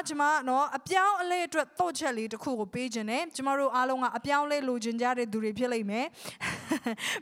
[0.00, 6.06] နေ့မှာကျွန်မနော်အပြောင်းအလဲအတွက်တော့ချက်လေးတစ်ခုကိုပေးခြင်းနဲ့ကျွန်မတို့အားလုံးကအပြောင်းလဲလိုချင်ကြတဲ့သူတွေဖြစ်လိမ့်မယ်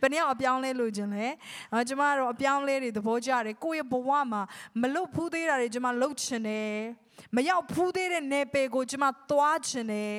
[0.00, 1.26] ဘယ်နည်းအောင်အပြောင်းလဲလိုချင်လဲ
[1.72, 4.42] နော်ကျွန်မတို့အပြောင်းလဲတွေသဘောကျတယ်ကိုယ့်ရဲ့ဘဝမှာ
[4.80, 6.72] မလုတ်ဖူးသေးတာတွေကျွန်မလုတ်ချင်တယ်
[7.36, 10.12] မရောက်ဖူးသေးတဲ့နယ်ပယ်ကိုကျွန်မသွားချင်တယ်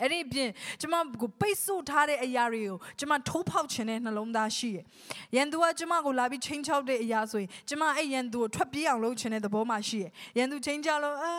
[0.00, 4.84] အဲ့ဒီပြင်ကျမကိုပိတ်ဆို့ထားတဲ့အရာတွေကိုကျမထိုးဖောက်ခြင်းနဲ့နှလုံးသားရှိတယ်။
[5.36, 11.32] ရန်သူကကျမကိုလာပြီးချင်းချောက်တဲ့အရာဆိုရင်ကျမအဲ့ရန်သူကိုထွက်ပြေးအောင်လုပ်ခြင်းတဲ့သဘောမှရှိတယ်။ရန်သူချင်းချောက်လို့အာ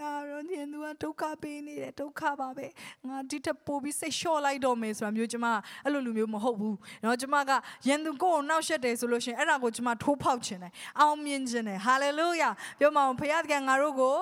[0.00, 2.66] ငါရောရန်သူကဒုက္ခပေးနေတယ်ဒုက္ခပါပဲ။
[3.08, 5.46] ငါဒီထက်ပိုပြီးစိတ်လျှော့လိုက်တော့မယ်ဆိုတာမျိုးကျမ
[5.84, 7.50] အဲ့လိုလူမျိုးမဟုတ်ဘူး။နော်ကျမက
[7.88, 14.16] ရန်သူကိုကိုနောက်ဆက်တယ်ဆိုလို့ရှိရင်အဲ့ဒါကိုကျမထိုးဖောက်ခြင်းတယ်။အောင်မြင်ခြင်းတယ်။ဟာလေလုယာ။ပြောမအောင်ဖခင်ကငါတို့ကို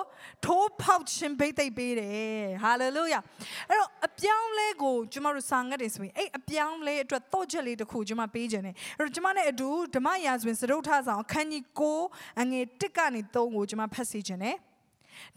[0.45, 3.19] ထိုးဖောက်ခြင်းဘိတ်သိက်ပေးတယ်။ဟာလေလုယာ။
[3.69, 11.63] အဲ့တော့အပြောင်းလဲကိုကျမတို့စာငတ်တယ်ဆိုရင်အဲ့အပြောင်းလဲအတွက်တော့ချက်လေးတစ်ခုကျမပေးခြင်းတယ်အဲ့တော့ကျမနဲ့အတူဓမ္မရာဇဝင်စရုပ်ထဆောင်အခန်းကြီး
[12.01, 14.57] 9အငယ်1ကနေ3ကိုကျမဖတ်စီခြင်းတယ်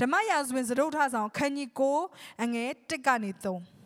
[0.01, 1.69] ဓမ္မရာဇဝင်စရုပ်ထဆောင်အခန်းကြီး
[2.05, 3.83] 9အငယ်1ကနေ3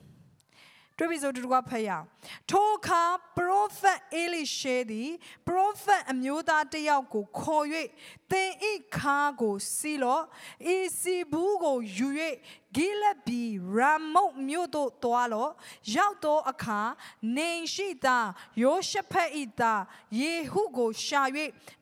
[0.99, 2.05] တွေ့ပြီဆိုတူတူကဖတ်ရအောင်
[2.51, 3.03] ထိုအခါ
[3.37, 5.11] ပရောဖက်အေလိရှေသည်
[5.47, 7.67] ပရောဖက်အမျိုးသားတစ်ယောက်ကိုခေါ်၍
[8.31, 10.25] သင်ဤခါကိုစီလော့
[10.75, 12.09] ဤစီဘူးကိုယူ၍
[12.77, 13.43] ဂိလက်ဘီ
[13.77, 15.53] ရာမုတ်မြို့သို့သွားလော့
[15.97, 16.81] ရောက်သောအခါ
[17.37, 18.19] နေရှိသာ
[18.63, 19.75] ယောရှဖက်ဤသာ
[20.21, 21.23] ယေဟုကိုရှာ၍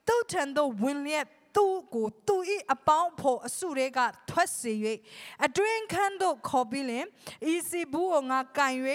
[0.06, 2.36] သူ့ထံသို့ဝင်လျက် သူ့ကိုသူ၏
[2.72, 3.98] အပေါင်းဖို့အစုတွေက
[4.30, 4.72] ထွက်စေ၍
[5.46, 7.04] အတွင်ခန်းသို့ခေါ်ပြီးလင်
[7.52, 8.74] ဤစီဘူးကိုငါကန်၍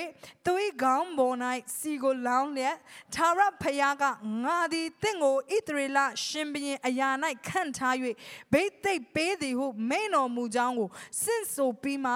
[0.45, 1.35] သူ၏ခေါင်းပေါ်၌
[1.77, 2.75] စီကိုလောင်းလျက်
[3.15, 4.03] သာရဖယားက
[4.43, 7.09] ငါသည်တင့်ကိုဣသရေလရှင်ဘရင်အရာ၌
[7.47, 7.95] ခန့်ထား၍
[8.51, 10.89] ဘိတ်သိက်ပေးသည်ဟုမိန်တော်မူကြောင်းကို
[11.23, 12.13] စင့်ဆိုပြီးမှ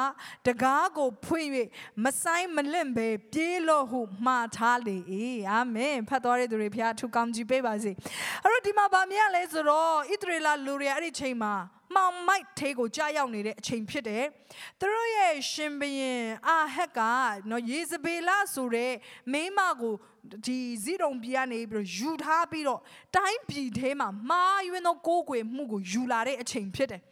[0.47, 1.49] တကားကိုဖွင့်၍
[2.03, 4.97] မဆိုင်မလင့်ပဲပြေးလို့ဟုမှားထားလေ၏
[5.51, 7.91] အာမင်ဖတ်တော်ရတဲ့သူတွေဖျားထူကောင်းကြည့်ပေးပါစေ
[8.43, 11.53] အဲ့တော့ဒီမှာဗာမြရလဲဆိုတော့ဣသရေလလူတွေအဲ့ဒီချိန်မှာ
[11.95, 14.23] မောင်မိုက်သေးကိုကြားရောက်နေတဲ့အချိန်ဖြစ်တယ်။
[14.79, 16.99] သူတို့ရဲ့ရှင်ဘရင်အာဟက်က
[17.49, 18.93] နော်ယေဇဗေလဆိုတဲ့
[19.31, 19.95] မိန်းမကို
[20.45, 22.81] ဒီဇီးတုံပြည်ကနေပြီးတော့ယူထားပြီးတော့
[23.15, 27.01] တိုင်းပြည်ထဲမှာမာယွင်းသောကိုးကွယ်မှုကိုယူလာတဲ့အချိန်ဖြစ်တယ်။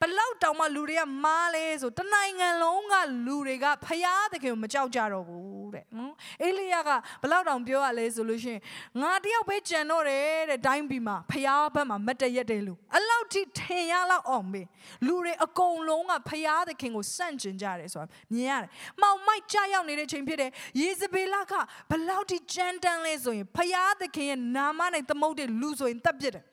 [0.00, 2.94] ဘလောက်တောင်မှလူတွေကမားလဲဆိုတနိုင်ငံလုံးက
[3.26, 6.90] လူတွေကဖျားသခင်ကိုမကြောက်ကြတော့ဘူးတဲ့နော်အေလိယက
[7.22, 8.60] ဘလောက်တောင်ပြောရလဲဆိုလို့ရှိရင်
[9.00, 14.62] ငါတယောက်ပဲကြံတော့တယ်တဲ့တိုင်းပြည်မှာဖျားဘက်မှာမတရက်တယ်လူအလောက်ထိထင်ရလောက်အောင်ပဲ
[15.06, 18.70] လူတွေအကုန်လုံးကဖျားသခင်ကိုစန့်ကျင်ကြတယ်ဆိုတာမြင်ရတယ်
[19.00, 21.52] မှောင်မိုက်ကြရောက်နေတဲ့ချိန်ဖြစ်တယ်ယေဇဗေလက
[21.90, 26.44] ဘလောက်ထိကြမ်းတမ်းလဲဆိုရင်ဖျားသခင်ရဲ့နာမနဲ့သမုတ်တဲ့လူဆိုရင်တပ်ပြစ်တယ်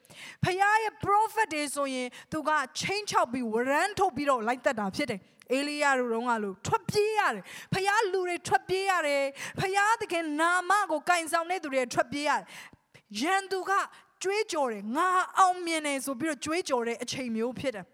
[0.43, 2.49] ဖခင်ရဲ့ prophet တွေဆိုရင်သူက
[2.79, 5.19] ချင်းချောက်ပြီးဝရမ်းထုတ်ပြီးတော့လိုက်သက်တာဖြစ်တယ်
[5.53, 7.43] အေလိယတို့တုန်းကလို့ထွက်ပြေးရတယ်
[7.73, 9.23] ဖခင်လူတွေထွက်ပြေးရတယ်
[9.59, 12.43] ဖခင်သခင်နာမကိုကင်ဆောင်တဲ့သူတွေထွက်ပြေးရတယ်
[13.19, 13.71] ရန်သူက
[14.23, 15.07] ကြွေးကြော်တယ်ငါ
[15.39, 17.85] အောင်မြင်တယ်ဆိုပြီးတော့ကြွေးကြော်တဲ့အချိန်မျိုးဖြစ်တယ်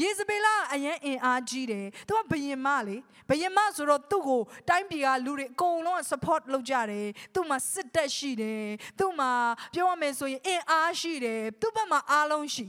[0.00, 2.96] ယေဇဗေလအရင်အင်အားကြီးတယ်သူကဘယင်မလေ
[3.28, 8.64] ဘယင်မဆိုတော့သူ့ကိုတိုင်းပြည်ကလူတွေအကုန်လုံး support လုပ်ကြတယ်သူ့မှာစစ်တပ်ရှိတယ်
[8.98, 9.30] သူ့မှာ
[9.74, 12.66] ပြောရမယ်ဆိုရင်အင်အားရှိတယ်သူ့ဘက်မှာအားလုံးရှိ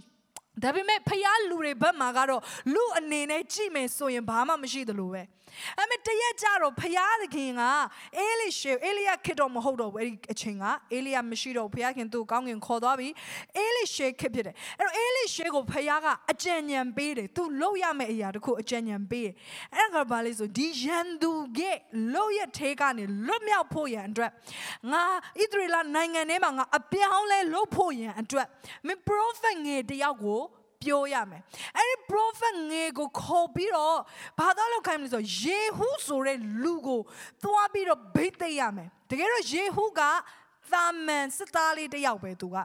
[0.64, 2.42] ဒါပေမဲ့ဖျားလူတွေဘက်မှာကတော့
[2.74, 5.22] လူအနေနဲ့ကြည့်မယ်ဆိုရင်ဘာမှမရှိသလိုပဲ
[5.82, 7.62] အမေတရက်ကြတော့ဖျားသခင်က
[8.18, 13.10] အေလိရှေအေလိယခေတ်တော့မဟုတ်တော့ဘူးအဲ့ဒီအချိန်ကအေလိယမရှိတော့ဖျားခင်သူ့ကောင်းကင်ခေါ်သွားပြီ
[13.58, 19.34] အေလိရှေခေတ်ဖြစ်တယ်အဲ့တော့အေလိရှေကိုဖျားကအကြံဉာဏ်ပေးတယ်သူလုပ်ရမယ့်အရာတခုအကြံဉာဏ်ပေးတယ်
[19.76, 21.60] အဲ့ဒါကဘာလဲဆိုဒီယန်သူက
[22.14, 24.32] လို့ရထဲကနေလွတ်မြောက်ဖို့ရန်အတွက်
[24.92, 25.04] ငါ
[25.40, 28.48] ဣသရေလနိုင်ငံထဲမှာငါအပြောင်းလဲလုပ်ဖို့ရန်အတွက်
[28.88, 30.42] မင်း prophet ငယ်တယောက်ကို
[30.84, 31.42] ပြောရမယ်
[31.78, 33.98] အဲ့ဒီ prophet ငယ်ကိုခေါ်ပြီးတော့
[34.40, 37.02] ဘာသာလောက်ခိုင်းမလဲဆိုယေဟုဆိုတဲ့လူကို
[37.44, 40.02] သွားပြီးတော့ဗိတ်သိက်ရမယ်တကယ်တော့ယေဟုက
[40.72, 42.58] သာမန်စစ်သားလေးတယောက်ပဲသူက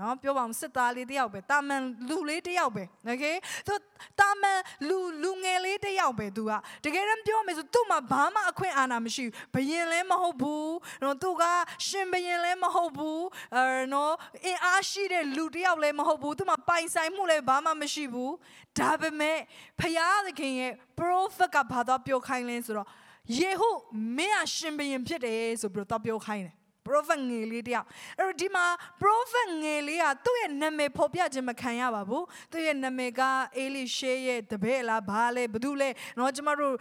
[0.00, 3.24] နော်ပြောပါဦးစစ်သားလေးတယောက်ပဲတာမန်လူလေးတယောက်ပဲโอเค
[3.66, 3.74] သူ
[4.20, 4.58] တာမန်
[4.88, 6.52] လူလူငယ်လေးတယောက်ပဲသူက
[6.84, 10.74] တကယ်တမ်းပြောမယ်ဆိုသူ့မှာဘာမှအခွင့်အာဏာမရှိဘူးဘယင်လည်းမဟုတ်ဘူး
[11.04, 11.42] နော်သူက
[11.86, 13.24] ရှင်ဘယင်လည်းမဟုတ်ဘူး
[13.54, 14.14] အဲနော်
[14.44, 18.32] အင်အားရှိတဲ့လူတယောက်လည်းမဟုတ်ဘူးသူ့မှာပိုင်ဆိုင်မှုလည်းဘာမှမရှိဘူး
[18.78, 19.38] ဒါပေမဲ့
[19.80, 22.88] ဖယားသခင်ရဲ့ prophet ကဘာသာပြောခိုင်းလဲဆိုတော့
[23.38, 23.70] ယေဟု
[24.16, 26.54] မင်းကရှင်ဘယင်ဖြစ်တယ်ဆိုပြီးတော့ပြောခိုင်းတယ်
[26.88, 27.86] prophet ငယ်လေးတယောက်
[28.18, 28.64] အဲ့တော့ဒီမှာ
[29.02, 33.20] prophet ငယ်လေးကသူ့ရဲ့နာမည်ဖော်ပြခြင်းမခံရပါဘူးသူ့ရဲ့နာမည်က
[33.56, 36.74] အေလိရှေရဲ့တပည့်လားဘာလဲဘာတူလဲเนาะကျမတို့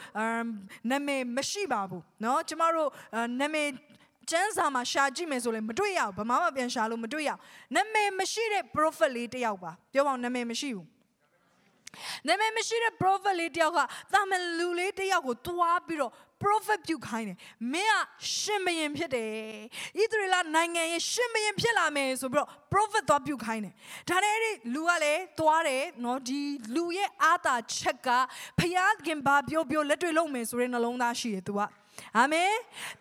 [0.91, 2.89] နာမည်မရှိပါဘူးเนาะကျမတို့
[3.41, 3.67] နာမည်
[4.31, 7.31] ကျမ်းစာမှာရှာကြည့်မယ်ဆိုလည်းမတွေ့ရဘူးဘာမှမပြန်ရှာလို့မတွေ့ရ
[7.75, 10.87] နာမည်မရှိတဲ့ prophet လေးတယောက်ပါပြောပါဦးနာမည်မရှိဘူး
[12.27, 13.79] နာမည်မရှိတဲ့ prophet လေးတယောက်က
[14.13, 16.11] တာမန်လူလေးတယောက်ကိုတွားပြီးတော့
[16.42, 17.36] prophet ပြုခိုင်းတယ်
[17.72, 17.96] မင်းက
[18.36, 19.32] ရှင်ဘရင်ဖြစ်တယ်
[19.98, 23.74] ဣသရေလနိုင်ငံရဲ့ရှင်ဘရင်ဖြစ်လာမယ်ဆိုပြီးတော့ prophet သွားပြုခိုင်းတယ်
[24.08, 26.40] ဒါနဲ့အဲ့ဒီလူကလည်းသွားတယ်နော်ဒီ
[26.74, 28.08] လူရဲ့အာသာချက်က
[28.58, 31.60] ဖျားခင်ဘာပြောပြောလက်တွေ့လုပ်မယ်ဆိုတဲ့နှလုံးသားရှိတယ်သူက
[32.18, 32.52] အာမင်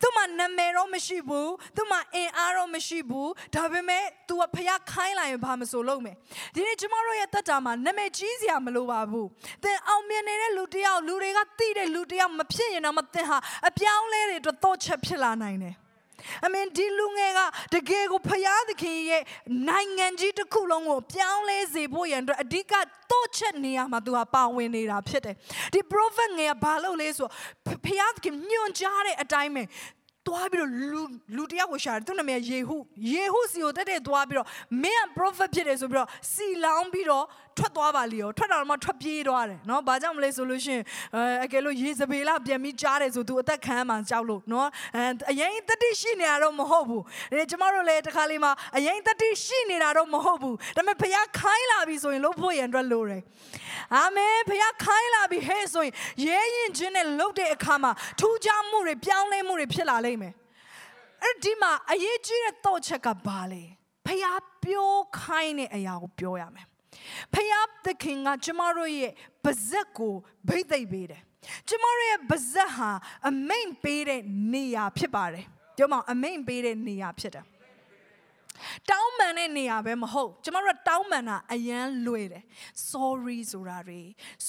[0.02, 6.16] သူမှနာမည်တော့မရှိဘူးသူမှအင်အားတော့မရှိဘူးဒါပေမဲ့ तू ကဖျားခိုင်းလိုက်ရင်ဘာမဆိုလုပ်မယ်
[6.56, 9.28] ဒီနေ့ကျမတို့ရဲ့တက်တာမှာနာမည်ကြီးစရာမလိုပါဘူး
[9.64, 15.76] သင်အောင်မြင်နေတဲ့လူတစ်ယောက်လူတွေကသိတဲ့လူတစ်ယောက်မဖြစ်ရင်တော့မသင်ဟာအပြောင်းလဲတွေတော့တော့ချက်ဖြစ်လာနိုင်တယ်
[16.46, 17.40] အမင်ဒီလူငယ်က
[17.74, 19.24] တကယ်ကိုဖျားသခင်ရဲ့
[19.70, 22.74] နိုင်ငံကြီးတစ်ခုလုံးကိုပြောင်းလဲစေဖို့ရန်အတွက်အဓိက
[23.12, 25.36] တော့ချက်နေရမှာသူကပါဝင်နေတာဖြစ်တယ်
[25.74, 27.28] ဒီ prophet ငယ်ကဘာလုပ်လဲဆို
[27.86, 29.64] ဖျားသခင်ညွှန်ကြားတဲ့အတိုင်းပဲ
[30.29, 31.03] သွားပြီးတော့လူ
[31.37, 32.77] လူတယောက်ကိုရှာတယ်သူ့နာမည်ယေဟု
[33.13, 34.49] ယေဟုစီကိုတက်တဲ့သွားပြီးတော့
[34.83, 37.25] မင်းက prophet ဖြစ်တယ်ဆိုပြီးတော့စီလောင်းပြီးတော့
[37.59, 40.83] ထွက်သွားပါလေရောထွက်တာတော့မှထွက်ပြေးသွားတယ်เนาะဘာကြောင့်မလဲဆိုလို့ရှိရင်
[41.17, 47.03] အဲအကယ်လို့ရေစပေလာပြန်ပြီးကြားတယ်ဆိုသူအသက်ခံမှကြောက်လို့เนาะအဲအရင်တတိရှိနေတာတော့မဟုတ်ဘူး
[47.39, 53.23] ဒါကျမတို့လည်းတခါလေးမှာအရင်တတိရှိနေတာတော့မဟုတ်ဘူးဒါပေမဲ့ဖခင်ခိုင်းလာပြီဆိုရင်လို့ဖို့ရန်အတွက်လိုတယ်
[53.96, 55.94] အာမင်ဖခင်ခိုင်းလာပြီဟဲ့ဆိုရင်
[56.26, 60.34] ရဲရင်ချင်းနဲ့လှုပ်တဲ့အခါမှာထူးခြားမှုတွေပြောင်းလဲမှုတွေဖြစ်လာလိမ့်မယ်
[61.24, 63.64] အဲ့ဒီမှာအရေးကြီးတဲ့တော့ချက်ကဘာလဲ
[64.06, 66.68] ဖခင်ပြောခိုင်းတဲ့အရာကိုပြောရမယ်
[67.34, 69.12] ဖယားသခင်ကကျမတို့ရဲ့
[69.44, 70.14] ပါဇက်ကို
[70.48, 71.22] ဗိသိက်ပေးတယ်
[71.68, 72.90] ကျမတို့ရဲ့ပါဇက်ဟာ
[73.30, 74.22] အမိန်ပေးတဲ့
[74.54, 75.46] နေရာဖြစ်ပါတယ်
[75.78, 77.46] ပြောမအောင်အမိန်ပေးတဲ့နေရာဖြစ်တယ်
[78.92, 82.44] တောင်းပန်တဲ့နေရာပဲမဟုတ်ကျမတို့ကတောင်းပန်တာအရန်လွယ်တယ်
[82.90, 84.02] sorry ဆိုတာတွေ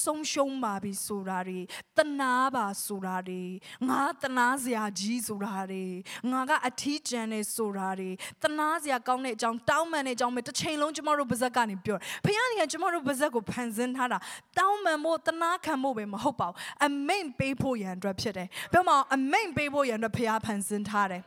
[0.02, 1.58] ဆုံးရှုံးပါပြီဆိုတာတွေ
[1.96, 3.42] တနာပါဆိုတာတွေ
[3.88, 5.84] ငါတနာစရာကြီးဆိုတာတွေ
[6.32, 8.10] ငါကအထီးကျန်နေဆိုတာတွေ
[8.42, 14.18] တနာစရာကောင်းတဲ့အကြောင်းတောင်းပန်တဲ့အကြောင်းပဲတစ်ချိန်လုံးကျမတို့ပါဇက်ကနေပြောဖခင်ကကျမတို့ပါဇက်ကိုဖန်ဆင်းထားတာ
[14.58, 16.56] တောင်းပန်ဖို့တနာခံဖို့ပဲမဟုတ်ပါဘူး
[16.86, 21.22] အမိန်ပေးဖို့ရန်အတွက်ဖြစ်တယ်ပြောမအောင်အမိန်ပေးဖို့ရန်အတွက်ဖခင်ဖန်ဆင်းထားတယ်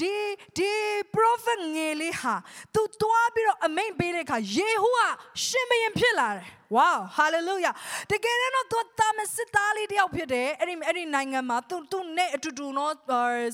[0.00, 0.14] ဒီ
[0.58, 0.72] ဒီ
[1.16, 2.34] prophet ငယ်လေးဟာ
[2.74, 5.00] သူတွားပြီးတော့အမိန်ပေးတဲ့အခါယေဟုက
[5.46, 6.46] ရှင်ဘရင်ဖြစ်လာတယ်
[6.76, 7.74] wow hallelujah
[8.10, 12.94] တကယ်တော့သူတာမစစ်သားလေးတယောက်ဖြစ်တယ်အဲ့ဒီအဲ့ဒီနိုင်ငံမှာသူသူနဲ့အတူတူနော်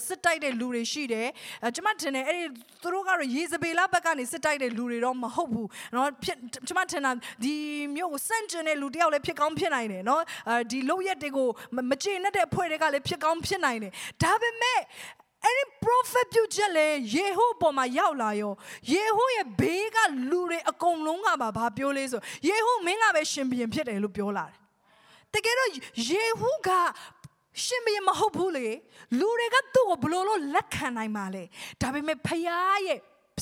[0.07, 1.29] စစ်တိုက်တဲ့လူတွေရှိတယ်
[1.65, 2.45] အဲကျွန်မထင်တယ်အဲ့ဒီ
[2.83, 6.39] သူတို့ကတော့ယေဇဗေလဘက်ကနေစစ်တိုက်တဲ့လူတွေတော့မဟုတ်ဘူးနော်ဖြစ်
[6.69, 7.13] ကျွန်မထင်တာ
[7.45, 7.55] ဒီ
[7.97, 11.49] မျိုးကိုစန့်ကျင်တဲ့လူတယောက်လည်းဖြစ်ကောင်းဖြစ်နိုင်တယ်နော်အဲဒီလုံရက်တွေကို
[11.91, 14.81] မကျေနပ်တဲ့အဖွဲ့တွေကလည်းဖြစ်ကောင်းဖြစ်နိုင်တယ်ဒါပေမဲ့
[15.45, 18.53] အဲ့ဒီ prophet ပြုချက်လေယေဟုပေါ်မှာရောက်လာရော
[18.93, 19.97] ယေဟုရဲ့ဘေးက
[20.31, 24.57] လူတွေအကုန်လုံးကပါဘာပြောလဲဆိုယေဟုမင်းကပဲရှင်ဘုရင်ဖြစ်တယ်လို့ပြောလာတယ်
[25.35, 25.71] တကယ်တော့
[26.11, 26.69] ယေဟုက
[27.65, 28.67] ရှင်ဘုရင်မဟုတ်ဘူးလေ
[29.19, 31.45] လူတွေကသူ့ကိုဘလို့လို့လက်ခံနိုင်ပါလေ
[31.81, 32.43] ဒါပေမဲ့ဖခင်
[32.87, 33.01] ရဲ့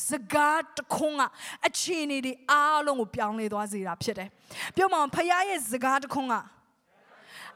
[0.09, 1.23] စကားတခွန်းက
[1.67, 4.29] အခြေအနေတွေအားလုံးကိုပြောင်းလဲသွားစေတာဖြစ်တယ်
[4.77, 6.35] ပြောမအောင်ဖခင်ရဲ့စကားတခွန်းက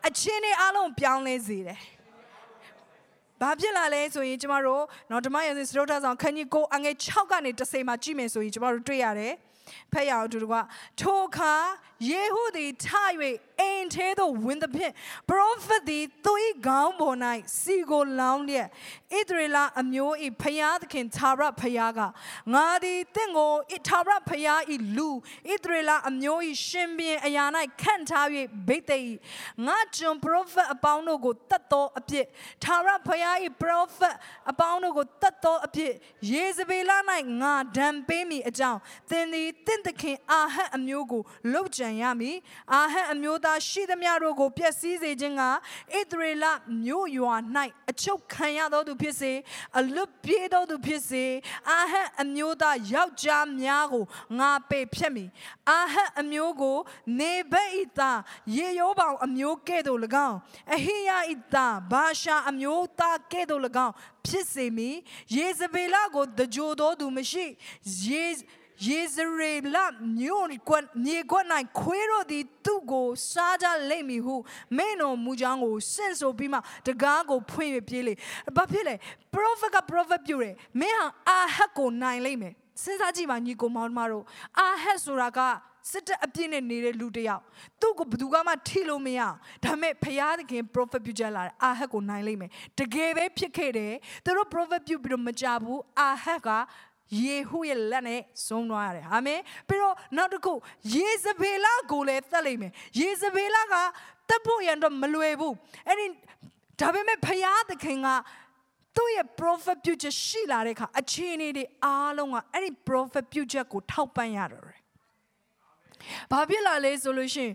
[0.08, 1.80] အခြေအနေအားလုံးပြောင်းလဲစေတယ်
[3.42, 9.34] ဘာဖြစ်လာလဲဆိုရင်ကျမတို့နော်ဓမ္မရာဇဝင်စတုထဆောင်ခန်းကြီးကိုအငယ်6ကနေ10မှာကြည့်မယ်ဆိုရင်ကျမတို့တွေ့ရတယ်
[9.92, 10.56] ဖက်ရအောင်သူတို့က
[11.00, 11.54] ထိုအခါ
[12.08, 12.86] ယေဟုသည်ထ၍
[13.60, 14.92] အိမ်ထဲသို့ဝင်သဖြင့်
[15.30, 16.32] prophet သည်သူ၏
[16.66, 17.16] ခေါင်းပေါ်၌
[17.60, 18.68] စီကိုလောင်းလျက်
[19.18, 22.00] ဣသရေလအမျိုး၏ဖျားသခင်သာရဖျားက
[22.54, 24.60] ငါသည်တင့်ကိုဣသာရဖျား၏
[24.96, 27.44] လူဣသရေလအမျိုး၏ရှင်ဘင်အရာ၌
[27.80, 28.26] ခန့်ထား၍
[28.68, 29.14] ဗိသိက်
[29.66, 32.26] ငါကျွန် prophet အပေါင်းတို့ကိုတတ်သောအပြစ်
[32.64, 34.14] သာရဖျား၏ prophet
[34.50, 35.92] အပေါင်းတို့ကိုတတ်သောအပြစ်
[36.32, 36.92] ယေဇဗေလ၌
[37.42, 41.22] ငါဒဏ်ပေးမိအကြောင်းသင်သည်တင့်သခင်အာဟတ်အမျိုးကို
[41.52, 42.36] လှုပ်ကြံရမည်
[42.72, 45.48] အာဟတ်အမျိုးသားရှိသမျှတို့ကိုပျက်စီးစေခြင်းကဣ
[46.10, 46.44] သရေလ
[46.84, 47.34] မြို့ရွာ၌
[47.90, 49.32] အချုပ်ခံရသောသူဖြစ်စေ
[49.78, 51.24] အလွတ်ပြေးသောသူဖြစ်စေ
[51.70, 54.04] အာဟတ်အမျိုးသားယောက်ျားများကို
[54.38, 55.28] ငါပေဖြတ်မည်
[55.70, 56.78] အာဟတ်အမျိုးကို
[57.18, 58.20] နေဘက်ဤသား
[58.56, 60.36] ရေရောပေါင်အမျိုးကဲ့သို့၎င်း
[60.74, 63.94] အဟိယဤသားဘာရှာအမျိုးသားကဲ့သို့၎င်း
[64.26, 64.96] ဖြစ်စေမည်
[65.36, 67.44] ယေဇဗေလကိုတကြိုသောသူမရှိ
[68.06, 68.24] ယေ
[68.86, 69.76] ယေဇရေလ
[70.18, 70.74] မြို့ကွ
[71.04, 71.36] မြေကွ၌
[71.80, 74.34] ခွေးတို့သည်သူ့ကိုစားကြလိမ့်မည်ဟု
[74.76, 78.14] မင်းတော်မူကြောင်းကိုစင့်ဆိုပြီးမှတကားကိုဖွင့်ပြေးလေ
[78.56, 78.94] ဘာဖြစ်လဲ
[79.34, 84.24] prophet က prophet ပြုတယ်မင်းဟာအာဟတ်ကိုနိုင်လိမ့်မယ်စဉ်းစားကြည့်ပါညီကိုမောင်မတို့
[84.58, 85.40] အာဟတ်ဆိုတာက
[85.90, 87.42] စစ်တပ်အပြစ်နဲ့နေတဲ့လူတယောက်
[87.80, 92.50] သူ့ကိုဘယ်သူကမှထိလို့မရအောင်ဒါပေမဲ့ဖျားသခင် prophet ပြုကြလာတယ်အာဟတ်ကိုနိုင်လိမ့်မယ်
[92.80, 93.92] တကယ်ပဲဖြစ်ခဲ့တယ်
[94.24, 96.50] သူတို့ prophet ပြုပြီးတော့မကြဘူးအာဟတ်က
[97.23, 100.53] ယေဟုရဲ့လက်နဲ့ဆုံးသွားရတယ်အာမင်ပြီးတော့နောက်တစ်ခု
[100.95, 103.75] ယေဇဗေလကိုလည်းသတ်လိုက်မယ်ယေဇဗေလက
[104.29, 105.55] တပ်ဖို့ရန်တော့မလွယ်ဘူး
[105.87, 106.05] အဲ့ဒီ
[106.81, 108.07] ဒါပေမဲ့ဖယားသခင်က
[108.95, 114.81] သူ့ရဲ့ prophet ပြုချက်ရှိလာတဲ့အခါအခြေအနေတွေအားလုံးကအဲ့ဒီ prophet ပြုချက်ကိုထောက်ပံ့ရတော့တယ်
[116.31, 117.53] ဘာဖြစ်လာလဲဆိုလို့ရှိရင်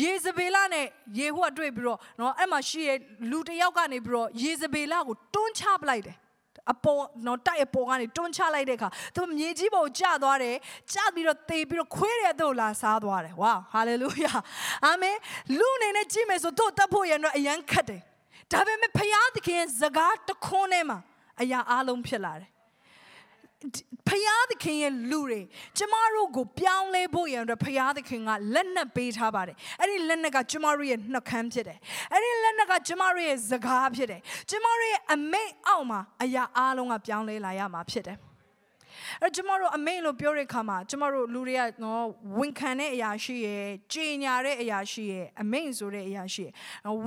[0.00, 0.86] ယေဇဗေလနဲ့
[1.18, 2.98] ယေဟုကတွေ့ပြီးတော့เนาะအဲ့မှာရှိရဲ့
[3.30, 6.16] လူတစ်ယောက်ကနေပြီးတော့ယေဇဗေလကိုတွန်းချပလိုက်တယ်
[6.71, 10.55] အပေါ်တော့တိုက်အပေါ်ကနေတွန်းချလိုက်တဲ့အခါသူမြေကြီးပေါ်ကျသွားတယ်
[10.93, 14.33] ကျပြီးတော့တေပြီးတော့ခွေးတဲ့တို့လာစားသွားတယ်ဝါဟာလေလုယာ
[14.85, 15.17] အာမင်
[15.59, 18.01] လူအနေနဲ့ကြည့်မယ်ဆိုတို့တတ်ဖို့ရတော့အရန်ခတ်တယ်
[18.51, 20.97] ဒါပေမဲ့ဖခင်သခင်စကားတခွန်းထဲမှာ
[21.41, 22.49] အရာအလုံးဖြစ်လာတယ်
[24.07, 25.41] ဖယားသခင်ရဲ့လူတွေ
[25.77, 31.77] ကျမတို့ကိုပြောင်းလဲဖို့ရန်အတွက်ဖယားသခင်ကလက်နက်ပေးထားပါတယ်အဲ့ဒီလက်နက်ကကျမတို့ရဲ့နှုတ်ခမ်းဖြစ်တယ်
[32.13, 38.17] အဲ့ဒီလက်နက်ကကျမတို့ရဲ့စကားဖြစ်တယ်ကျမတို့ရဲ့အမိတ်အောက်မှာအရာအလုံးကပြောင်းလဲလာရမှာဖြစ်တယ်
[39.21, 42.03] အဲ့ကျမတို့အမိန်လို့ပြောတဲ့ခါမှာကျမတို့လူတွေကနော်
[42.39, 46.53] ဝန်ခံတဲ့အရာရှိရယ်ကြေညာတဲ့အရာရှိရယ်အမိန်ဆိုတဲ့အရာရှိရယ်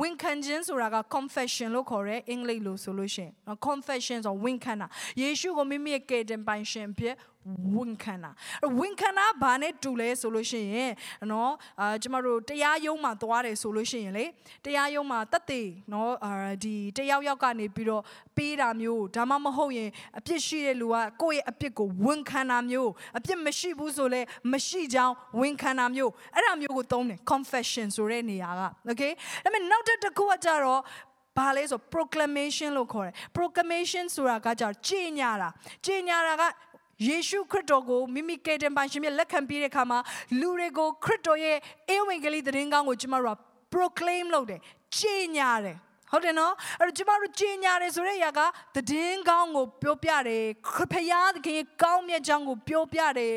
[0.01, 3.33] ဝန်ခံခြင်းဆိုတာက confession လို့ခေါ်တယ်အင်္ဂလိပ်လို့ဆိုလို့ရှိရင်
[3.67, 4.87] confession ဆိုဝန်ခံတာ
[5.21, 7.15] ယေရှုကိုမိမိရဲ့ကယ်တင်ပိုင်ရှင်ဖြစ်
[7.77, 8.31] ဝန်ခံတာ
[8.79, 10.93] ဝန်ခံတာဘာနဲ့တူလဲဆိုလို့ရှိရင်
[11.33, 14.25] နော်အာကျမတို့တရားရုံးမှာသွားတယ်ဆိုလို့ရှိရင်လေ
[14.65, 16.33] တရားရုံးမှာတက်တေနော်အာ
[16.65, 18.03] ဒီတယောက်ယောက်ကနေပြီးတော့
[18.37, 24.21] ပေးတာမျိုးဒါမှမဟုတ်ရင်အပြစ်ရှိတဲ့လူကကိုယ့်ရဲ့အပြစ်ကိုဝန်ခံတာမျိုးအပြစ်မရှိဘူးဆိုလဲ
[24.53, 29.13] မရှိကြောင်းဝန်ခံတာမျိုးအဲ့ဒါမျိုးကိုသုံးတယ် confession ဆိုတဲ့နေရာက okay
[29.45, 30.81] ဒါပေမဲ့နောက်တစ်ခုကကြတော့
[31.39, 35.49] ဘာလဲဆို proclamation လို့ခေါ်တယ် proclamation ဆိုတာကကြကြေညာတာ
[35.87, 36.43] ကြေညာတာက
[37.07, 39.99] ယေရှုခရစ်တော်ကိုမိမိကယ်တင်ပါရှင်မြတ်လက်ခံပြီးတဲ့အခါမှာ
[40.41, 41.57] လူတွေကိုခရစ်တော်ရဲ့
[41.89, 43.39] အေဝံဂေလိသတင်းကောင်းကိုကျမတို့က
[43.73, 44.61] proclaim လုပ်တယ်
[44.97, 45.77] ကြေညာတယ်
[46.13, 48.41] ဟုတ်တယ်နော်အဲ့တော့ကျမတို့ကြေညာတယ်ဆိုတဲ့အရာက
[48.77, 50.89] သတင်းကောင်းကိုပြောပြတယ်ဖခင်
[51.35, 53.37] သခင်ရဲ့ကောင်းမြတ်ကြောင်းကိုပြောပြတယ်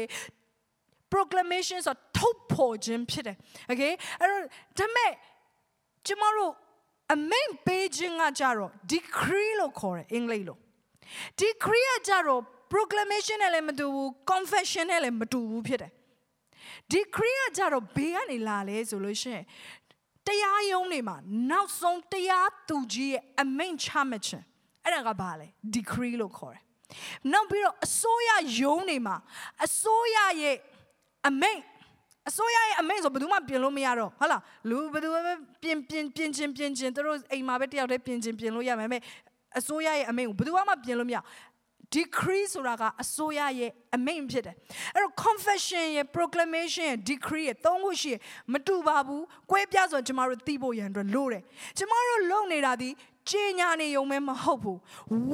[1.11, 3.37] proclamation ဆိုထုတ်ဖော်ခြင်းဖြစ်တယ်
[3.71, 4.41] okay အဲ့တော့
[4.79, 5.11] ဒါမဲ့
[6.07, 6.53] ကျမတို့
[7.13, 10.57] အမိန်ပေးခြင်းကကြတော့ decree လို့ခေါ်တယ်အင်္ဂလိပ်လို
[11.41, 12.41] decree ကကြတော့
[12.73, 15.91] proclamation နဲ့လည်းမတူဘူး confession နဲ့လည်းမတူဘူးဖြစ်တယ်
[16.93, 19.43] decree ကကြတော့ဘေးကနေလာလဲဆိုလို့ရှိရင်
[20.27, 21.15] တရားရုံးတွေမှာ
[21.51, 24.45] နောက်ဆုံးတရားသူကြီးရဲ့အမိန့်ချမှတ်ခြင်း
[24.83, 26.63] အဲ့ဒါကဘာလဲ decree လို့ခေါ်တယ်
[27.33, 28.29] နောက်ပြီးတော့အစိုးရ
[28.61, 29.15] ရုံးတွေမှာ
[29.65, 30.57] အစိုးရရဲ့
[31.27, 31.61] အမိန့်
[32.29, 35.19] အစိုးရရဲ့အမိန့်ဆိုဘယ်သူမှပြင်လို့မရတော့ဟုတ်လားလူဘယ်သူပဲ
[35.61, 39.01] ပြင်ပြင်ပြင်ချင်းပြင်ချင်းသူတို့အိမ်မှာပဲတယောက်တည်းပြင်ချင်းပြင်လို့ရမယ်မဲ့
[39.59, 41.17] အစိုးရရဲ့အမိန့်ကိုဘယ်သူမှပြင်လို့မရ
[41.95, 44.55] decree ဆိုတာကအစိုးရရဲ့အမိန့်ဖြစ်တယ်
[44.95, 48.15] အဲ့တော့ confession ရဲ့ proclamation ရဲ့ decree ရဲ့သုံးခုရှိရ
[48.53, 49.21] မတူပါဘူး
[49.51, 51.43] 꿰ပြဆိုကျမတို့သိဖို့ရန်အတွက်လိုတယ်
[51.77, 52.89] ကျမတို့လုံနေတာဒီ
[53.29, 54.79] ကြေညာနေုံပဲမဟုတ်ဘူး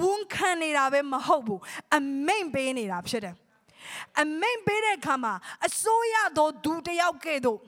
[0.01, 1.61] ဝန်ခံနေတာပဲမဟုတ်ဘူး
[1.97, 3.35] အမိန့်ပေးနေတာဖြစ်တယ်
[4.21, 5.33] အမိန့်ပေးတဲ့အခါမှာ
[5.67, 7.59] အစိုးရသောဒူတယောက်ကဲ့သို့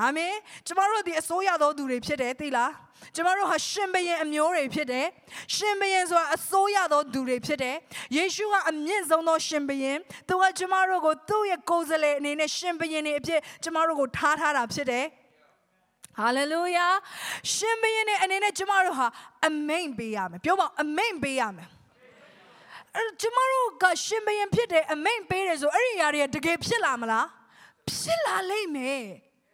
[0.00, 0.34] အာမင်
[0.66, 2.72] ကျမတို့ဒီအစိုးရသောသူတွေဖြစ်တယ်သိလား
[3.16, 5.06] ကျမတို့ဟာရှင်ဘရင်အမျိုးတွေဖြစ်တယ်
[5.54, 7.76] ရှင်ဘရင်ဆိုတာအစိုးရသောသူတွေဖြစ်တယ်
[8.16, 15.06] ယေရှုကအမြင့်ဆုံးသောရှင်ဘရင်သူကကျမတို့ကိုသူ့ရဲ့ကိုယ်စားလှယ်အနေနဲ့ရှင်ဘရင်တွေအဖြစ်ကျမတို့ကိုထားထားတာဖြစ်တယ်
[16.18, 16.86] ဟာလေလုယာ
[17.54, 19.06] ရှင်ဘရင်နဲ့အနေနဲ့ကျမတို့ဟာ
[19.46, 21.68] အမိန်ပေးရမယ်ပြောပါအမိန်ပေးရမယ်
[22.96, 27.26] အဲ့ကျမတို့ကရှင်ဘရင်ဖြစ်တယ်အမိန်ပေးတယ်ဆိုအဲ့ဒီຢာတွေတကယ်ဖြစ်လာမလား
[27.90, 29.07] ဖြစ်လာလိမ့်မယ်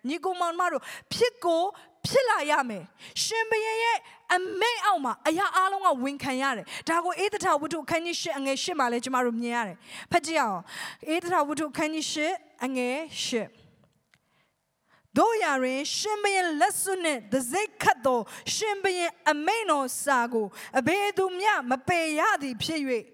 [0.09, 0.83] ညီကောင်မောင်မတို့
[1.13, 1.63] ဖြစ်ကို
[2.07, 2.85] ဖြစ်လာရမယ်
[3.23, 3.99] ရှင်ဘရင်ရဲ့
[4.35, 9.77] အမိတ်အောက်မှာအရာအလုံးကဝန်ခံရတယ်ဒါကိုအေးသထဝတ္ထုအခန်းကြီး၈အငယ်၈မှာလည်းကျမတို့မြင်ရတယ်
[10.13, 10.61] ဖတ်ကြည့်အောင်
[11.09, 12.97] အေးသထဝတ္ထုအခန်းကြီး၈အငယ်
[13.27, 13.64] ၈
[15.19, 18.21] တို့ရရင်ရှင်ဘရင်လက်စွပ်နဲ့ဒဇိတ်ခတ်သော
[18.55, 20.47] ရှင်ဘရင်အမိန်တော်စာကို
[20.79, 22.81] အဘယ်သူမျှမပယ်ရသည်ဖြစ်၍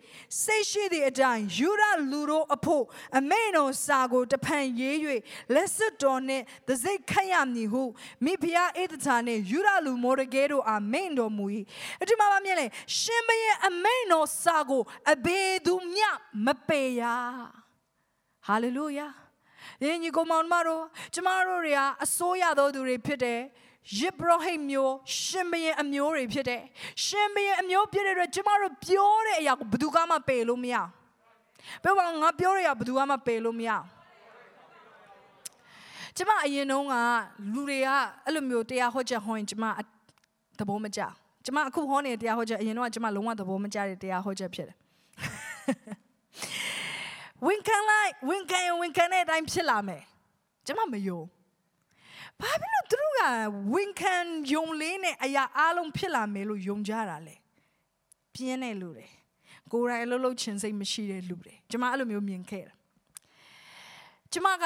[0.42, 2.84] စိတ်ရှိသည့်အတိုင်းယူရလူတို့အဖို့
[3.18, 4.96] အမိန်တော်စာကိုတဖန်ရေး၍
[5.54, 7.82] လက်စွပ်တော်နှင့်ဒဇိတ်ခတ်ရမည်ဟု
[8.24, 11.46] မိဖုရားအေဒသာနှင့်ယူရလူမော်ဒကဲတို့အားမိန်တော်မူ၏
[12.02, 12.66] အဒီမှာမမြင်လေ
[12.98, 16.08] ရှင်ဘရင်အမိန်တော်စာကိုအဘယ်သူမျှ
[16.46, 17.02] မပယ်ရ
[18.46, 19.06] ဟာလေလုယာ
[19.84, 20.82] ယင်းညီကောင်မောင်မတို့
[21.14, 23.40] ကျမတို့တွေကအစိုးရသောသူတွေဖြစ်တယ်
[23.98, 26.62] ယစ်ဘရဟိမျိုးရှင်ဘရင်အမျိုးတွေဖြစ်တယ်
[27.04, 30.76] ရှင်ဘရင်အမျိုးဖြစ်တဲ့အတွက်ကျမတို့ပြောတဲ့အရာကိုဘယ်သူကမှပယ်လို့မရ
[31.82, 33.70] ပြောပါငါပြောတဲ့အရာဘယ်သူကမှပယ်လို့မရ
[36.16, 36.94] ကျမအရင်တုန်းက
[37.52, 37.88] လူတွေက
[38.24, 39.64] အဲ့လိုမျိုးတရားဟောချက်ဟောရင်ကျမ
[40.58, 41.00] သဘောမကျ
[41.44, 44.76] ကျမအခုဟောနေတဲ့တရားဟောချက်အရင်တုန်းကကျမလုံးဝသဘောမကျတဲ့တရားဟောချက်ဖြစ်တယ်
[47.46, 50.02] ဝင်ခံလိုက်ဝင်ခံရင်ဝင်ခံတဲ့အတိုင်းဖြစ်လာမယ်
[50.66, 51.20] ကျမမယုံ
[52.40, 53.22] ဘာဖြစ်လို့သူတို့က
[53.74, 54.14] ဝင်ခံ
[54.52, 57.34] ယုံလေးနဲ့အရာအလုံးဖြစ်လာမယ်လို့ယုံကြတာလဲ
[58.34, 59.08] ပြင်းတဲ့လူတွေ
[59.72, 62.76] ကိုယ်တိုင်အလုပ်လုပ်ချင်စိတ်မရှိတဲ့လူတွေကျမအဲ့လိုမျိုးမြင်ခဲ့တယ်
[64.32, 64.64] ကျမက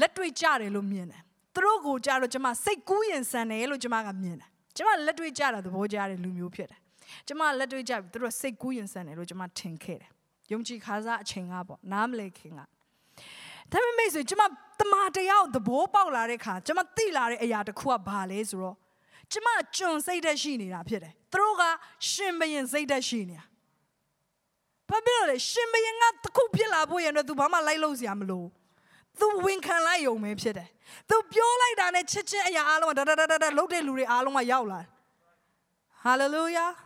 [0.00, 1.22] လက်တွေ့ကြတယ်လို့မြင်တယ်
[1.54, 6.80] သူတို့ကိုကြတော့ကျမစိတ်ကူးရင်ဆန်တယ်လို့ကျမကမြင်တယ်ကျမလက်တွေ့ကြတာသဘောကျတဲ့လူမျိုးဖြစ်တယ်
[7.28, 10.10] ကျမလက်တွေ့ကြပြီသူတို့စိတ်ကူးရင်ဆန်တယ်လို့ကျမထင်ခဲ့တယ်
[10.51, 12.61] ယုံကြည်ခါစားအချိန်ကပေါ့နားမလဲခင်က
[13.71, 14.43] ဒါပေမဲ့ဆိုကျမ
[14.79, 18.75] တ မာတရားကိုသဘောပေါက်လာတဲ့ခါကျွန်မသိလာတဲ့အရာတစ်ခုကဘာလဲဆိုတော့
[19.31, 21.63] ကျွန်မကျွန်စိတ်သက်ရှိနေတာဖြစ်တယ်သူတို့က
[22.09, 23.45] ရှင်ဘရင်စိတ်သက်ရှိနေတာ
[24.89, 28.43] ဘာဖြစ်လို့လဲရှင်ဘရင်ကတခုဖြစ်လာဖို့ရရင်တော့ तू ဘာမှလိုက်လို့စရာမလို
[29.19, 30.69] तू ဝင်ခံလိုက်ယုံပဲဖြစ်တယ်
[31.09, 34.79] तू ပြောလိုက်တာနဲ့ချစ်ချင်းအရာအားလုံးကဒါဒါဒါဒါလှုပ်တဲ့လူတွေအားလုံးကရောက်လာ
[36.03, 36.82] ဟာလေလုယာက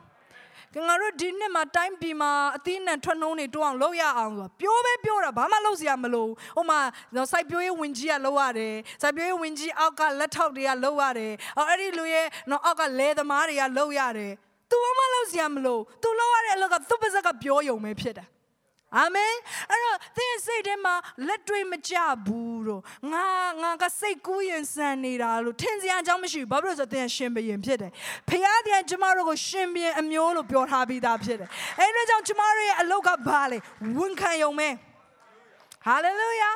[0.86, 6.80] ငါတို့ဒီနှစ်မှာတိုင်းပြည်မှာအသီးနှံထွက်နှုံးတွေတိုးအောင်လုပ်ရအောင်ဆိုပြောပဲပြောတာဘာမှလုပ်စရာမလိုဟိုမှာ
[7.32, 14.32] စိုက်ပျိုးရေးဝင်ကြီးကလုပ်ရတယ်စိုက်ပျိုးရေးဝင်ကြီးအောက်ကလက်ထောက်တွေကလုပ်ရတယ်အော်အဲ့ဒီလူရဲ့နော်အောက်ကလဲသမားတွေကလုပ်ရတယ်။
[14.70, 18.28] तू ဘာမှလုပ်စရာမလို तू လုပ်ရတဲ့အလုပ်ကသူ့ပါဇက်ကပြောယုံပဲဖြစ်တယ်
[18.96, 19.34] အာမင်
[19.70, 20.94] အဲ့တော့သင်စိတ်ထဲမှာ
[21.26, 21.94] လက်တွေမကြ
[22.26, 22.82] ဘူး တော့
[23.12, 23.26] ငါ
[23.62, 27.90] ငါကစိတ်ကူးရင်စံနေတာလို့ထင်စရာအကြောင်းမရှိဘူးဘာဖြစ်လို့ဆိုတော့သင်ရှင်ဘရင်ဖြစ်တယ်
[28.28, 31.48] ဖခင်တည်းကျမတို့ကိုရှင်ဘရင်အမျိုးလို့ပြောထားပြီးသားဖြစ်တယ်
[31.80, 33.58] အဲ့ဒါကြောင့်ကျမတို့ရဲ့အလုပ်ကဘာလဲ
[33.96, 34.68] ဝန်ခံယုံမဲ
[35.84, 36.50] ဟာလေလုယာ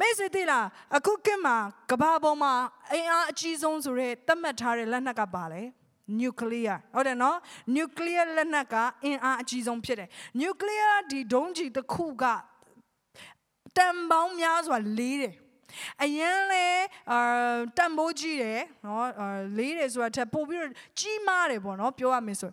[0.00, 0.60] မေစေတီလာ
[0.96, 1.56] အခုကင်မှာ
[1.90, 2.52] ကဘာပေါ်မှာ
[2.92, 5.62] အင်အားအကြီးဆုံးဆိုတဲ့သတ်မှတ်ထားတဲ့လက်နက်ကပါလဲ
[6.20, 7.38] nuclear ဟုတ်တယ်နော်
[7.76, 10.08] nuclear လက်နက်ကအင်အားအကြီးဆုံးဖြစ်တယ်
[10.42, 12.24] nuclear ဒီဒုံးကျည်တစ်ခုက
[13.77, 15.33] တန်ပေါင်းများစွာလေးတယ်
[16.03, 16.65] အရင်လဲ
[17.11, 17.19] အာ
[17.77, 22.51] တန်ဖိုးကြီးတယ်နော်အာလေးတယ်ဆိုတာထက်ပို့ပြီးတော့ကြီးမားတယ်ပေါ့နော်ပြောရမယ်ဆို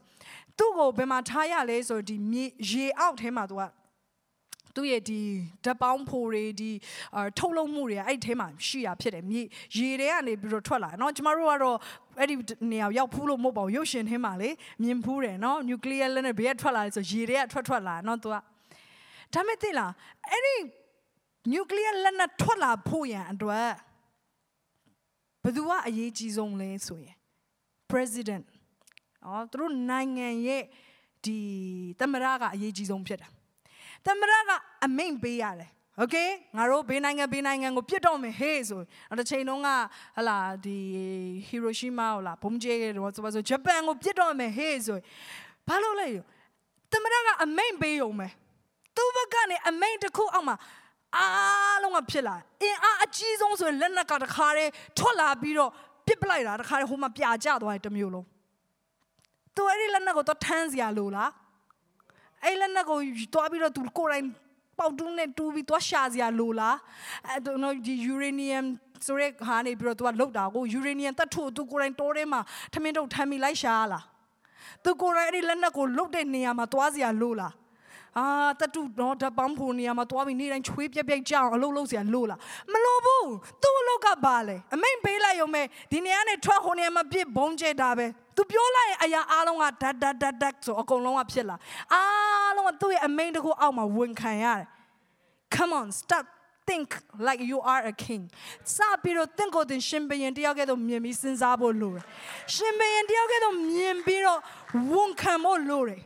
[0.59, 3.63] သူ့ကိုဘယ်မှာထားရလဲဆိုဒီမြေရေအောက်ထဲမှာသူက
[4.77, 5.21] သူ့ရဲ့ဒီ
[5.65, 6.71] ဓပေါင်းဖိုတွေဒီ
[7.39, 9.43] ထုတ်လုပ်မှုတွေအဲ့ဒီထဲမှာရှိရဖြစ်တယ်မြေ
[9.77, 11.79] ရေတွေကနေပြီးတော့ထွက်လာเนาะကျမတို့ကတော့
[12.19, 12.35] အဲ့ဒီ
[12.73, 14.51] နေရာရောက်ဖူးလို့မဟုတ်ပါဘူးရုပ်ရှင်ထဲမှာလေ
[14.83, 18.37] မြင်ဖူးတယ်เนาะနျူကလ িয়ার လက်နဲ့ဘေးကထွက်လာတယ်ဆိုရေတွေကထွက်ထွက်လာเนาะသူက
[19.35, 19.93] ဒါမဲ့သိလား
[20.31, 20.57] အဲ့ဒီ
[21.53, 23.71] နျူကလ িয়ার လက်နဲ့ထွက်လာဖို့ရန်အတွက်
[25.43, 27.17] ဘယ်သူကအရေးကြီးဆုံးလဲဆိုရင်
[27.91, 28.45] president
[29.27, 30.65] အော်သူတို့နိုင်ငံရဲ့
[31.25, 31.39] ဒီ
[32.01, 33.31] သမရကအရေးကြီးဆုံးဖြစ်တယ်
[34.07, 34.51] သမရက
[34.85, 36.17] အမိန်ပေးရတယ်โอเค
[36.57, 39.69] ငါတို့ဘေးနိုင်ငံဘေးနိုင်ငံကိုပြစ်တော့မယ်ဟေးဆိုတော့တစ်ချိန်လုံးက
[40.17, 40.79] ဟလာဒီ
[41.49, 44.99] ဟီရိုရှီမာဟလာဘုံကျဲတော့ဆိုပါဆိုဂျပန်ကိုပြစ်တော့မယ်ဟေးဆို
[45.69, 46.09] ဘာလို့လဲ
[46.93, 48.33] သမရကအမိန်ပေးုံမယ်
[48.97, 50.57] သူ့ဘက်ကနေအမိန်တစ်ခုအောက်မှာ
[51.18, 55.72] အားလုံးကဖြစ်လာအင်အားအကြီးဆုံးဆိုရင်လက်နက်ကတခါတည်းထွက်လာပြီးတော့
[56.08, 58.26] ပစ်ပလိုက်တာတခါတည်းဟိုမှာပြာကျသွားတယ်တစ်မျိုးလုံး
[59.56, 61.32] သူအဲ့ဒီလက်နက်ကိုတော့ထမ်းစရာလိုလား
[62.44, 62.98] အဲ့လက်နက်ကို
[63.34, 64.26] တွားပြီးတော့သူကိုယ်တိုင်
[64.80, 66.78] ပေါက်တူးနဲ့တူးပြီးသွားရှာစရာလိုလား
[67.28, 68.66] အဲ့တော့ဒီ uranium
[69.06, 72.42] ဆိုရဲဟာနေပြီးတော့သူကလုတ်တာကို uranium တတ်ထို့သူကိုယ်တိုင်တိုးထဲမှာ
[72.74, 74.04] ထမင်းထုတ်ထမ်းပြီးလိုက်ရှာလား
[74.84, 77.54] သူကိုယ်တိုင်အဲ့ဒီလက်နက်ကိုလုတ်တဲ့နေရာမှာသွားစရာလိုလား
[78.20, 78.28] အာ
[78.60, 82.40] တတုနော်ဓာတ်ပေါင်းဖို့နေရာမှာသွားပြီးနေတိုင်းချွေးပြက်ပြက်ကြအောင်အလုပ်လုပ်စရာလို့လား
[82.74, 83.30] မလိုဘူး
[83.64, 91.56] သူ့အလုပ်ကဘာလဲအမိန်ပေးလိုက်ရုံပဲဒီနေရာနဲ့ထွက်ဟိုနေရာမှာပြစ်ဘုံကျဲတာပဲသူပြောလိုက်ရင်အရာအားလုံးကဒတ်ဒတ်ဒတ်ဒတ်ဆိုအကုန်လုံးကဖြစ်လာ
[91.94, 94.66] အားလုံးကသူ့ရဲ့အမိန်တကူအောက်မှာဝန်ခံရတယ်
[95.56, 96.26] come on stop
[96.68, 96.88] think
[97.28, 98.24] like you are a king
[98.76, 102.04] စပြီးတော့တင့်ကိုယ်တင်ရှင်ဘရင်တယောက်ကဲ့သို့မြင်ပြီးစဉ်းစားဖို့လိုတယ်
[102.56, 104.40] ရှင်ဘရင်တယောက်ကဲ့သို့မြင်ပြီးတော့
[104.92, 106.02] ဝန်ခံဖို့လိုတယ်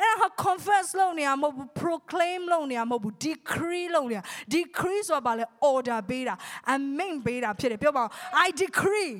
[0.00, 4.20] အဲ့ဒါ confess လုပ်နေရမဟုတ်ဘူး proclaim လုပ်နေရမဟုတ်ဘူး decree လုပ်နေရ
[4.54, 6.34] decree ဆိုတာဘာလဲ order ပေးတာ
[6.74, 8.08] amen ပေးတာဖြစ်တယ်ပြောပါဦး
[8.46, 9.14] I decree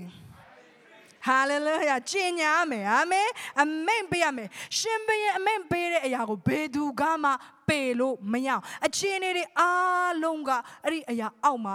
[1.29, 3.29] hallelujah ကျင်ညာမယ်အာမင်
[3.63, 7.31] အမိန်ပေးရမယ်ရှင်ဘရင်အမိန်ပေးတဲ့အရာကိုဘယ်သူကမှ
[7.69, 10.51] ပေလို့မရအောင်အခြေအနေတွေအားလုံးက
[10.85, 11.75] အဲ့ဒီအရာအောက်မှာ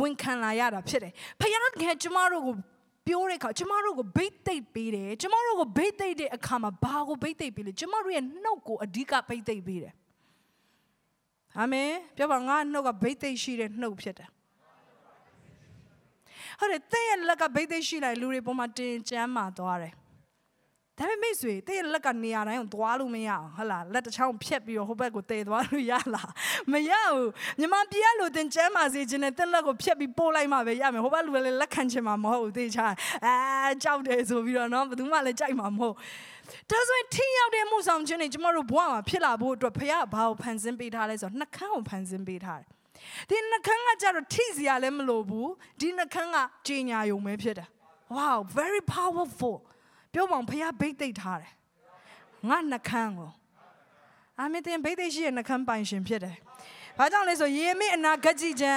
[0.00, 2.54] ဝန်ခံလာရတာဖြစ်တယ်ဖခင်ကကျမတို့ကို
[3.06, 9.94] ပြောတဲ့အခါကျမတို့ကိုဘိတ်သိပ်ပေးတယ်ကျမတို့ကိုဘိတ်သိပ်တဲ့အခါမှာဘာကိုဘိတ်သိပ်ပေးလဲကျမတို့ရဲ့နှုတ်ကိုအဓိကဘိတ်သိပ်ပေးတယ်
[11.58, 14.28] အာမင်ပြောပါငါနှုတ်ကဘိတ်သိပ်ရှိတဲ့နှုတ်ဖြစ်တယ်
[16.58, 19.94] ဟုတ်တယ်တဲ့ရဲ့လက်ကဘိတ်သိပ်ရှိလိုက်လူတွေပေါ်မှာတင်ကျမ်းမာသွားတယ်
[20.98, 26.30] ဒါပေမဲ့မိတ်ဆွေတဲ့လက်ကနေရာတိုင်းကိုသွားလို့မရအောင်ဟုတ်လားလက်တစ်ချောင်းဖြတ်ပြီးတော့ဟိုဘက်ကိုတည်သွားလို့ရလား
[26.72, 27.28] မရဘူး
[27.58, 32.86] မြမပြရလို့တင်ကျမ်းမာစေခြင်းနဲ့တဲ့လက်ကိုဖြတ်ပြီးပို့လိုက်မှပဲရမယ်ဟိုဘက်လူလည်းလက်ခံချင်မှာမဟုတ်ဘူးသိချာ
[33.26, 33.34] အဲ
[33.82, 35.94] ကြောက်တယ်ဆိုပြီးတော့နော်ဘယ်သူမှလည်းကြိုက်မှာမဟုတ်
[36.70, 42.68] ဒါဆိုရင်ထိရောက်တဲ့မှုဆောင်ခြင်းတွေကျမတို့ဘဝမှာဖြစ်လာဖို့အတွက်ဖခင်ဘာကိုဖန်ဆင်းပေးထားလဲဆိုတော့နှကန်းကိုဖန်ဆင်းပေးထားတယ်
[43.30, 47.68] ဒီနှကန်းကကြတော့ထိစရာလည်းမလိုဘူးဒီနှကန်းကကြီးညာယုံပဲဖြစ်တယ်
[48.16, 49.56] wow very powerful
[50.14, 51.52] ပြောပါအောင်ဖះဘိတ်သိက်ထားတယ်
[52.48, 53.30] ငါနှခမ်းကို
[54.38, 56.36] အာမင်တင်ဘိတ်သိက်ရှိရဲ့နှခမ်းပိုင်ရှင်ဖြစ်တယ်
[56.98, 58.74] ဘာကြောင့်လဲဆိုယေမိအနာဂတ်ကြီးချံ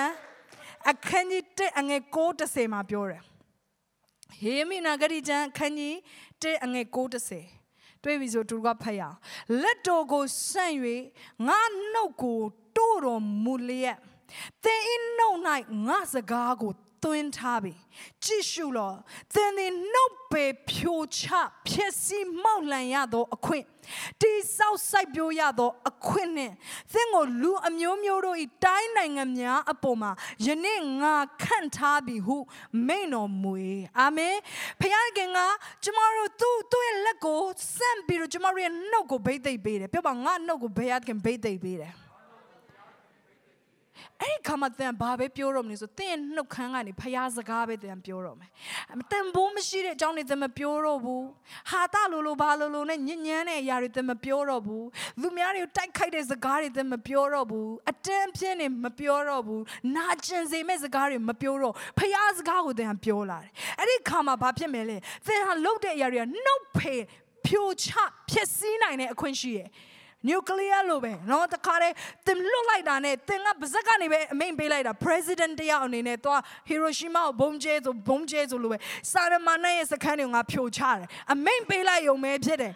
[0.92, 3.22] အခန်းကြီး1အငယ်6:30မှာပြောတယ်
[4.46, 5.96] ယေမိနာဂတ်ကြီးချံအခန်းကြီး
[6.32, 9.18] 1အငယ်6:30တွေ့ပြီဆိုသူကဖတ်ရအောင်
[9.62, 10.76] လက်တော်ကိုဆန့်၍
[11.48, 11.60] ငါ
[11.94, 12.40] နှုတ်ကို
[12.78, 13.98] တို့တော်မူလျက်
[14.64, 15.40] သင်ဤနှုတ်၌
[15.88, 16.74] ငါစကားကို
[17.04, 17.74] သွင်းထားပြီ
[18.24, 18.92] ကြည့်ရှုလော
[19.34, 21.24] သင်သည်နှုတ်ပေဖြိုချ
[21.68, 23.66] ဖြစ်စီမောက်လန်ရသောအခွင့်
[24.22, 26.54] တိဆောက်စိုက်ပျိုးရသောအခွင့်နှင့်
[26.94, 30.12] သင်ကိုလူအမျိုးမျိုးတို့၏တိုင်းနိုင်ငံများအပေါ်မှာ
[30.46, 32.38] ယနေ့ငါခန့်ထားပြီဟု
[32.88, 33.54] မိန်တော်မူ၏
[34.00, 34.36] အာမင်
[34.80, 34.84] ဖ
[35.18, 35.40] ခင်က
[35.84, 37.42] ကျမတို့သူ့သူ့ရဲ့လက်ကို
[37.76, 41.94] စန့်ပြီးတော့ကျမတို့ရဲ့နှုတ်ကိုဗိတ်သိပ်ပေးတယ်ပြောပါငါနှုတ်ကိုဘယ်ရခင်ဗိတ်သိပ်ပေးတယ်
[44.22, 48.50] အဲ့ဒီခါမှသင်ဘာပဲပြောတော့မလဲဆိုသင်ရဲ့နှုတ်ခမ်းကနေဖျားစကားပဲသင်ပြောတော့မယ်
[48.94, 51.24] အတန်ဘိုးမရှိတဲ့အကြောင်းတွေသင်မပြောတော့ဘူး
[51.70, 54.86] ဟာတလိုလိုဘာလိုလိုနဲ့ညဉ့်ညမ်းတဲ့အရာတွေသင်မပြောတော့ဘူး
[55.22, 59.62] လူများတွေကိုတိုက်ခိုက်တဲ့စကားတွေသင်မပြောတော့ဘူးအတန်းပြင်းနေမပြောတော့ဘူး
[59.96, 66.96] နာကျင်စေမဲ့စကားတွေမပြောတော့ဖျားစကားကိုသင်ပြောလာတယ်အဲ့ဒီခါမှဘာဖြစ်မယ်လဲသင်ဟာလုပ်တဲ့အရာတွေကနှုတ်ဖေ
[67.46, 67.90] ဖြိုချ
[68.30, 69.68] ဖြစ်စည်းနိုင်တဲ့အခွင့်ရှိရဲ့
[70.28, 78.78] နျူကလ িয়ার လိုပဲနော်တခါတည်းတင်လွတ်လိုက်တာနဲ့တင်ကပါဇက်ကနေပဲအမိန်ပေးလိုက်တာ president တယောက်အနေနဲ့သွားဟီရိုရှီမာကိုဘုံကျဲဆိုဘုံကျဲဆိုလိုပဲ
[79.12, 82.74] စာရမဏေရဲ့စခန်းတွေကိုငါဖြိုချတယ်အမိန်ပေးလိုက်ရုံပဲဖြစ်တယ်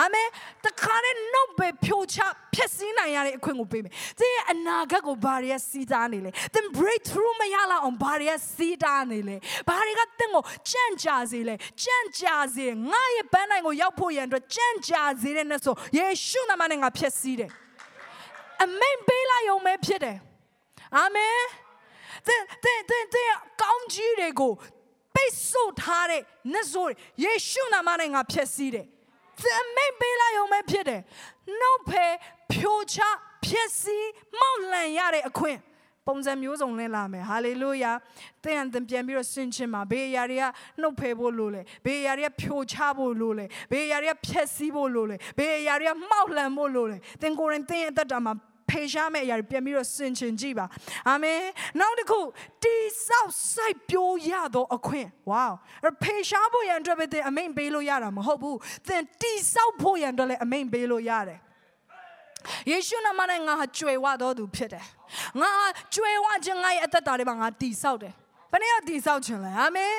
[0.00, 0.28] အာမင်
[0.66, 2.18] တခါနဲ့နှုတ်ပဲဖြိုချ
[2.54, 9.36] ဖျက်ဆီးနိုင်ရတဲ့အခွင့်ကိုပေးမယ်။သင်ရဲ့အနာဂတ်ကိုဘာတွေကစီးတားနေလဲ။သင် breakthrough မရလောက်အောင်ဘာတွေကစီးတားနေလဲ။
[9.68, 17.50] ဘာတွေကသင်ကိုကြံ့ကြာစေလဲ။ကြံ့ကြာစေငါရဲ့ပန်းနိုင်ကိုရောက်ဖို့ရန်အတွက်ကြံ့ကြာစေတဲ့နဲ့ဆိုယေရှုနာမနဲ့ငါဖျက်ဆီးတယ်။
[18.64, 20.16] အမိန်ပေးလိုက်ရုံပဲဖြစ်တယ်။
[20.96, 21.40] အာမင်။
[22.26, 23.30] သင်သင်သင်သင်
[23.62, 24.52] ကောင်းကြီးတွေကို
[25.14, 26.92] ပိတ်ဆို့ထားတဲ့နတ်ဆိုး
[27.24, 28.86] ယေရှုနာမနဲ့ငါဖျက်ဆီးတယ်။
[29.42, 31.00] သင်မိတ်ပေးလိုက်ရုံပဲဖြစ်တယ်
[31.60, 32.12] နှုတ်ဖယ်
[32.52, 32.98] ဖြိုချ
[33.46, 33.98] ဖြစ်စီ
[34.40, 35.58] မောက်လန်ရတဲ့အခွင့်
[36.06, 37.92] ပုံစံမျိုးစုံလဲလာမယ်ဟာလေလုယာ
[38.44, 40.44] သင်အသင်ပြန်ပြီးတော့ဆင်ခြင်ပါဘေးအရာတွေက
[40.80, 48.32] နှုတ်ဖယ်ဖို့လိုလေဘေးအရာတွေကဖြိုချဖို့လိုလေဘေးအရာတွေကဖျက်ဆီးဖို့လိုလေဘေးအရာတွေကမှောက်လန်ဖို့လိုလေသင်ကိုယ်ရင်သင်ရဲ့အသက်တာမှာ
[48.70, 50.66] ဖေရှားမဲ့အရာတွေပြန်ပြီးတော့ဆင်ခြင်ကြည့်ပါ
[51.08, 51.40] အာမင်
[51.80, 52.20] နောက်တစ်ခု
[52.64, 55.48] တိဆောက်စိုက်ပျိုးရသောအခွင့်ဝေါ
[56.02, 61.38] ဖေရှားဖို့ရန်အတွက်ပဲသင်အမိန်ပေးလို့ရတာမဟုတ်ဘူးသင်တိဆောက်ဖို့ရန်အတွက်လည်းအမိန်ပေးလို့ရတယ်
[62.70, 64.86] ယေရှုနာမနဲ့ငါဟာကြွယ်ဝတော်သူဖြစ်တယ်
[65.40, 68.14] ငါဟာကြွယ်ဝခြင်းငါရဲ့အသက်တာတွေမှာငါတိဆောက်တယ်
[68.52, 69.94] ဘယ်နဲ့တိဆောက်ခြင်းလဲအာမင်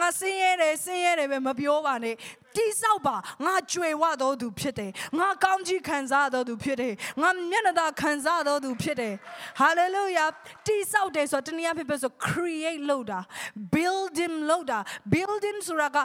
[0.00, 2.14] ငါဆင်းရဲတယ်ဆင်းရဲတယ်ပဲမပြောပါနဲ့
[2.56, 9.14] တိဆောက်ပါငါကြွယ်ဝတော်သူဖြစ်တယ်ငါကောင်းကြီးခံစားတော်သူဖြစ်တယ်ငါမျက်နှာသာခံစားတော်သူဖြစ်တယ်
[9.58, 10.24] ဟာလေလုယာ
[10.66, 13.20] တိဆောက်တယ်ဆိုတော့တနည်းအားဖြင့်ပြောဆို create လုပ်တာ
[13.74, 14.78] building လုပ်တာ
[15.12, 15.98] building ဆိုတာက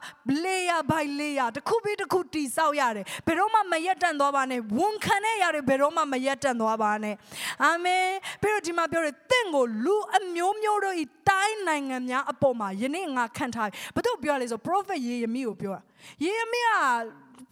[0.43, 7.15] layer by layer တစ်ခုပြီးတစ်ခုတိဆောက်ရတယ်ဘယ်တော့မှမရက်တန့်သွားပါနဲ့ဝန်ခံတဲ့ຢာတွေဘယ်တော့မှမရက်တန့်သွားပါနဲ့
[7.63, 8.05] အာမင်
[8.41, 15.88] ပြီးတော့ဒီမှာပြောတယ်တင့်ကိုလူအမျိုးမျိုးတို့ဤတိုင်းနိုင်ငံများအပေါ်မှာယနေ့ငါခံထားဘယ်သူပြောလဲဆို prophet ယေရမိကိုပြောတာ
[16.23, 16.69] ယေရမိက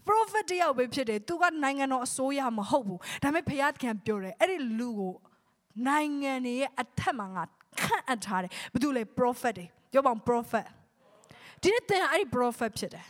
[0.08, 5.14] prophet တယောက်ပဲဖြစ်တယ်သူကနိုင်ငံတော်အစိုးရမဟုတ်ဘူးဒါပေမဲ့ဘုရားသခင်ပြောတယ်အဲ့ဒီလူကို
[5.88, 7.44] နိုင်ငံတွေရဲ့အထက်မှာငါ
[7.82, 10.66] ခန့်အပ်ထားတယ်ဘာလို့လဲ prophet တွေပြောပါဦး prophet
[11.62, 13.06] ဒီနေ့သင်အဲ့ဒီ prophet ဖြစ်တယ်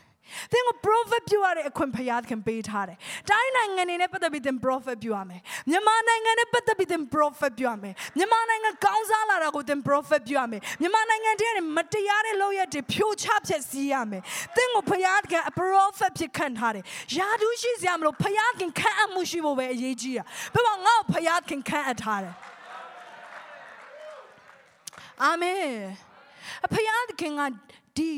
[0.51, 2.97] သင်က prophet ပြုရတဲ့အခွင့်ဖျားခင်ပေးထားတယ်။
[3.29, 14.23] တိုင်းနိုင်ငံတွေနဲ့ပတ်သက်ပြီးသင် prophet ပြုရမယ်။မြန်မာနိုင်ငံနဲ့ပတ်သက်ပြီးသင် prophet ပြုရမယ်။မြန်မာနိုင်ငံကောင်းစားလာတာကိုသင် prophet ပြုရမယ်။မြန်မာနိုင်ငံတည်းနဲ့မတရားတဲ့လုပ်ရက်တွေဖြိုချဖျက်ဆီးရမယ်။
[14.55, 16.83] သင်ကိုဖျားခင် prophet ဖြစ်ခံထားတယ်။
[17.17, 22.33] ယာဒူးရှိစရာမလိုဖျားခင်ခံအပ်မှုရှိဖို့ပဲအရေးကြီးတာ။ဘယ်မှာငါ့ကိုဖျားခင်ခံအပ်ထားတယ်။
[25.23, 25.65] အာမင်။
[26.65, 27.41] အဖျားခင်က
[27.97, 28.11] ဒီ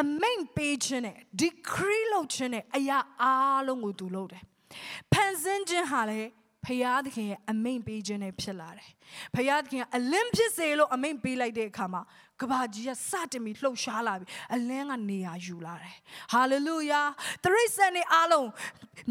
[0.00, 4.42] အမိန်ပေးခြင်းနဲ့ decree လုပ်ခြင်းနဲ့အရာအားလုံးကိုသူလုပ်တယ်။
[5.12, 6.28] ဖန်ဆင်းခြင်းဟာလည်း
[6.64, 8.88] ဖယားသခင်ရဲ့အမိန်ပေးခြင်းနဲ့ဖြစ်လာတယ်။
[9.34, 12.02] ဖယားသခင်ကအလင်းဖြစ်စေလို့အမိန်ပေးလိုက်တဲ့အခါမှာ
[12.40, 15.94] ကဘာကြီးကစတင်ပြီးလှုပ်ရှားလာပြီးအလင်းကနေရာယူလာတယ်။
[16.32, 17.02] ဟာလေလုယာ။
[17.44, 18.48] သရိစံတွေအားလုံး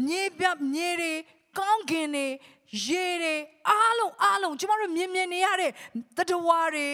[0.06, 1.12] မြေပြမြေတွေ
[1.58, 2.26] ကောင်းကင်တွေ
[2.86, 3.36] ရေတွေ
[3.70, 5.72] အားလုံးအားလုံးကျမတို့မြင်မြင်နေရတဲ့
[6.16, 6.88] တတဝါတွေ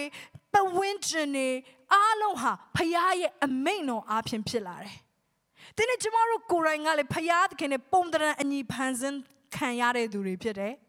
[0.52, 1.48] ပဝင်းကျင်တွေ
[1.94, 4.96] အားလုံးဟာဖခင်ရဲ့အမိန့်တော်အားဖြင့်ဖြစ်လာတယ်။
[5.76, 9.18] ဒီနေ့ကျမတို့ကိုယ်တိုင်ကလည်းဖခင်သခင်နဲ့ပုံတရံအညီဖန်ဆင်း
[9.57, 10.74] ခံရတဲ့သူတွေဖြစ်တယ်။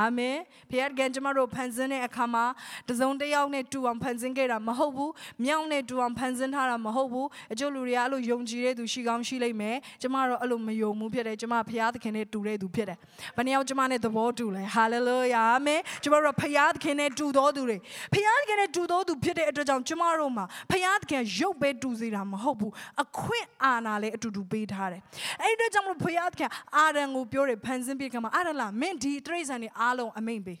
[0.00, 0.36] အာမင်
[0.70, 2.44] ဖခင်ကကျမတို့ဖန်ဆင်းတဲ့အခါမှာ
[2.88, 5.12] တစုံတစ်ယောက်နဲ့တူအောင်ဖန်ဆင်းခဲ့တာမဟုတ်ဘူး
[5.44, 12.98] မြောက်နဲ့တူအောင်ဖန်ဆင်းထားတာမဟုတ်ဘူးအကျိုးလူတွေကအဲ့လိုယုံကြည်တဲ့သူရှိကောင်းရှိလိမ့်မယ်ကျမတို့အဲ့လိုမယုံဘူးဖြစ်တယ်ကျမဖခင်သခင်နဲ့တူတဲ့သူဖြစ်တယ်
[13.36, 17.76] ဘယ်နှယောက်ကျမနဲ့သဘောတူလဲဟာလေလုယာအာမင်ကျမတို့ဖခင်သခင်နဲ့တူတော်သူတွေ
[18.12, 25.00] ဖခင်သခင်နဲ့တူတော်သူဖြစ်တဲ့အတွက်ကြောင့်ကျမတို့မှာဖခင်သခင်ရုပ်ပဲတူစေတာမဟုတ်ဘူးအခွင့်အာဏာလည်းအတူတူပေးထားတယ်
[25.42, 30.60] အဲ့ဒီအတွက်ကြောင့်မလို့ဖခင်သခင်အာရန်ကိုပြောတယ်ဖန်ဆင်းပြီးခါမှာအာရန်လားမင်းဒီတရိษံတွေအားလုံးအမိန်ပေး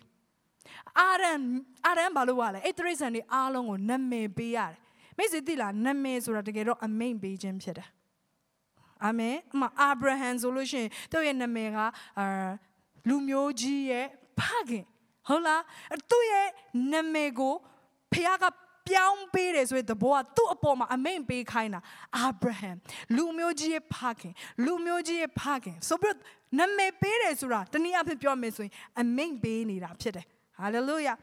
[0.98, 1.40] အာရန်
[1.86, 4.76] အာရန်ဘာလို့ ਆ လဲအဲ့တရိษံတွေအားလုံးကိုနာမည်ပေးရတယ်
[5.16, 7.88] မိတ်ဆွေသိလားနာမည်ဆိုတာတကယ်တော့အမိန်ပေးခြင်းဖြစ်တယ်
[9.04, 11.78] အာမင်အမအာဗြဟံဆိုလို့ရှိရင်သူ့ရဲ့နာမည်က
[12.18, 12.48] အာ
[13.08, 14.06] လူမျိုးကြီးရဲ့
[14.38, 14.84] ဖခင်
[15.28, 15.62] ဟုတ်လား
[16.10, 16.48] သူ့ရဲ့
[16.92, 17.54] နာမည်ကို
[18.12, 18.44] ဖခင်က
[18.88, 21.80] ပြောင်းပေးတယ်ဆိုရင်တဘောကသူ့အပေါ်မှာအမိန်ပေးခိုင်းတာ
[22.16, 22.70] အာဗြဟံ
[23.16, 26.16] လူမျိုးကြီးရဲ့ဖခင်လူမျိုးကြီးရဲ့ဖခင်ဆိုပြီး
[26.58, 30.26] နာမည်ပေးတယ်ဆိုတာတနည်းအားဖြင့်ပြောမယ်ဆိုရင်အမိန်ပေးနေတာဖြစ်တယ်
[30.58, 31.14] ဟာလေလုယာ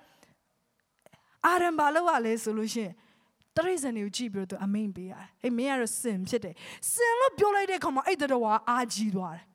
[1.45, 2.93] အာရန်ဘာလို့ ਆ လဲဆိုလို့ရှိရင်
[3.58, 6.56] တရိစံတွေကိုကြည့်ပြီးတော့သူအမိန်ပေးရတယ်။အေးမင်းကတော့စင်ဖြစ်တယ်။
[6.91, 9.45] စင်လို့ပြောလိုက်တဲ့ခါမှာအဲ့တတော်ကအာကြီးသွားတယ်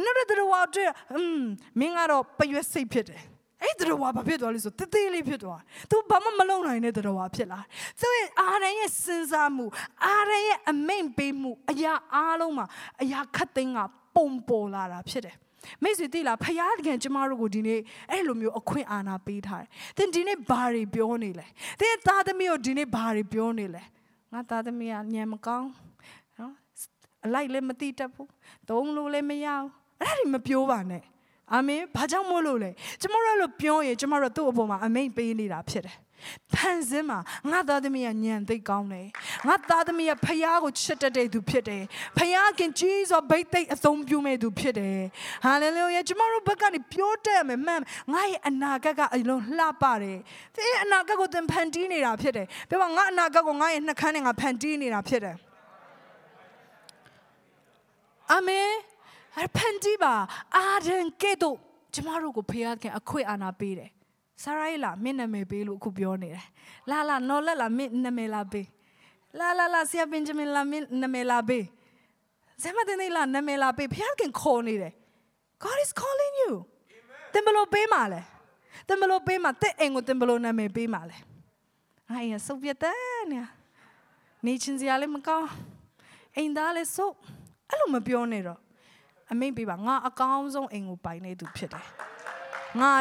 [0.04, 1.46] ။နောက်တဲ့တတော်ကတွေ့အင်း
[1.80, 3.22] မင်းကတော့ပရွက်စိတ်ဖြစ်တယ်။
[3.62, 7.60] အဲ့တတော်ကဘာဖြစ်သွားလဲဆိုတသေးလေးဖြစ်သွား။ तू ဘာမှမလုပ်နိုင်တဲ့တတော်ကဖြစ်လာ။
[8.00, 9.66] သူရဲ့အာရန်ရဲ့စဉ်းစားမှု
[10.06, 12.66] အာရန်ရဲ့အမိန်ပေးမှုအရာအားလုံးမှာ
[13.02, 13.78] အရာခတ်သိမ်းက
[14.14, 15.36] ပုံပေါ်လာတာဖြစ်တယ်။
[15.82, 21.46] မိတ်ဆွေသိလားဖယားတကယ်ကျမတို့ကိုဒီနေ့အဲ့လိုမျိုးအခွင့်အာဏာပေးထားတယ်။သင်ဒီနေ့ဘာတွေပြောနေလဲ။
[21.80, 23.82] သင်သားသမီးကိုဒီနေ့ဘာတွေပြောနေလဲ။
[24.32, 25.68] ငါသားသမီးကညံမကောင်း
[26.38, 26.52] နော်
[27.24, 28.28] အလိုက်လည်းမတိတတ်ဘူး။
[28.68, 29.70] သုံးလို့လည်းမရဘူး။
[30.02, 31.04] အဲ့ဒါတွေမပြောပါနဲ့။
[31.54, 35.96] အာမင်။ဘာကြောင့်မို့လို့လဲ။ကျမတို့လို့ပြောရင်ကျမတို့သူ့အပေါ်မှာအမိန်ပေးနေတာဖြစ်တယ်။
[36.54, 37.18] ဖန်ဆင်းမှာ
[37.50, 39.06] ငါသားသမီးကညံသိကောင်းတယ်
[39.48, 41.82] ငါသားသမီးကဖယားကိုချစ်တတ်တဲ့သူဖြစ်တယ်
[42.18, 45.00] ဖယားခင်ကြီးစွာဗိတ်သိက်အသုံးပြုမဲ့သူဖြစ်တယ်
[45.44, 47.80] ဟာလေလုယာကျမတို့ဘက်ကနေပြောတတ်မယ်မှန်
[48.12, 50.18] ငါရဲ့အနာဂတ်ကအလုံးလှပတယ်
[50.54, 55.36] သင်ရဲ့အနာဂတ်ကိုသင်ဖန်တီးနေတာဖြစ်တယ်ပြောပါငါအနာဂတ်ကိုငါရဲ့နှခမ်းနဲ့ငါဖန်တီးနေတာဖြစ်တယ်
[58.32, 58.70] အာမင်
[59.46, 60.14] အဖန်တီးပါ
[60.56, 61.56] အာဒန်ကဲ့သို့
[61.94, 63.90] ကျမတို့ကိုဖယားခင်အခွင့်အာဏာပေးတယ်
[64.42, 66.44] ဆာရိုင်းလာမင်းနာမည်ပေးလို့အခုပြောနေတယ်
[66.90, 68.66] လာလာနော်လက်လာမင်းနာမည်လာပေး
[69.38, 71.64] လာလာလာဆရာဘင်ဂျမင်လာမင်းနာမည်လာပေး
[72.62, 74.92] ဇမတဲ့နေလာနာမည်လာပေးဖျားခင်ခေါ်နေတယ်
[75.64, 76.52] God is calling you
[77.32, 78.20] တင်ဘလို့ပေးမှာလဲ
[78.88, 81.16] တင်ဘလို့ပေးမှာတဲ့အိမ်ကိုတင်ဘလို့နာမည်ပေးမှာလဲ
[82.10, 83.40] အိုင်ရဆုပ်ပြတဲ့နေ
[84.44, 85.48] နေချင်းစရာလည်းမကောင်း
[86.36, 87.16] အိမ်သားလည်းဆုပ်
[87.70, 88.60] အဲ့လိုမပြောနဲ့တော့
[89.32, 91.86] အမိန့်ပေးပါငါအကောင်းဆုံးအိမ်ကိုပိုင်နေသူဖြစ်တယ်
[92.80, 92.92] ငါ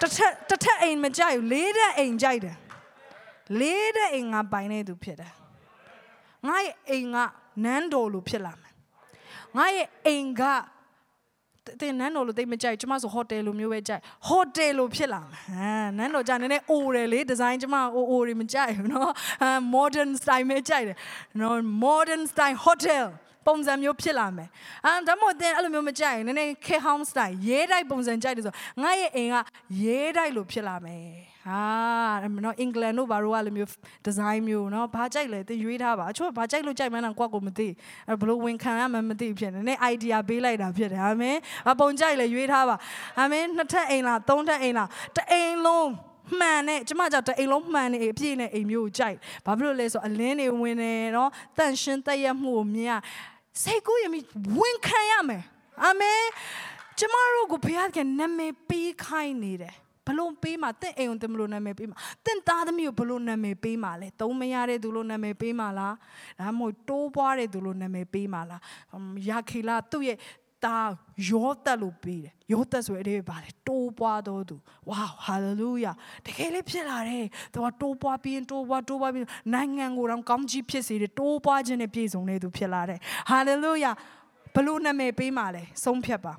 [0.00, 2.56] တစ်ထက်တစ်ထက်အိမ်မကြိုက်ဘူးလေးတဲ့အိမ်ကြိုက်တယ်
[3.60, 5.32] လေးတဲ့အိမ်ငါပိုင်နေသူဖြစ်တယ်
[6.48, 7.16] ငါရဲ့အိမ်က
[7.64, 8.72] နန်းတော်လိုဖြစ်လာမယ်
[9.56, 10.42] ငါရဲ့အိမ်က
[11.80, 19.12] တင်နန်းတော်လိုတိတ်မကြိုက်ကျမဆိုဟိုတယ်လိုမျိုးပဲကြိုက်ဟိုတယ်လိုဖြစ်လာမယ်ဟမ်နန်းတော်ကြနည်းနည်းအိုတယ်လေဒီဇိုင်းကျမအိုအိုတွေမကြိုက်ဘူးနော်
[19.74, 20.96] modern style ပဲကြိုက်တယ်
[21.40, 23.06] နော် modern style hotel
[23.46, 24.48] ပုံစံမျိုးဖြစ်လာမယ်။
[24.86, 29.36] အဲဒါမှမဟုတ်အဲ့လိုမျိုးမကြိုက်ရင်နည်းနည်း K home style ရေးတိုက်ပုံစံကြိုက်တယ်ဆိုငါရဲ့အိမ်က
[29.82, 31.06] ရေးတိုက်လို့ဖြစ်လာမယ်။
[31.46, 31.62] ဟာ
[32.44, 33.70] နော်အင်္ဂလန်တို့ဘာလို့ကလိုမျိုး
[34.06, 37.68] design မျိုးနော်ဘာကြိုက်လဲသင်ရွေးထားပါအချို့ဘာကြိုက်လို့ကြိုက်မှန်းတော့ကိုယ့်ကိုမသိ
[38.08, 42.76] အဲဘလို့ဝင်ခံရမှမသိဖြစ်နေနည်း idea ပေးလိုက်တာဖြစ်တယ်အာမင်။ဘာပုံကြိုက်လဲရွေးထားပါ
[43.18, 45.90] အာမင်နှစ်ထပ်အိမ်လားသုံးထပ်အိမ်လားတအိမ်လုံး
[46.40, 52.92] မှန်နဲ့ကျမကြောင့်တအိမ်လုံးမှန်နေအပြည့်နဲ့အိမ်မျိုးကိုကြိုက်ဘာဖြစ်လို့လဲဆိုအလင်းတွေဝင်နေနော်တန့်ရှင်းတည့်ရမှုကိုမြင်ရ
[53.62, 54.20] စိတ်ကူးရမိ
[54.58, 55.42] ဝန်ခံရမယ်
[55.84, 56.22] အာမင်
[56.98, 59.74] ကျမတို့ကိုဘုရားကနာမည်ပေးခိုင်းနေတယ်
[60.06, 65.94] ဘလို့ပေးမှာတင့်အိမ်ကိုတင်ဘလို့နာမည်ပေးမှာတင့်သားသမီးကိုဘလို့နာမည်ပေးမှာလဲသုံးမရတဲ့သူလို့နာမည်ပေးမှာလား
[66.40, 68.60] ဒါမှမဟုတ်တိုးပွားတဲ့သူလို့နာမည်ပေးမှာလား
[69.28, 70.16] ယာခေလာသူ့ရဲ့
[70.64, 70.78] တာ
[71.28, 74.56] ယောသက်လို့ပေးတယ်ယောသက်ဆိုတဲ့အဓိပ္ပာယ်ပါတယ်တိုးပွားတော်သူ
[74.90, 75.92] ဝါဟာလေလုယာ
[76.26, 82.98] တကယ်လေးဖြစ်လာတယ်သူကတိုးပွားပြီးတိုးပွားတိုးပွားပြီးနိုင်ငံကိုတော့ကောင်းကြီးဖြစ်စေတယ်တိုးပွားခြင်းနဲ့ပြည့်စုံတဲ့သူဖြစ်လာတယ်
[83.30, 83.90] ဟာလေလုယာ
[84.54, 86.34] ဘလို့နာမည်ပေးမှာလဲဆုံးဖြတ်ပါ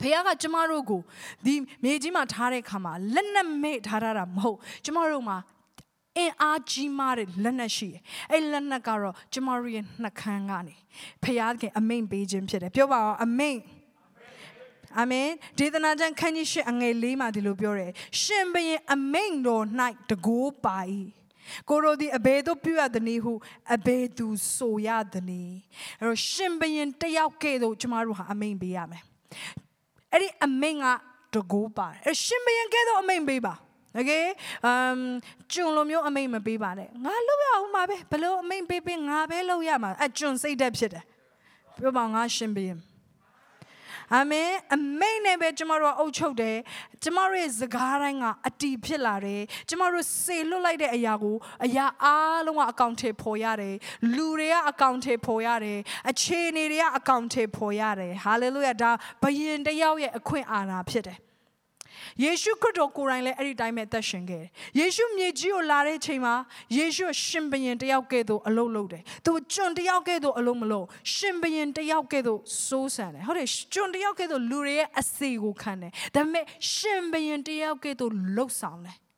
[0.00, 1.00] ဖခင်ကကျမတို့ကို
[1.44, 5.36] ဒီမြေကြီးမှာထားတဲ့ခါမှာလက်နဲ့မေ့ထားတာမဟုတ်ကျမတို့မှာ
[6.18, 8.00] အင်အားကြီးမားတဲ့လက်နက်ရှိတယ်။
[8.32, 10.74] အဲ့လက်နက်ကတော့ကျမတို့ရဲ့နှကန်းကနေ
[11.22, 11.24] ဖ
[11.60, 13.58] ခင်အမိန်ပေးခြင်းဖြစ်တယ်။ပြောပါအောင်အမိန်
[14.98, 19.64] အာမင်ဒေသနာကျမ်းခန်းကြီးရှစ်အငယ်လေးမှာဒီလိုပြောတယ်ရှင်ဘရင်အမိန်တော်၌
[20.10, 20.78] တကိုးပါ၏
[21.68, 23.32] ကိုရိုဒီအဘေတို့ပြုရသည်ဟု
[23.74, 25.52] အဘေသူဆိုရသည်
[25.98, 29.02] အဲ့တော့ရှင်ဘရင်တယောက်ကဲ့သို့ကျမတို့ဟာအမိန်ပေးရမယ်
[30.12, 30.86] အဲ့ဒီအမိန်က
[31.34, 33.54] တကိုးပါတယ်အဲ့ရှင်ဘရင်ကဲ့သို့အမိန်ပေးပါ
[33.95, 34.11] โอเค
[34.65, 34.97] အမ်
[35.51, 41.03] ကျွန်လိုမျိုးအမိန်မပေးပါနဲ့ငါလုပ်ရအောင်ပါပဲဘလို့အမိန်ပေးပေးငါပဲလုပ်ရမှာအကျွန်စိတ်သက်ဖြစ်တယ်
[41.77, 42.79] ပြောပါငါရှင်ဘရင်
[44.13, 46.57] အာမင်အမိန်နဲ့ပဲကျမတို့အုပ်ချုပ်တယ်
[47.03, 53.75] ကျမတို့ရဲ့စကားတိုင်းကအတီဖြစ်လာတယ်ကျမတို့စေလွတ်လိုက်တဲ့အရာကိုအရာအားလုံးကအကောင့်ထဲပေါ်ရတယ်
[54.15, 58.91] လူတွေကအကောင့်ထဲပေါ်ရတယ်အခြေအနေတွေကအကောင့်ထဲပေါ်ရတယ်ဟာလေလုယာဒါ
[59.23, 61.17] ဘယင်တယောက်ရဲ့အခွင့်အာဏာဖြစ်တယ်
[62.24, 66.34] ယေရှုခရစ်တော်ကိုယ်တိုင်လည်းအဲ့ဒီတိုင်းပဲအသက်ရှင်ခဲ့တယ်။ယေရှုမြေကြီးကိုလာတဲ့ချိန်မှာ
[66.76, 78.96] ယေရှုရှင်ဘရင်တယောက်ကဲ့သို့အလုပ်လုပ်တယ်။သူကျွန်တယောက်ကဲ့သို့အလုပ်မလုပ်ရှင်ဘရင်တယောက်ကဲ့သို့စိုးစံတယ်။ဟုတ်တယ်ကျွန်တယောက်ကဲ့သို့လူတွေရဲ့အစီကိုခံတယ်။ဒါပေမဲ့ရှင်ဘရင်တယောက်ကဲ့သို့လှုပ်ဆောင်တယ်။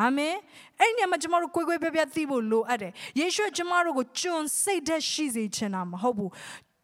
[0.00, 0.36] အာမင်
[0.80, 6.30] အဲ့ဒီမှာကျမတို့ကိုယ်ကိုယ်ပြပြသိဖို့လိုအပ်တယ်ယေရှုကျမတို့ကိုကျွန်စိတ်သက်ရှိစေချင်တာမဟုတ်ဘူး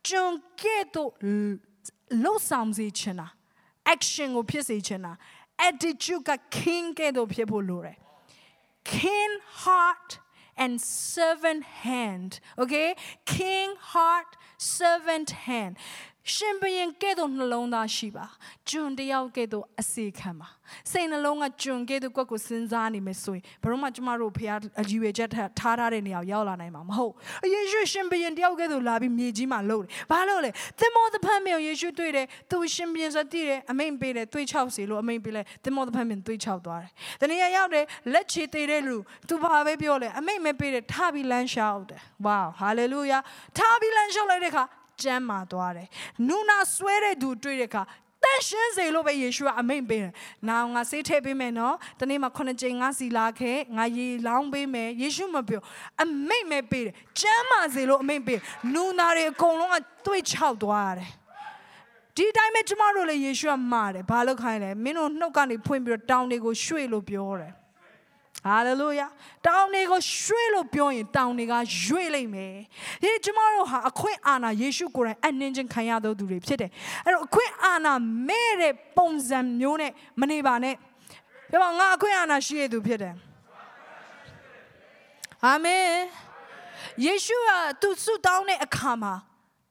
[0.09, 1.11] ကျွန်ကဲ့သို့
[2.23, 3.27] လှုပ်ဆောင်စေချင်တာ
[3.95, 5.13] action ကိုဖြစ်စေချင်တာ
[5.68, 7.98] attitude က king ကဲ့သို့ဖြစ်ဖို့လိုတယ်
[8.98, 9.32] king
[9.64, 10.10] heart
[10.64, 10.74] and
[11.14, 12.90] servant hand okay
[13.38, 15.74] king heart servant hand
[16.33, 18.27] ရှင်ဘရင်ကဲ့သို့နှလုံးသားရှိပါ
[18.69, 20.49] ကျွန်တယောက်ကဲ့သို့အစေခံပါ
[20.91, 27.13] စိတ်နှလုံးကကျွန်ကဲ့သို့ကွက်ကိုစဉ်းစားနေမယ်ဆိုရင်ဘယ်တော့မှကျမတို့ဖခင်အကြီးဝေချက်ထားထားတဲ့နေရာရောက်လာနိုင်မှာမဟုတ်
[27.53, 38.97] ယေရှုရှင်ဘရင်တယောက်ကဲ့သို့လာပြီးမြေကြီးမှာလှုပ်တယ်ဘာလို့လဲသင်္ဘောသဖန်မြေယေရှုတွေ့တယ်သူရှင်ဘရင်ဆိုတည်တယ်အမိန်ပေးတယ်တွေးချောက်စီလို့အမိန်ပေးလဲသင်္ဘောသဖန်မြေတွေးချောက်သွားတယ်တနည်းရောက်တယ်လက်ချေသေးတဲ့လူ
[39.29, 43.19] သူဘာပဲပြောလဲအမိန်မပေးတယ်ထပြီးလမ်းလျှောက်တယ်ဝါဟာလေလုယာ
[43.59, 44.65] ထပြီးလမ်းလျှောက်လိုက်တဲ့အခါ
[45.03, 45.87] ကျမ်းမာသွားတယ်။
[46.29, 47.83] နူနာဆွဲတဲ့သူတွေ့တဲ့အခါ
[48.25, 50.13] တန်ရှင်းစေလို့ပဲယေရှုကအမိန့်ပေးတယ်။
[50.49, 55.63] နာငါဆေးထည့်ပေးမယ်နော်။တနေ့မှာခုနှစ်ကြိမ်ငါစီလာခဲ့ငါရေလောင်းပေးမယ်။ယေရှုမပြော
[56.03, 58.39] အမိန့်ပဲပေးတယ်။ကျမ်းမာစေလို့အမိန့်ပေး။
[58.75, 59.77] နူနာတွေအကုန်လုံးက
[60.07, 61.11] တွေးချောက်သွားရတယ်။
[62.17, 67.53] ဒီတိုင်းပဲကျမတို့လည်းယေရှုကမှားတယ်။ဘာလို့ခိုင်းလဲ။မင်းတို့နှုတ်ကနေဖွင့်ပြီးတော့တောင်းတွေကိုရွှေ့လို့ပြောတယ်။
[68.47, 69.07] ဟာလေလုယာ
[69.47, 71.55] တောင်တွေကိုရွှေ့လို့ပြောရင်တောင်တွေက
[71.85, 72.55] ရွေ့လိမ့်မယ်
[73.03, 76.71] ဒီကျမတို့ဟာအခွင့်အာဏာယေရှုကိုယ်တိုင်အနှင်းချင်းခံရသောသူတွေဖြစ်တယ်
[77.05, 77.95] အဲ့တော့အခွင့်အာဏာ
[78.29, 80.75] မဲ့တဲ့ပုံစံမျိုးနဲ့မနေပါနဲ့
[81.51, 83.15] ပြောပါငါအခွင့်အာဏာရှိရသူဖြစ်တယ်
[85.47, 85.89] အာမင်
[87.05, 89.15] ယေရှုကသူဆုတောင်းတဲ့အခါမှာ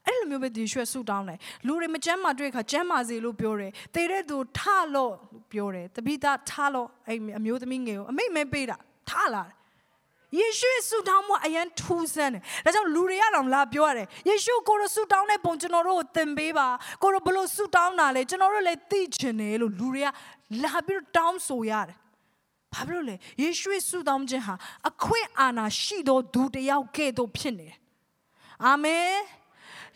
[0.06, 4.62] အဲ့လိုမျိုးပဲယေရှုဆူတောင်းတယ်လူတွေမကျမ်းမာတွေ့ခါကျမ်းမာစေလို့ပြောတယ်တေတဲ့သူထ
[4.94, 5.14] လို့
[5.52, 8.78] ပြောတယ်တပိသားထလို့အဲ့အမျိုးသမီးငယ်ကိုအမိတ်မဲပေးတာ
[9.10, 9.54] ထလာတယ်
[10.40, 16.68] ယေရှုဆူတောင်းမှုအရန်ထူးဆန်းတယ်ဒါကြောင့်လူတွေကတော့လာပြောရတယ်ယေရှုကိုရဆူတောင်းတဲ့ပုံကျွန်တော်တို့ကိုသင်ပေးပါ
[17.04, 20.10] ကိုရဘလို့ဆူတောင်းတာလဲကျွန်တော်တို့လည်းသိချင်တယ်လို့လူတွေက
[20.64, 21.98] လာပြီးတောင်းဆိုရတယ်
[22.74, 24.56] ဘာဖြစ်လို့လဲယေရှုရဲ့ဆုတောင်းခြင်းဟာ
[24.90, 27.78] အခွင့်အာဏာရှိသောသူတစ်ယောက်ကဲ့သို့ဖြစ်နေတယ်
[28.66, 29.10] အာမင်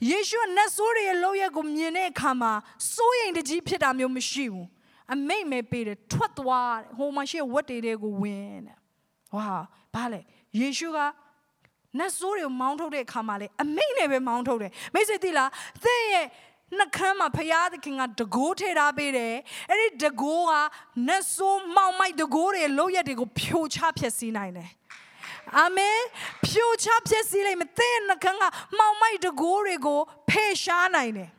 [0.10, 2.52] ယေရှုနတ်ဆိုးတွေရဲ့လောက်ရက်ကိုမြင်တဲ့အခါမှာ
[2.94, 4.68] စိုးရိမ်တကြီးဖြစ်တာမျိုးမရှိဘူး
[5.14, 8.78] အမိတ်မဲ့ပေးတယ်ထွက်သွားတယ်ဟိုမှာရှိဝတ်တွေတွေကိုဝင်တယ်
[9.36, 9.48] ဝါ
[9.94, 10.22] ဘာလဲ
[10.60, 11.00] ယေရှုက
[12.00, 15.50] နတ်ဆိုးတွေကိုမောင်းထုတ်တဲ့အခါမှာလေအမိတ်နဲ့ပဲမောင်းထုတ်တယ်မိတ်ဆွေသိလား
[15.84, 16.28] သင်ရဲ့
[16.78, 19.36] နှခမ်းမှာဖရာသခင်ကတကိုးထဲထားပေးတယ်
[19.70, 20.54] အဲ့ဒီတကိုးက
[21.08, 24.70] နတ်ဆိုးမောင်မိုက်တကိုးတွေလောက်ရက်တွေကိုဖြိုချဖျက်ဆီးနိုင်တယ်
[25.56, 26.00] အာမင်
[26.46, 28.44] ဖြိုချဖြစ်စီလိမ့်မယ်သင်နှကန်းက
[28.78, 31.30] မှောင်မိုက်တကိုးတွေကိုဖယ်ရှားနိုင်တယ်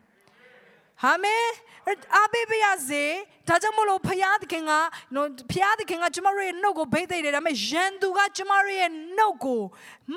[1.04, 1.44] အာမင်
[2.16, 3.04] အဘေဘရစေ
[3.48, 4.72] ဒါကြောင့်မလို့ဖယားသခင်က
[5.14, 9.62] နော်ဖယားသခင်ကကျမတို့ရဲ့နှုတ်ကိုဘိတ်သိတယ်ဒါပေမဲ့ယန်သူကကျမတို့ရဲ့နှုတ်ကို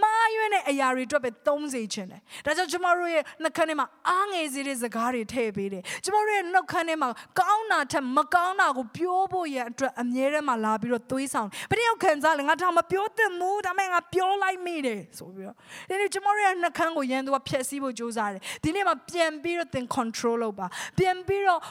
[0.02, 15.56] မာရွံ့တဲ့အရာတွေအတွက်ပဲသုံးစေခြင်းတယ်ဒါကြောင့်ကျမတို့ရဲ့နှုတ်ခမ်းထဲမှာအားငယ်စေတဲ့စကားတွေထည့်ပေးတယ်ကျမတို့ရဲ့နှုတ်ခမ်းထဲမှာကောင်းတာထက်မကောင်းတာကိုပြောဖို့ရန်အတွက်အမြဲတမ်းမှလာပြီးတော့သွေးဆောင်ဘယ်တယောက်ခံစားလဲငါဒါမပြောသင့်ဘူးဒါပေမဲ့ငါပြောလိုက်မိတယ်ဆိုပြီးတော့
[15.90, 21.62] ဒီနေ့ကျမတို့ရဲ့နှုတ်ခမ်းကိုယန်သူကဖျက်ဆီးဖို့ကြိုးစားတယ်ဒီနေ့မှာပြန်ပြီးတော့သင် control လုပ်ပါပြန်ပြီးတော့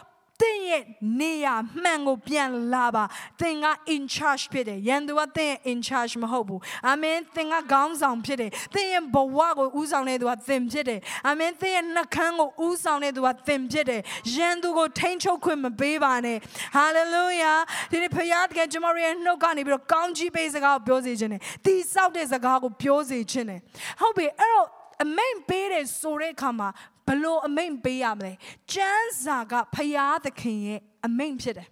[0.42, 0.82] သင်ရဲ့
[1.20, 3.04] နေရာမှန်ကိုပြန်လာပါ
[3.40, 14.00] သင်က in charge ဖြစ်တယ်ရန်သူကသင်ရဲ့ in charge မဟုတ်ဘူးအာမင်သင်ကခေါင်းဆောင်ဖြစ်တယ်သင်ရဲ့ဘဝကိုဦးဆောင်တဲ့သူကသင်ဖြစ်တယ်အာမင်သင်ရဲ့နှကန်းကိုဦးဆောင်တဲ့သူကသင်ဖြစ်တယ်
[14.36, 16.38] ရန်သူကိုထိန်းချုပ်ခွင့်မပေးပါနဲ့
[16.76, 17.58] hallelujah
[17.90, 23.60] ဒီနေ့ဖခင်တကယ်ကျွန်တော်ရဲ့နှုတ်ကနေပြီးတော့ကောင်းကြီးပေးစကားကိုပြောစေခြင်းနဲ့တီဆောက်တဲ့စကားကိုပြောစေခြင်းနဲ့
[24.00, 24.68] ဟုတ်ပြီအဲ့တော့
[25.04, 26.68] အမိန်ပေးတယ်ဆိုတဲ့အခါမှာ
[27.11, 28.33] ဘလို့အမိန်ပေးရမလဲ
[28.73, 31.68] ကျမ်းစာကဖယားသခင်ရဲ့အမိန်ဖြစ်တယ်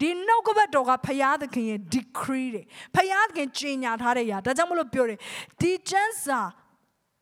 [0.00, 2.62] ဒီနှုတ်ကပတ်တော်ကဖယားသခင်ရဲ့ decree တွေ
[2.96, 5.18] ဖယားသခင်ကြီးညာထားတဲ့ຢာဒါကြောင့်မလို့ပြောတယ်
[5.60, 6.40] ဒီကျမ်းစာ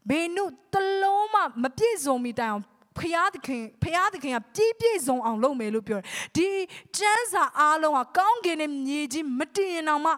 [0.09, 2.64] ဘေနုတလုံးမှမပြည့်စုံမီတိုင်အောင်
[2.99, 6.49] ဖျားသခင်ဖျားသခင်ကပြည့်ပြည့်စုံအောင်လုပ်မယ်လို့ပြောတယ်ဒီ
[6.99, 10.12] ကျမ်းစာအားလုံးကကောင်းကင်နဲ့မြေကြီးမတည်ရင်အောင်မှ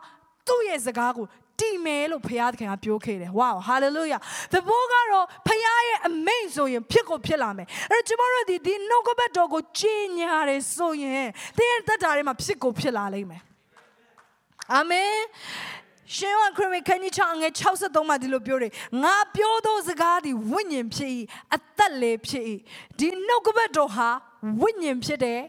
[0.46, 1.26] သူ့ရဲ့စကားကို
[1.60, 4.20] တည်မယ်လို့ဘုရားသခင်ကပြောခဲ့တယ်။ Wow hallelujah
[4.52, 13.42] ။သဘောကတော့ဘုရားရဲ့အမိန့်ဆိုရင်ဖြစ်ကိုဖြစ်လာမယ်။အဲ့တော့ကျွန်တော်တို့ဒီဒီနှုတ်ကပတ်တော်ကိုကြီးညာတယ်ဆိုရင်သင်ရဲ့တက်တာတွေမှာဖြစ်ကိုဖြစ်လာလိမ့်မယ်။
[14.74, 15.16] အာမင်။
[16.16, 21.12] ရှင်ဝခရစ်ခန်းကြီးချောင်းငယ်63မှာဒီလိုပြောတယ်ငါပြောသောစကားဒီဝိညာဉ်ဖြစ်၏
[21.54, 22.44] အသက်လည်းဖြစ်၏
[22.98, 24.08] ဒီနှုတ်ကပတ်တော်ဟာ
[24.60, 25.40] ဝိညာဉ်ဖြစ်တယ်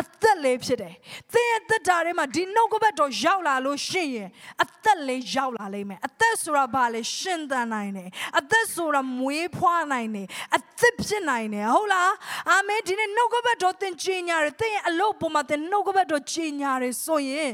[0.00, 0.94] အသက်လေးဖြစ်တယ်။
[1.32, 4.28] သင်ရဲ့သက်တာထဲမှာဒီနှုတ်ကပတ်တော်ရောက်လာလို့ရှိရင်
[4.62, 8.08] အသက်လေးရောက်လာလိမ့်မယ်။အသက်ဆိုတာဘာလဲရှင်သန်နိုင်တယ်။
[8.38, 12.10] အသက်ဆိုတာမွေးဖွားနိုင်တယ်။အသက်ဖြစ်နိုင်တယ်ဟုတ်လား။
[12.50, 17.50] အာမင်ဒီနေ့နှုတ်ကပတ်တော်သင်ကြီးညာတယ်။သင်ရဲ့အလုပ်ပေါ်မှာသင်နှုတ်ကပတ်တော်ကြီးညာတယ်ဆိုရင်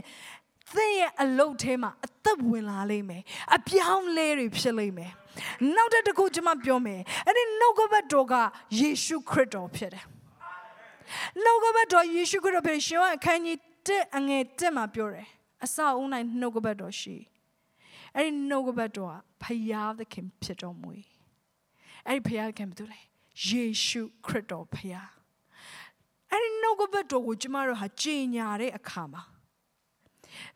[0.74, 3.22] သင်ရဲ့အလုပ်ထဲမှာအသက်ဝင်လာလိမ့်မယ်။
[3.56, 5.12] အပြောင်းလဲတွေဖြစ်လိမ့်မယ်။
[5.76, 8.34] နောက်တစ်ခုကျွန်မပြောမယ်။အဲ့ဒီနှုတ်ကပတ်တော်က
[8.78, 10.04] ယေရှုခရစ်တော်ဖြစ်တယ်။
[11.44, 13.56] နှုတ်ကပတ်တော်ယေရှုခရစ်တော်ဖြစ်ရှင်အခန်းကြီး
[13.86, 15.26] 1အငယ်1မှာပြောတယ်
[15.64, 17.16] အစအုံးနိုင်နှုတ်ကပတ်တော်ရှိ
[18.16, 20.90] အဲ့ဒီနှုတ်ကပတ်တော်ကဖယားသခင်ဖြစ်တော်မူ၏
[22.06, 23.00] အဲ့ဒီဖယားသခင်ဘာလို့လဲ
[23.46, 25.11] ယေရှုခရစ်တော်ဖယား
[26.30, 29.22] အဲ့ဒီနှုတ်ကပတ်တော်ကိုကျမတို့ဟာကြင်ညာတဲ့အခါမှာ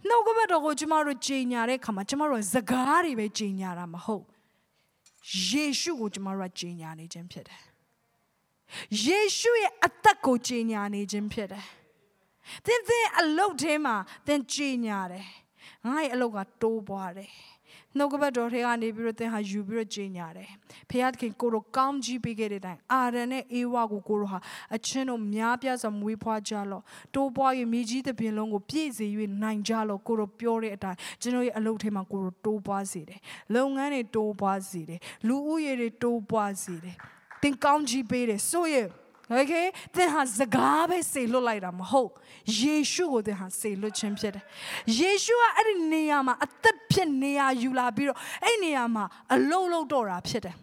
[0.08, 4.24] နှုတ်ကပတ်တော်ကိုကျမတို့ကြည်ညာတဲ့အခါမှာကျမတို့စကားတွေပဲကြည်ညာတာမဟုတ်
[5.48, 7.62] ယေရှုကိုကျမတို့ကကြည်ညာနေခြင်းဖြစ်တယ်
[9.04, 11.64] ယေရှုရဲ့အသက်ကိုကြည်ညာနေခြင်းဖြစ်တယ်
[12.66, 13.96] သင်သင်အလုတ်ထဲမှာ
[14.26, 15.26] သင်ကြည်ညာတယ်
[15.86, 17.30] ငါ့ရဲ့အလုတ်ကတိုးပွားတယ်
[17.98, 20.48] နှုတ်ကပတ်တော်ထဲကနေပြီးတော့သင်ဟာယူပြီးတော့ကြည်ညာတယ်
[20.90, 24.38] ဖခင်သခင်ကိုရောကောင်းကြီးပေးခဲ့တဲ့အတိုင်းအာရန်နဲ့အေဝါကိုကိုရောဟာ
[24.74, 26.82] အချင်းတို့များပြားစွာမွေးဖွားကြလော့
[27.14, 29.06] တိုးပွား၍မြေကြီးတစ်ပြင်လုံးကိုပြည့်စေ၍
[29.42, 33.20] နိုင်ကြလော့ကိုရောပြောတဲ့အတိုင်းကျွန်တော်ရဲ့အလုပ်ထဲမှာကိုရောတိုးပွားစေတယ်
[33.54, 36.96] လုပ်ငန်းတွေတိုးပွားစေတယ်လူဦးရေတွေတိုးပွားစေတယ်
[37.44, 38.88] သင်ကောင်းကြီးပေးတယ်ဆိုရင်
[39.32, 42.10] Okay သင်ဟာစကားပဲစေလွတ်လိုက်တာမဟုတ်
[42.60, 44.44] ယေရှုကိုသင်ဟာစေလွတ်ခြင်းဖြစ်တယ်
[44.98, 50.56] ယေရှုကအဲ့ဒီနေရာမှာအသက်ဖြစ်နေရာယူလာပြီးတော့အဲ့နေရာမှာအလုံးလုံးတော့တာဖြစ်တယ်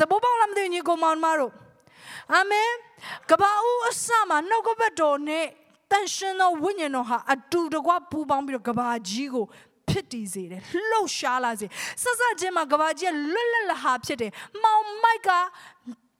[0.00, 1.06] တဘောပေါင်းလာမသိညီကောင်မ
[1.40, 1.52] တို့
[2.34, 2.70] အာမင်
[3.30, 5.46] ကဘာဦးအစမှာနှုတ်ကပတ်တော်နဲ့
[5.90, 9.46] တန်ရှင်သောဝိညာဉ်တော်ဟာအတူတကွပူပေါင်းပြီးတော့ကဘာကြီးကို
[9.88, 11.66] ဖြစ်တည်စေတယ်လှုပ်ရှားလာစေ
[12.02, 14.32] ဆက်ဆက်ချင်းမှာကဘာကြီးလွတ်လပ်လဟာဖြစ်တယ်
[14.62, 15.30] မောင်မိုက်က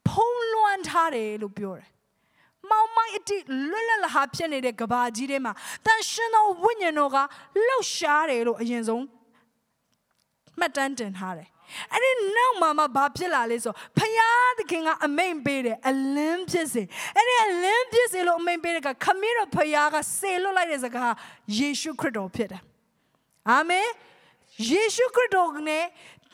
[0.08, 1.88] ဖုံးလွှမ်းထားတယ်လို့ပြောတယ်။
[2.70, 3.36] မောင်မိုက်အတိ
[3.70, 5.52] လွတ်လပ်လဟာဖြစ်နေတဲ့ကဘာကြီးထဲမှာ
[5.86, 7.16] တန်ရှင်သောဝိညာဉ်တော်က
[7.66, 9.04] လှုပ်ရှားတယ်လို့အရင်ဆုံး
[10.58, 11.48] မှတ်တမ်းတင်ထားတယ်။
[11.92, 16.82] အဲ့ဒီနောက်မှာမှဘာဖြစ်လာလဲဆိုဖယားသခင်ကအမိန်ပေးတယ်အလင်းဖြစ်စေ
[17.16, 21.12] အဲ့ဒီအလင်းဖြစ်စေလို့အမိန်ပေးတဲ့ကခမင်းတော်ဖယားကစေလွတ်လိုက်တဲ့စကား
[21.56, 22.62] ယေရှုခရစ်တော်ဖြစ်တယ်။
[23.50, 23.88] အာမင်
[24.70, 25.84] ယေရှုခရစ်တော်နဲ့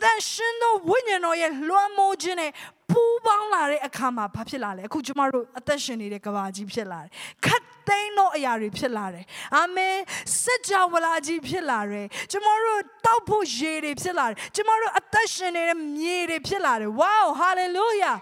[0.03, 2.53] တန်ရှင်သောဝိညာဉ်တော်ရဲ့လွှမ်းမိုးခြင်းနဲ့
[2.91, 7.11] ပူးပေါင်းလာတဲ့အခါမှာဘာဖြစ်လာလဲအခုကျမတို့အသက်ရှင်နေတဲ့ကဘာကြီးဖြစ်လာတယ်
[7.47, 9.25] ခတ်သိမ်းသောအရာတွေဖြစ်လာတယ်
[9.57, 9.97] အာမင်
[10.43, 18.17] စัจ java လာကြီးဖြစ်လာတယ်ကျမတို့တောက်ဖို့ရေတွေဖြစ်လာတယ်ကျမတို့အသက်ရှင်နေတဲ့မြေတွေဖြစ်လာတယ် wow hallelujah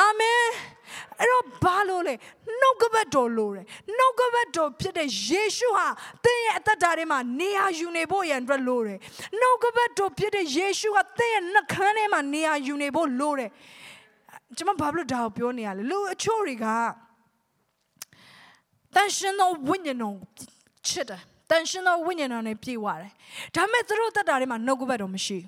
[0.00, 0.42] အာမင်
[1.20, 2.14] အဲ့တော့ဘာလို့လဲ
[2.60, 3.66] နှုတ်ကပတ်တော်လို့တယ်
[3.98, 5.88] နှုတ်ကပတ်တော်ဖြစ်တဲ့ယေရှုဟာ
[6.24, 8.98] သင်ရဲ့အသက်တာထဲမှာနေရာယူနေဖို့ရန်အတွက်လို့တယ်
[9.40, 13.50] နှုတ်ကပတ်တော်ဖြစ်တဲ့ယေရှုဟာသင်ရဲ့နှခမ်းထဲမှာနေရာယူနေဖို့လို့တယ်
[14.56, 16.66] ကျွန်မဘာလို့ဒါကိုပြောနေရလဲလူအချို့တွေက
[18.94, 20.16] တန်ရှင်သောဝိညာဉ်တော်
[20.88, 23.10] ချစ်တယ်တန်ရှင်သောဝိညာဉ်တော်နဲ့ပြည့်ဝတယ်
[23.54, 25.38] ဒါပေမဲ့သူတို့တက်တာတွေမှာနှုတ်ကပတ်တော်မရှိ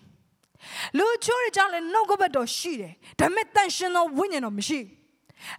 [0.98, 5.03] လူချိုးတွေကြောင့်လည်းနှုတ်ကပတ်တော်ရှိတယ်ဒါပေမဲ့တန်ရှင်သောဝိညာဉ်တော်မရှိဘူး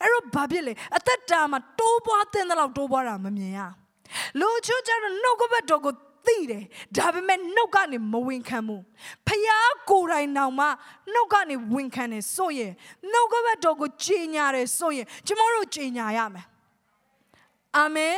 [0.01, 3.59] အဲ့တော့ဘာဖြစ်လဲအသက်တာမှာတိုးပွားတဲ့လောက်တိုးပွားတာမမြင်ရ
[4.39, 5.93] လူချို့ကျတော့နှုတ်ကပတ်တော်ကို
[6.27, 6.63] သိတယ်
[6.97, 8.83] ဒါပေမဲ့နှုတ်ကနေမဝင်ခံဘူး
[9.27, 10.67] ဖယားကိုယ်တိုင်တောင်မှ
[11.13, 12.71] နှုတ်ကနေဝင်ခံတယ်ဆိုရင်
[13.11, 16.45] နှုတ်ကပတ်တော်ကိုကြည်ညာတယ်ဆိုရင်ကျမတို့ကြည်ညာရမယ်
[17.77, 18.17] အာမင်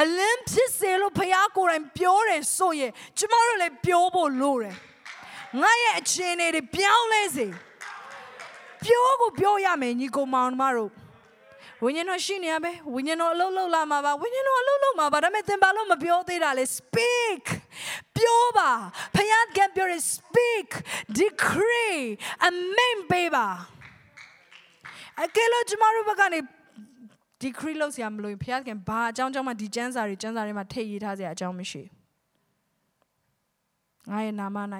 [0.00, 4.76] အလင်းဖြစ်စေလို့ဖယားကိုယ်တိုင်ပြောတယ်ဆိုရင်ကျမတို့လည်းပြောဖို့လိုတယ်
[5.60, 7.46] ငါရဲ့အခြေအနေတွေပြောင်းလဲစေ
[8.84, 10.90] ပြောကိုပြောရမယ်ညီကောင်မောင်မတို့
[11.82, 17.44] ဝိညာဉ်တော်ရှိနေရပဲဝိညာဉ်တော်အလုံးလုံးလာမှာပါဝိညာဉ်တော်အလုံးလုံးမှာပါဒါပေမဲ့သင်ဘာလို့မပြောသေးတာလဲ speak
[18.16, 18.70] ပြောပါ
[19.14, 20.68] ဖခင်ကပြောရ speak
[21.18, 22.02] decree
[22.46, 23.46] အမိန်ပေးပါ
[25.22, 26.38] အကယ်လို့ကျမတို့ဘက်ကနေ
[27.42, 31.82] decree လုပ်စရာမလိုရင်ဖခင်ဘာအကြောင်းကြောင့်မှဒီကျမ်းစာတွေကျမ်းစာတွေမှာထည့်ရေးထားစရာအကြောင်းမရှိ
[34.10, 34.58] ငါရဲ့နာမ၌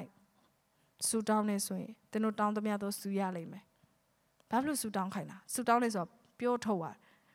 [1.07, 3.65] ဆူတောင်းနေဆိုရင်သင်တို့တောင်းသမျှတော့ဆူရလိမ့်မယ်
[4.53, 6.09] ဘာလို့ဆူတောင်းခိုင်းတာဆူတောင်းလဲဆိုတော့
[6.41, 6.87] ပြောထုတ်ရ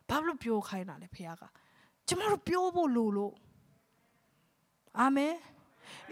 [0.09, 1.43] ဘာလို့ပြောခိုင်းတာလဲဖခင်က
[2.07, 3.34] ကျမတို့ပြောဖို့လိုလို့
[4.99, 5.34] အာမင်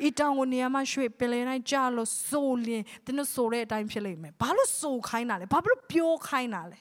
[0.08, 6.80] ဤတောင်ကိုနေရာမှာရွှေ့ပင်လယ်တိုင်းကြလို့စိုးလင်းတင်းတို့ဆိုတဲ့အတိုင်းဖြစ်လိမ့်မယ်ဘာလို့စိုးခိုင်းတာလဲဘာလို့ပြောခိုင်းတာလဲ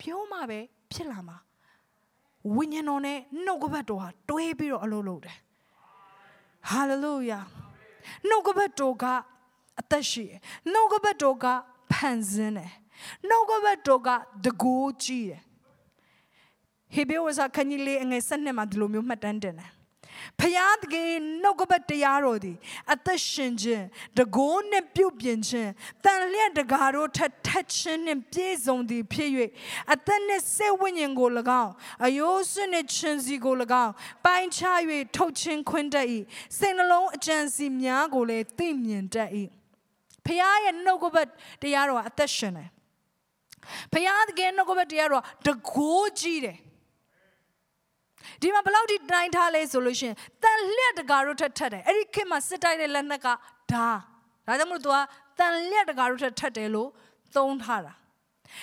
[0.00, 0.60] ပြောမှပဲ
[0.92, 1.36] ဖြစ်လာမှာ
[2.54, 5.36] ဝိညာဉ်တော်နဲ့နှုတ်ကပတ်တော်ဟာတွဲပြီးတော့အလုပ်လုပ်တယ်
[6.70, 7.40] ဟာလေလုယာ
[8.28, 9.04] နှုတ်ကပတ်တော်က
[9.80, 10.40] အသက်ရှိတယ်
[10.72, 11.46] နှုတ်ကပတ်တော်က
[11.92, 12.72] ဖန်ဆင်းတယ်
[13.28, 14.08] နှုတ်ကပတ်တော်က
[14.44, 15.42] တကိုးကြီးတယ်
[16.94, 19.70] ဟေဘေဝစာခန်းကြီးလေးအငယ်၁၂မှာဒီလိုမျိုးမှတ်တမ်းတင်တယ်
[20.40, 22.56] ဖယားတကယ်နှုတ်ကပတ်တရားတော်သည်
[22.92, 23.84] အသက်ရှင်ခြင်း
[24.18, 25.70] တကိုးနဲ့ပြုတ်ပြင်ခြင်း
[26.04, 29.30] တန်လျက်တကားတို့ထက်ထက်ခြင်းနဲ့ပြည့်စုံသည်ဖြစ်၍
[29.92, 31.28] အသက်နဲ့စိတ်ဝိညာဉ်ကို၎
[31.62, 31.72] င်း
[32.06, 33.92] အယိုးစွနဲ့ခြင်းစီကို၎င်း
[34.24, 34.78] ပိုင်းခြား၍
[35.16, 36.06] ထုတ်ခြင်းခွင့်တတ်၏
[36.58, 39.30] စိတ်နှလုံးအကြံစီများကိုလည်းသိမြင်တတ်၏
[40.24, 41.28] ဖယားရဲ့နှုတ်ကပတ်
[41.62, 42.68] တရားတော်ကအသက်ရှင်တယ်
[43.92, 46.58] ဖယားတကယ်နှုတ်ကပတ်တရားတော်တကိုးကြီးတယ်
[48.40, 53.34] ဒီမှာဘယ်လောက်ထိတိုင်းထားလဲဆိုလို့ရှိရင်တန်လျက်တကာတို့ထက်ထက်တယ်အဲ့ဒီခေတ်မှာစစ်တိုက်တဲ့လက်နက်ကဓာ
[53.72, 54.98] ဒါကြောင့်မို့လို့ तू က
[55.38, 56.88] တန်လျက်တကာတို့ထက်ထက်တယ်လို့
[57.36, 57.92] သုံးထားတာ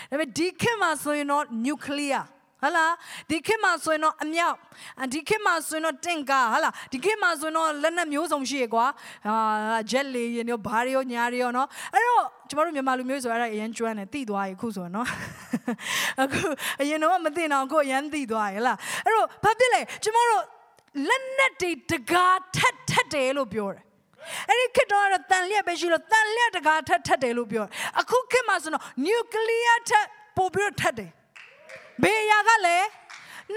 [0.10, 2.24] ဒါပေမဲ့ဒီခေတ်မှာဆိုရင်တော့ nuclear
[2.64, 2.86] ဟလာ
[3.30, 4.56] ဒီခေတ်မှာဆိုရင်တော့အမြောက်
[5.14, 8.86] ဒီခေတ်မှာဆိုရင်တော့တင့်ကားဟလာဒီခေတ်မှာဆိုရင်တော့လက်နက်မျိုးစုံရှိရကွာ
[9.28, 9.38] ဟာ
[9.92, 15.08] ဂျက်လီရင်ရောဘာတွေရောညာတွေရောနော်အဲ့တော့ကျမတို့မြန်မာလူမျိုးဆိုအဲ့ဒါအရင်ကျွမ်းတယ်တိသွားရေခုဆိုရင်နော်
[16.24, 16.42] အခု
[16.82, 18.74] အရင်တော့မသိတော့အခုအရင်သိသွားရေဟလာ
[19.06, 20.44] အဲ့တော့ဘာဖြစ်လဲကျမတို့
[21.08, 23.84] လက်နက်တွေတကားထက်ထက်တယ်လို့ပြောတယ်
[24.50, 30.06] အဲ့ဒီခေတ်တော့ကတော့တန်လျက်ပဲရှိလို့တန်လျက်တကားထက်ထက်တယ်လို့ပြောတယ်အခုခေတ်မှာဆိုတော့ nuclear ထက်
[30.38, 31.12] ပိုပြီးတော့ထက်တယ်
[32.04, 32.88] ဘေးရာကလည်း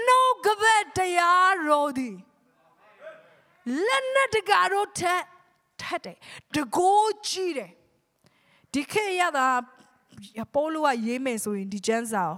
[0.05, 2.15] နှုတ်ကပတ်တရားတော်သည်
[3.85, 5.23] လက်နက်တကားတော့ထက်
[5.81, 6.17] ထက်တယ်
[6.55, 7.71] တကိုးကြီးတယ်
[8.73, 9.47] ဒီခေတ်ရတာ
[10.53, 12.37] ပိုးလို့ကရေးမယ်ဆိုရင်ဒီကျမ်းစာကို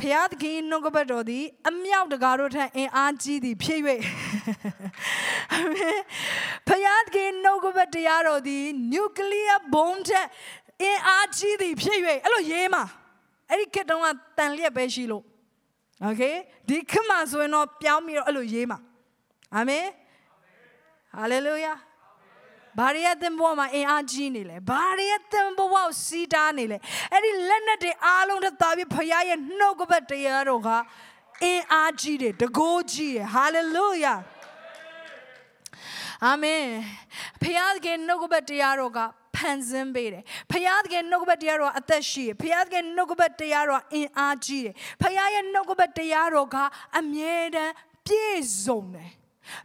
[0.00, 3.80] ဖျားသခင်နှုတ်ကပတ်တော်သည်အမြောက်တကားတို့ထက်အင်အားကြီးသည်ဖြစ်၍
[6.68, 10.26] ဖျားသခင်နှုတ်ကပတ်တရားတော်သည်နျူကလ িয়ার ဘုံထက်
[10.82, 12.84] အင်အားကြီးသည်ဖြစ်၍အဲ့လိုရေးမှာ
[13.49, 14.07] အဲ့ဒီခေတ်တုန်းက
[14.37, 15.23] တန်လျက်ပဲရှိလို့
[16.03, 16.21] โอเค
[16.67, 18.79] ဒီခေတ်မှာဆိုရင်တော့ပြောင်းပြီးတော့အဲ့လိုရေးမှာ
[19.55, 19.85] အာမင်
[21.17, 21.73] ဟာလေလုယာ
[22.77, 26.77] ဘာရီယသင်ဘဝမှာအင်အားကြီးနေလဲဘာရီယသင်ဘဝကိုစီးတားနေလဲ
[27.11, 30.69] အဲ့ဒီလက်နက်တွေအားလုံးတစ်သားပြီးဖခင်ရဲ့နှုတ်ကပတ်တရားတော်က
[31.43, 34.15] အင်အားကြီးတယ်တကိုးကြီးတယ်ဟာလေလုယာ
[36.25, 36.63] အာမင်
[37.41, 37.43] ဖ
[37.83, 38.99] ခင်နှုတ်ကပတ်တရားတော်က
[39.40, 46.56] ဖန်ဆင်းပေးတယ်ဖခင်ရဲ့နှုတ်ကပတ်တရားတော်အသက်ရှိတယ်ဖခင်ရဲ့နှုတ်ကပတ်တရားတော်အင်အားကြီးတယ်ဖခင်ရဲ့နှုတ်ကပတ်တရားတော်က
[46.98, 47.72] အမြဲတမ်း
[48.06, 49.10] ပြည့်စုံတယ်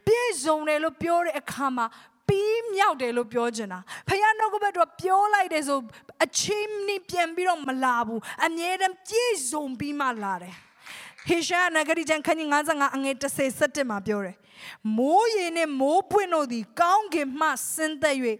[0.05, 1.85] ပြည့်စုံတယ်လို့ပြောတဲ့အခါမှာ
[2.27, 5.79] ပြီးမြောက်တယ်လို့ပြောချင်တာဖခင်နှုတ်ကပတ်တော်ပြောလိုက်တယ်ဆို
[6.25, 10.55] အချိန်နဲ့ပြန်ပြီးတော့မလာဘူးအမြဲတမ်းပြည့်စုံပြီးမှလာတယ်
[11.27, 14.35] ဟေရှာနဂရီကျန်ခန်းကြီး55အငယ်30 17မှာပြောတယ်
[14.97, 18.17] မိုးရေနဲ့မိုးပွင့်တို့သည်ကောင်းကင်မှဆင်းသက်၍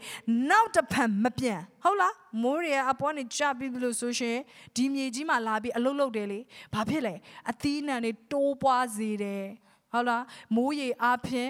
[0.49, 4.38] နောက်တစ်ဖန်မပြန်ဟုတ်လားမိုးရေအပေါ်နေကြပြီလို့ဆိုရှင်
[4.75, 6.39] ဒီမြေကြီးမှာလာပြီးအလုတ်လုတ်တယ်လေ
[6.73, 7.15] ဘာဖြစ်လဲ
[7.51, 9.43] အသီးနှံတွေတိုးပွားစေတယ်
[9.91, 10.23] ဟုတ်လား
[10.55, 11.49] မိုးရေအပြင်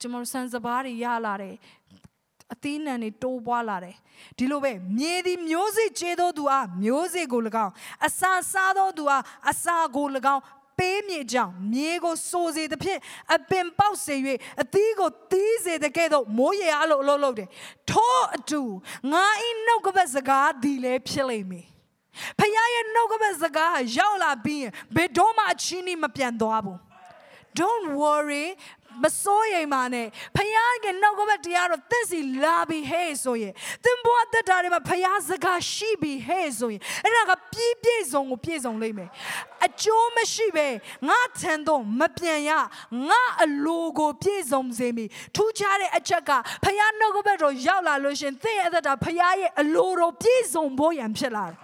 [0.00, 1.54] ကျွန်တော်စံစပါးတွေရလာတယ်
[2.52, 3.96] အသီးနှံတွေတိုးပွားလာတယ်
[4.38, 7.72] ဒီလိုပဲမြေသည်မျိုးစေ့ကျေသောသူအားမျိုးစေ့ကို၎င်း
[8.06, 10.42] အစာစားသောသူအားအစာကို၎င်း
[10.78, 13.00] ပေးမြေကြောင့်မြေကိုစိုးစေသဖြင့်
[13.34, 14.14] အပင်ပေါက်စေ၍
[14.62, 17.48] အသီးကိုတီးစေတဲ့ကဲ့သို့မိုးရေအလိုအလိုလုပ်တယ်
[17.90, 18.62] ထို့အတူ
[19.12, 21.66] ငါဤနှုတ်ကပတ်စကားဒီလည်းဖြစ်လိမ့်မည်
[22.38, 26.78] ဖခင်ရဲ့နှုတ်ကပတ်စကားရောက်လာပြီးရင်ဘယ်တော့မှအချင်းကြီးမပြန်သွားဘူး
[27.58, 28.46] don't worry
[29.02, 33.52] မစိုးရိမ်ပါနဲ့ဖခင်ကနှုတ်ကပတ်တရားတော်သင်စီလာပြီဟဲ့ဆိုရင်
[33.84, 39.10] သင်ဘဝတက်တာတွေမှာဖခင်စကားရှိပြီဟဲ့ဆိုရင်အဲ့ဒါကပြည့်ပြည့်စုံကိုပြည့်စုံလိမ့်မယ်
[39.66, 40.66] အကျိုးမရှိပဲ
[41.08, 42.50] ငါထံသို့မပြန်ရ
[43.08, 46.30] ငါအလိုကိုပြည့်စုံစေမည်ထူးခြားတဲ့အချက်က
[46.64, 51.56] ဖခင်နှုတ်ကပတ်တော်ရောက်လာလို့ရှင်သင်ရဲ့အသက်တာဖခင်ရဲ့အလိုတော်ပြည့်စုံဖို့ရန်ဖြစ်လာတယ်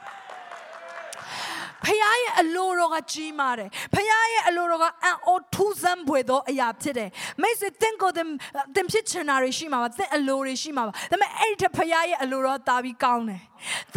[1.85, 7.11] ဖခင်ရဲ့အလိုတော်ကကြီးမားတယ်ဖခင်ရဲ့အလိုတော်ကအံ့ဩထူးဆန်းဖွယ်သောအရာဖြစ်တယ်
[7.43, 8.28] မိတ်ဆွေသင်ကိုသင်
[8.74, 13.41] သင်ဖြစ်ချင်တာတွေရှိမှာပါသင်အလိုတွေရှိမှာပါဒါပေမဲ့အဲ့ဒီဖခင်ရဲ့အလိုတော်တာပြီးကောင်းတယ်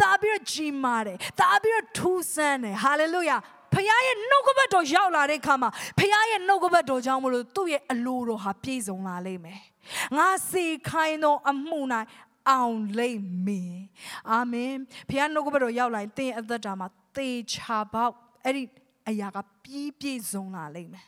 [0.00, 3.36] တာပြီးတော့ကြီးမားတယ်တာပြီးတော့ထူးဆန်းတယ်ဟာလေလုယာ
[3.74, 9.60] ဖခင်ရဲ့နှုတ်ကပတ်တော်ရောက်လာတဲ့အခါမှာဖခင်ရဲ့နှုတ်ကပတ်တော်ကြောင့်မလို့သူ့ရဲ့အလိုတော်ဟာပြည့်စုံလာလိမ့်မယ်
[10.16, 11.80] ငါစေခိုင်းသောအမှု၌
[12.50, 13.74] အောင်လိမ့်မည်
[14.30, 14.72] အာမင်
[15.08, 18.62] ဖခင်နှုတ်ကပတ်တော်ရောက်လာရင်သင်အသက်တာမှာ သေချာပေါက်အဲ့ဒီ
[19.08, 21.06] အရာကပြီးပြည့်စုံလာလိမ့်မယ်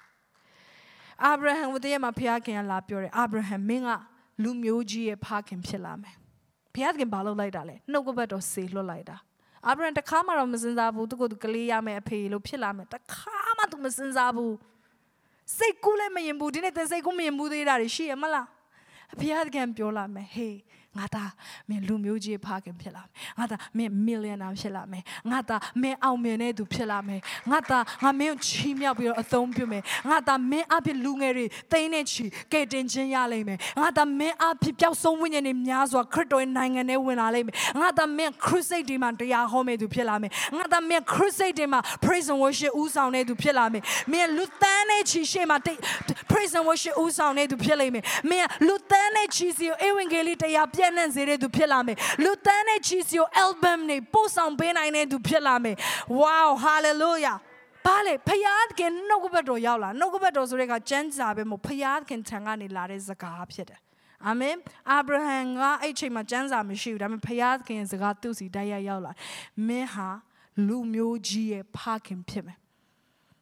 [1.25, 3.91] အာဗြဟံဝတ္တရားမှာဖခင်ကလာပြောတယ်အာဗြဟံမင်းက
[4.43, 6.15] လူမျိုးကြီးရဲ့ဖခင်ဖြစ်လာမယ်
[6.75, 9.17] ဖခင်ဘာလုပ်လိုက်တာလဲနှုတ်ကပတ်တော်ဆေလွတ်လိုက်တာ
[9.67, 14.55] အာဗြဟံတခါမှတော့မစင်စားဘူးသူကသူကလေးရမယ်အဖေလို့ဖြစ်လာမယ်တခါမှသူမစင်စားဘူး
[15.57, 18.47] စိတ်ကူးလည်းမရင်ဘူးဒီနေ့သင်စိတ်ကူးမရင်ဘူးသေးတာရှိရမလား
[19.13, 20.57] အဖေကပြောလာမယ်ဟေး
[20.99, 21.31] ငါသား
[21.69, 27.21] မင်းလူမျိုးကြီးဖခင်ဖြစ်လာမယ်ငါသားမင်းမီလီယံနာဖြစ်လာမယ်ငါသားမင်းအောင်မြင်တဲ့သူဖြစ်လာမယ်
[27.51, 43.83] ငါသားငါမင်းကိုချီးမြှောက်ပြီးတော့အသုံးပြုမယ်ငါသားမင်းအဖြစ်လူငယ်တွေသိန်းနဲ့ချီကဲတင်ခြင်းရလိမ့်မယ်ငါသားမင်းအဖြစ်ပျောက်ဆုံးဝိညာဉ်တွေများစွာခရစ်တော်ရဲ့နိုင်ငံထဲဝင်လာလိမ့်မယ်ငါသားမင်းခရစ်စိတ်တွေမှာတရားဟောမဲ့သူဖြစ်လာမယ်ငါသားမင်းခရစ်စိတ်တွေမှာ praise and worship ဦးဆောင်တဲ့သူဖြစ်လာမယ်
[44.13, 45.59] မင်းလူသန်းနဲ့ချီရှေ့မှာ
[46.31, 55.77] praise and worship ဦးဆောင်တဲ့သူဖြစ်လိမ့်မယ်မင်းလူသန်းနဲ့ချီစီကိုဧဝံဂေလိတရားပြည့်နှံ့စေတဲ့သူဖြစ်လာမယ်လူသန်းနဲ့ချီစီကို album တွေပို့ဆောင်ပေးနိုင်တဲ့သူဖြစ်လာမယ်
[56.21, 57.37] wow hallelujah
[57.87, 63.81] ဘာလဲဖယားခင်နှုတ်ကပတ်တော်ရောက်လာနှုတ်ကပတ်တော်ဆိုတဲ့ကကျမ်းစာပဲမို့ဖယားခင်ထံကနေလာတဲ့စကားဖြစ်တယ်
[64.27, 64.57] အာမင်
[64.91, 69.13] အာဗြဟံကအဲ့ချိန်မှာကျမ်းစာမရှိဘူးဒါပေမဲ့ဖယားခင်စကားသူ့စီတိုက်ရိုက်ရောက်လာ
[69.67, 70.09] မင်းဟာ
[70.67, 72.59] လူမျိုးကြီးရဲ့ဖခင်ဖြစ်မယ်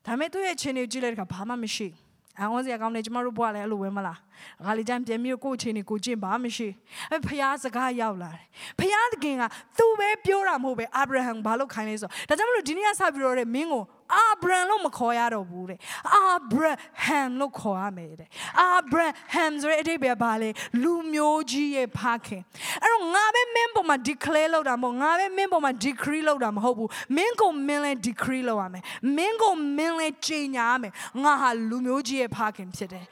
[0.07, 2.03] ဒါပေမဲ့သူ့ရဲ့ချင်းတွေကြည့်လိုက်တဲ့အခါဘာမှမရှိဘူး
[2.39, 4.18] အန်ဝစရာကောင်းတယ်ကျမတို့ဘွားလည်းအဲ့လိုဝဲမလား
[4.61, 6.68] အခါလေးကျန်ပြန်ပြီးကိုယ့်အချိန်ကိုကျင့်ပါမရှိ
[7.11, 8.45] အဲဖခင်စကားရောက်လာတယ်
[8.78, 9.43] ဖခင်တခင်က
[9.78, 13.82] သူပဲပြောတာမဟုတ်ပဲအာဗြဟံဘာလို့ခိုင်းလဲဆိုတော့ဒါကြောင့်မလို့ဒီနေ့ကစပြီးတော့တဲ့မင်းကို
[14.12, 15.78] အာဗဗြံလို့မခေါ်ရတော့ဘူးတဲ့
[16.14, 16.62] အာဗြ
[17.02, 18.28] ဟမ်လို့ခေါ်ရမယ်တဲ့
[18.61, 18.98] အာဗြ
[19.32, 20.50] ဟမ်ဆိုတဲ့အဓိပ္ပာယ်ဘာလဲ
[20.82, 22.42] လူမျိုးကြီးရဲ့ဖခင်
[22.82, 28.82] အဲ့တော့ငါပဲမင်းပေါ်မှာ declare လုပ်တာမဟုတ်ငါပဲမင်းပေါ်မှာ decree လုပ်တာမဟုတ်ဘူးမင်းကိုမင်းလဲ decree လုပ်ရမယ်
[29.16, 30.92] မင်းကိုမင်းလဲကြေညာရမယ်
[31.22, 33.07] ငါဟာလူမျိုးကြီးရဲ့ဖခင်ဖြစ်တယ်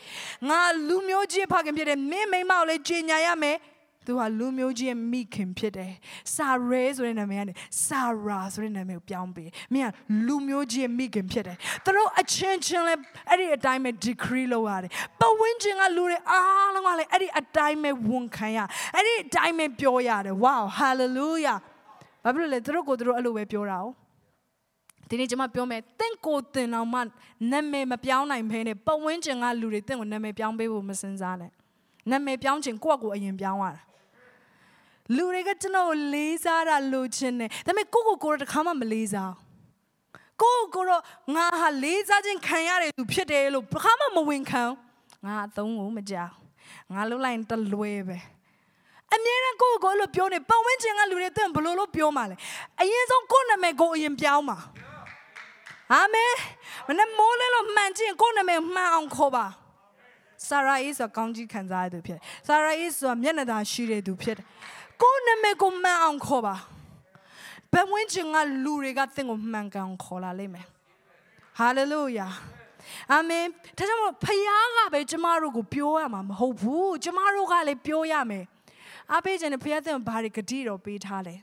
[0.49, 3.57] ငါလူမျိုးကြီးရဲ့ဖခင်ဖြစ်တယ်မင်းမိမကိုလည်းကြေညာရမယ်
[4.07, 5.93] သူဟာလူမျိုးကြီးရဲ့မိခင်ဖြစ်တယ်။
[6.35, 7.53] စာရဲဆိုတဲ့နာမည်ကနေ
[7.87, 9.91] စာရာဆိုတဲ့နာမည်ကိုပြောင်းပေး။မင်းက
[10.27, 14.91] လူမျိုးကြီးရဲ့မိခင်ဖြစ်တယ်။သူတို့အချင်းချင်းလည်းအဲ့ဒီအတိုင်းပဲ decree လုပ်ရတယ်။
[15.21, 18.59] ပဝင်းချင်းကလူတွေအားလုံးကလည်းအဲ့ဒီအတိုင်းပဲဝန်ခံရ။
[18.97, 21.59] အဲ့ဒီအတိုင်းပဲပြောရတယ်။ Wow hallelujah
[22.25, 23.87] ။ဘာဖြစ်လို့လဲသူတို့ကိုသူတို့အဲ့လိုပဲပြောတာ哦။
[25.09, 27.01] ဒီနေ့ကျွန်မပြောမယ်တင့်ကိုတင်အောင်မှ
[27.53, 31.51] နာမည်မပြောင်းနိုင်ဖဲနဲ့ပဝင်းကျင်ကလူတွေတင့်ကိုနာမည်ပြောင်းပေးဖို့မစင်စားနဲ့
[32.11, 33.81] နာမည်ပြောင်းချင်ကိုယ့်ကိုယ်အရင်ပြောင်းရတာ
[35.17, 39.33] လူတွေကကျွန်တော်ကိုလေးစားတာလိုချင်တယ်ဒါပေမဲ့ကိုကိုကိုတော့တခါမှမလေးစား
[40.43, 41.03] ကိုကိုတော့
[41.37, 44.63] ငါဟာလေးစားခြင်းခံရတယ်သူဖြစ်တယ်လို့တခါမှမဝင်ခံ
[45.27, 46.33] ငါအသုံးကိုမကြောက်
[46.93, 48.19] ငါလှုပ်လိုက်ရင်တလွဲပဲ
[49.15, 52.37] အမြဲတမ်းကိုကိုလို့ပြောနေပတ်ဝန်းကျင်ကလူတွေတဲ့ဘလို့လို့ပြောမှလဲ
[52.81, 54.59] အရင်ဆုံးကိုနာမည်ကိုအရင်ပြောင်းပါ
[55.93, 56.33] အာမင်
[56.89, 59.47] မနေ့မိုးလဲလို့မှန်ချင်းကိုနာမည်မှန်အောင်ခေါ်ပါ
[60.49, 64.47] ဆာရာအေးဆိုကောင်းကြီးခံစားရသူဖြစ်တယ်ဆာရာအေးဆိုမျက်နှာသာရှိတဲ့သူဖြစ်တယ်
[65.03, 66.57] ကိုနာမည်ကိုမှန်အောင်ခေါ်ပါ
[67.73, 70.67] ဘယ်ဝင်ချင်ကလူတွေကသင်ကိုမှန်ကန်ခေါ်လာလိမ့်မယ်
[71.59, 72.29] ဟာလေလုယာ
[73.13, 73.45] အာမင်
[73.79, 78.45] ဒါကြောင့်မို့ဖခင်ကပဲကျမတို့ကိုပြောရမှာမဟုတ်ဘူးကျမတို့ကလည်းပြောရမယ်
[79.13, 81.35] အားပေးခြင်းနဲ့ဖခင်သင်ဘာတွေဂတိတော်ပေးထားလဲ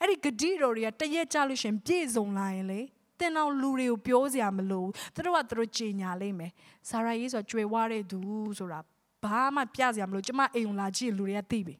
[0.00, 2.80] အဲ့ဒီဂတိတော်တွေကတရက်ကြလို့ရှင်ပြည့်စုံလာရင်လေ
[3.18, 4.84] တင်အောင်လူတွေကိုပြောစရာမလို
[5.14, 6.52] သူတို့ကသူတို့ကြင်ညာလိမ့်မယ်
[6.88, 8.18] ဆာရာရေးဆိုကြွယ်ဝတဲ့သူ
[8.58, 8.80] ဆိုတာ
[9.24, 11.76] ဘာမှပြစရာမလိုကျမအိမ်ုံလာကြည့်လူတွေကသိပြီ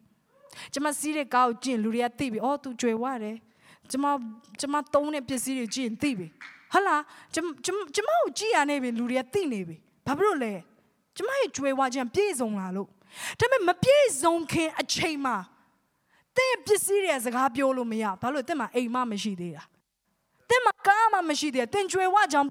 [0.73, 3.37] ကျမစီးတဲ့ကားကိုကြည့်လူတွေကသိပြီအော် तू ကြွယ်ဝတယ်
[3.91, 4.05] ကျမ
[4.61, 6.27] ကျမသုံးတဲ့ပစ္စည်းတွေကြည့်ရင်သိပြီ
[6.73, 6.97] ဟလာ
[7.35, 9.77] ကျမကျမကျမကိုကြည့်ရနေပြီလူတွေကသိနေပြီ
[10.07, 10.55] ဘာဖြစ်လို့လဲ
[11.17, 12.89] ကျမရဲ့ကြွယ်ဝခြင်းပြည့်စုံလာလို့
[13.39, 15.37] ဒါပေမဲ့မပြည့်စုံခင်အချိန်မှာ
[16.37, 19.63] တဲ့ပစ္စည်းတွေစကားပြောလို့မရဘာလို့တဲ့မှာအိမ်မမရှိသေးတာ
[20.51, 22.49] တဲ့မှာကားမမရှိသေးတဲ့ကြွယ်ဝကြောင်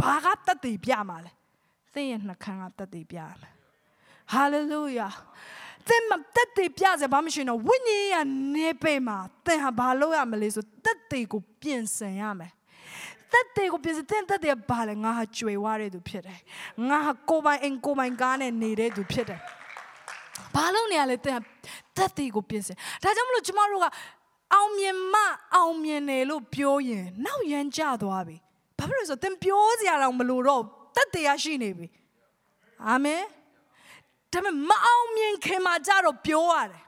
[0.00, 1.32] ဘာကတတ်တည်ပြမှာလဲ
[1.94, 3.50] တဲ့ရဲ့နှခမ်းကတတ်တည်ပြမှာ
[4.32, 5.08] ဟာလေလုယာ
[5.88, 8.14] သင်မတက်တည်ပြစေဘာမှမရှိတော့ဝိညာဉ်ရ
[8.54, 12.52] နေပေမှာသင်ဟာဘာလုပ်ရမလဲဆိုတက်တည်ကိုပြင်ဆင်ရမယ်
[13.32, 16.40] တက်တဲ့ကိုပြင်စတဲ့တက်တဲ့ဘာလဲငါဟာကြွေဝါတဲ့သူဖြစ်တယ်
[16.88, 19.40] ငါဟာကိုပိုင်အင်ကိုပိုင်ကားနဲ့နေတဲ့သူဖြစ်တယ်
[20.54, 21.38] ဘာလို့နေရလဲတဲ့
[21.96, 22.68] တက်တဲ့ကိုပြင်စ
[23.02, 23.86] ဒါကြောင့်မလို့ကျမတို့က
[24.54, 25.14] အောင်မြင်မ
[25.54, 28.36] အောင်မြင်တယ်လို့ပြောရင်နောက်ရန်ကြသွားပြီ
[28.78, 30.62] ဘာဖြစ်လို့ဆိုတင်ပြောစရာတော့မလိုတော့
[30.96, 31.86] တက်တဲ့ရရှိနေပြီ
[32.88, 33.22] အာမင်
[34.32, 36.82] ဒါပေမဲ့မအောင်မြင်ခင်မှာကြတော့ပြောရတယ်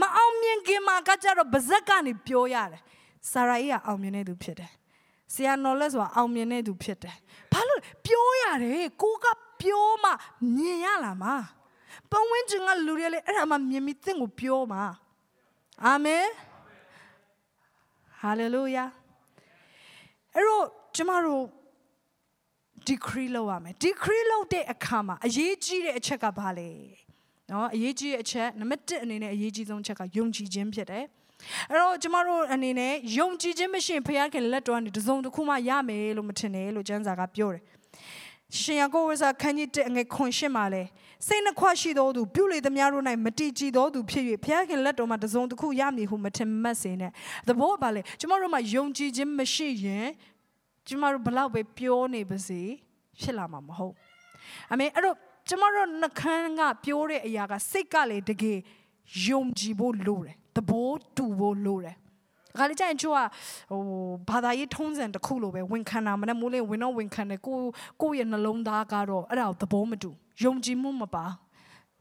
[0.00, 2.80] မအောင်မြင်ခင်မှာကကြတော့ဗဇက်ကနေပြောရတယ်
[3.30, 4.70] ဆာရာကြီးကအောင်မြင်တဲ့သူဖြစ်တယ်
[5.34, 7.16] ဆရာနော်လက်ဆိုတာအောင်မြင်တဲ့သူဖြစ်တယ်
[7.52, 9.26] ဘာလို့ပြောရတယ်ကိုက
[9.60, 10.10] ပြောမှ
[10.56, 11.24] မြင်ရလားမ
[12.10, 14.82] ပတ်ဝန်းကျင်ကလူတွေလေအဲ့ဒါမှမြင်ပြီးသင်ကိုပြောမှာ
[15.84, 16.26] အာမင်
[18.20, 18.84] ဟာလေလုယာ
[20.34, 21.44] အဲ့တော့ကျမတို့
[22.90, 26.70] decree လုပ်ရမယ် decree လုပ်တဲ့အခါမှာအရေးကြီးတဲ့အချက်ကဘာလဲ
[27.50, 31.04] နော်အရေးကြီးတဲ့အချက်နံပါတ်1အနေနဲ့အရေးကြီးဆုံးအချက်ကယုံကြည်ခြင်းဖြစ်တယ်
[31.70, 37.62] အဲ့တော့ကျမတို့အနေနဲ့ယုံကြည်ခြင်းမရှိရင်ဘုရားခင်လက်တော်ကနေတစုံတစ်ခုမှရမယ်လို့မထင်နဲ့လို့ကျမ်းစာကပြောတယ်
[38.58, 40.82] ရှင်ရကိုဝိဇာခန်းကြီးတဲ့အငယ်ခွန်ရှင်းမှာလဲ
[41.26, 47.10] စိတ်နှခွရှိသောသူပြုလေသမျှတို့၌မတိကြည်သောသူဖြစ်၍ဘုရားခင်လက်တော်မှာတစုံတစ်ခုရမည်ဟုမထင်မှတ်စေနဲ့
[47.48, 50.06] သဘောကပါလဲကျမတို့မှာယုံကြည်ခြင်းမရှိရင်
[50.86, 52.60] ကျမတို့ဘလောက်ပဲပြောနေပါစေ
[53.20, 53.94] ဖြစ်လာမှာမဟုတ်
[54.72, 55.16] အမေအဲ့တော့
[55.48, 58.58] ကျမတို့နှခမ်းကပြောတဲ့အရာကစိတ်ကလေတကယ်
[59.26, 61.96] ယုံကြည်ဖို့လိုတယ်သဘောတူဖို့လိုတယ်
[62.58, 63.20] ခါလေးကျရင်ချို့က
[63.70, 63.82] ဟို
[64.30, 67.58] ဘာသာရေးထုံးစံတစ်ခုလိုပဲဝန်ခံတာမနဲ့မိုးလေးဝင်တော့ဝန်ခံတယ်ကို
[68.02, 70.10] ကိုရဲ့နှလုံးသားကတော့အဲ့ဒါကိုသဘောမတူ
[70.44, 71.24] ယုံကြည်မှုမပါ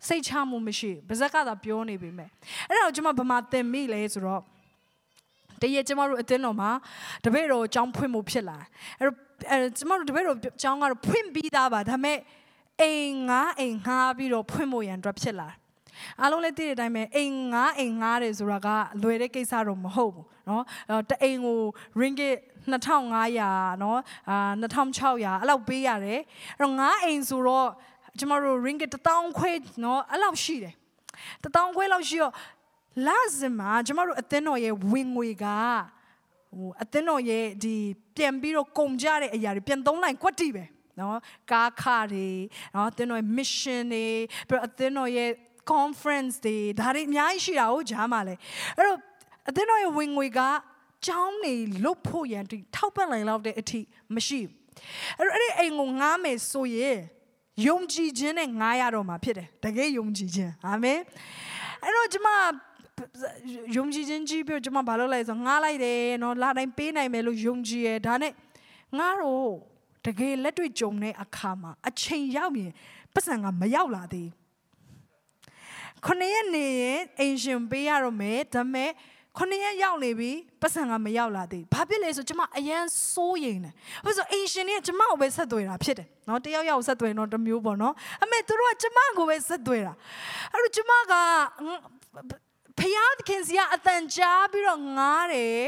[0.07, 2.29] စိတ်ချမှုမရှိပါဇက်ကသာပြောနေပေမဲ့
[2.69, 4.41] အဲ့ဒါကိုကျွန်မဗမာသင်မိလဲဆိုတော့
[5.64, 6.70] တရက်ကျမတို့အတင်းတော်မှာ
[7.24, 8.58] တပည့်တော်အကြောင်းဖွင့်မှုဖြစ်လာ
[8.98, 9.16] အဲ့တော့
[9.50, 12.18] အဲကျမတို့တပည့်တော်အကြောင်းကတော့ဖွင့်ပြီးသားပါဒါပေမဲ့
[12.82, 15.48] အိမ်ငါအိမ်ငါပြီးတော့ဖွင့်ဖို့ရန်အတွက်ဖြစ်လာ
[16.20, 18.68] အားလုံးလည်းသိတဲ့အတိုင်းပဲအိမ်ငါအိမ်ငါတယ်ဆိုတာက
[19.02, 20.62] လွယ်တဲ့ကိစ္စတော့မဟုတ်ဘူးเนาะ
[21.10, 21.58] တအိမ်ကို
[22.00, 22.36] ringgit
[22.70, 23.98] 2500เนาะ
[24.30, 26.20] အာ2600အဲ့လောက်ပေးရတယ်
[26.56, 27.68] အဲ့တော့ငါအိမ်ဆိုတော့
[28.18, 29.52] ကျမတို့ ringgit 1000ခွဲ
[29.82, 30.74] เนาะအဲ့လောက်ရှိတယ်
[31.44, 32.32] 1000ခွဲလောက်ရှိတော့
[33.07, 35.45] လာစမှာကျမတို့အသင်းတော်ရဲ့ဝင်ငွေက
[36.55, 37.75] ဟိုအသင်းတော်ရဲ့ဒီ
[38.15, 40.65] ပြန်ပြီးတော့ကုန်ကြတဲ့အရာတွေပြန်သုံးလိုက်ကွက်တီပဲ
[40.99, 41.17] နော်
[41.51, 42.29] ကားခါတွေ
[42.73, 44.05] နော်အသင်းတော်ရဲ့ mission တွေ
[44.47, 45.29] ပြီးတော့အသင်းတော်ရဲ့
[45.73, 48.35] conference တွေဒါတွေအများကြီးရှိတာဟုတ်ဂျားမှာလဲ
[48.77, 48.99] အဲ့တော့
[49.49, 50.39] အသင်းတော်ရဲ့ဝင်ငွေက
[51.07, 53.79] ကြောင်းနေလုတ်ဖို့ရန်ဒီထောက်ပံ့နိုင်လောက်တဲ့အထိ
[54.15, 54.51] မရှိဘူး
[55.17, 56.97] အဲ့တော့အဲ့ဒီအိမ်ကိုငားမယ်ဆိုရင်
[57.67, 60.99] ယုံကြည်ခြင်းနဲ့ငားရတော့မှာဖြစ်တယ်တကယ်ယုံကြည်ခြင်းအာမင်
[61.83, 62.29] အဲ့တော့ကျွန်မ
[63.75, 68.31] ယုံကြည်ခြင်းကြီးပြီးကျွန်မဘာလုပ်လိုက်ဆိုငားလိုက်တယ်နော်လာတိုင်းပေးနိုင်မယ်လို့ယုံကြည်ရဒါနဲ့
[68.97, 69.53] ငါတော့
[70.05, 72.71] တကယ်လက်တွေ့ကြုံတဲ့အခါမှာအချိန်ရောက်ရင်
[73.13, 74.29] ပတ်စံကမရောက်လာသေး
[76.05, 78.89] ခொနည်းနေရင်အိမ်ရှင်ပေးရတော့မယ်ဒါပေမဲ့
[79.37, 80.31] ခொနည်းရောက်နေပြီ
[80.61, 83.73] ပတ်စံကမရောက်လာသေးဘာဖြစ်လဲဆိုကျွန်မအရန်စိုးရိမ်တယ်
[84.05, 87.93] ဘာလို့ဆိုအိမ်ရှင်တွေကကျွန်မကိုပဲဆက်သွယ်တာဖြစ်တယ်နော်တယောက်ယောက်ဆက်သွယ်တော့တစ်မျိုးပေါ့နော်
[88.23, 89.93] အမေတို့ကကျွန်မကိုပဲဆက်သွယ်တာ
[90.53, 91.13] အဲ့တော့ကျွန်မက
[92.79, 95.63] ဖယားခင်စီကအတန်ကြားပြီးတော့ငားတယ်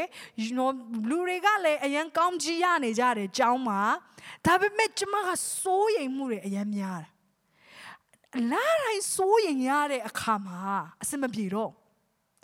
[0.58, 0.74] နော်
[1.10, 3.82] လူတွေကလည်းအရန်ကောင်းကြီးရနေကြတယ်ကျောင်းမှာ
[4.46, 5.30] ဒါပေမဲ့ကျမက
[5.62, 7.12] စိုးရိမ်မှုတွေအရန်များတယ်
[8.52, 10.60] လာတိုင်းစိုးရိမ်ရတဲ့အခါမှာ
[11.02, 11.72] အစမပြေတော့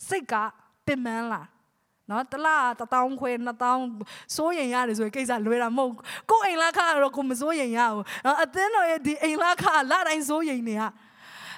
[0.08, 0.34] စိတ်က
[0.86, 1.44] ပင်ပန်းလာ
[2.10, 3.82] နော်တလားတထောင်ခွဲနှစ်ထောင်
[4.36, 5.94] စိုးရင်ရတယ်ဆိုရင်ကိစ္စလွယ်တာမဟုတ်
[6.30, 10.82] ကိုအိမ်လာခါတော့ကိုမစိုးရင်ရဘူးနော်အသင်းတော်ရဲ့ဒီအိမ်လာခါလာတိုင်းစိုးရင်နေရ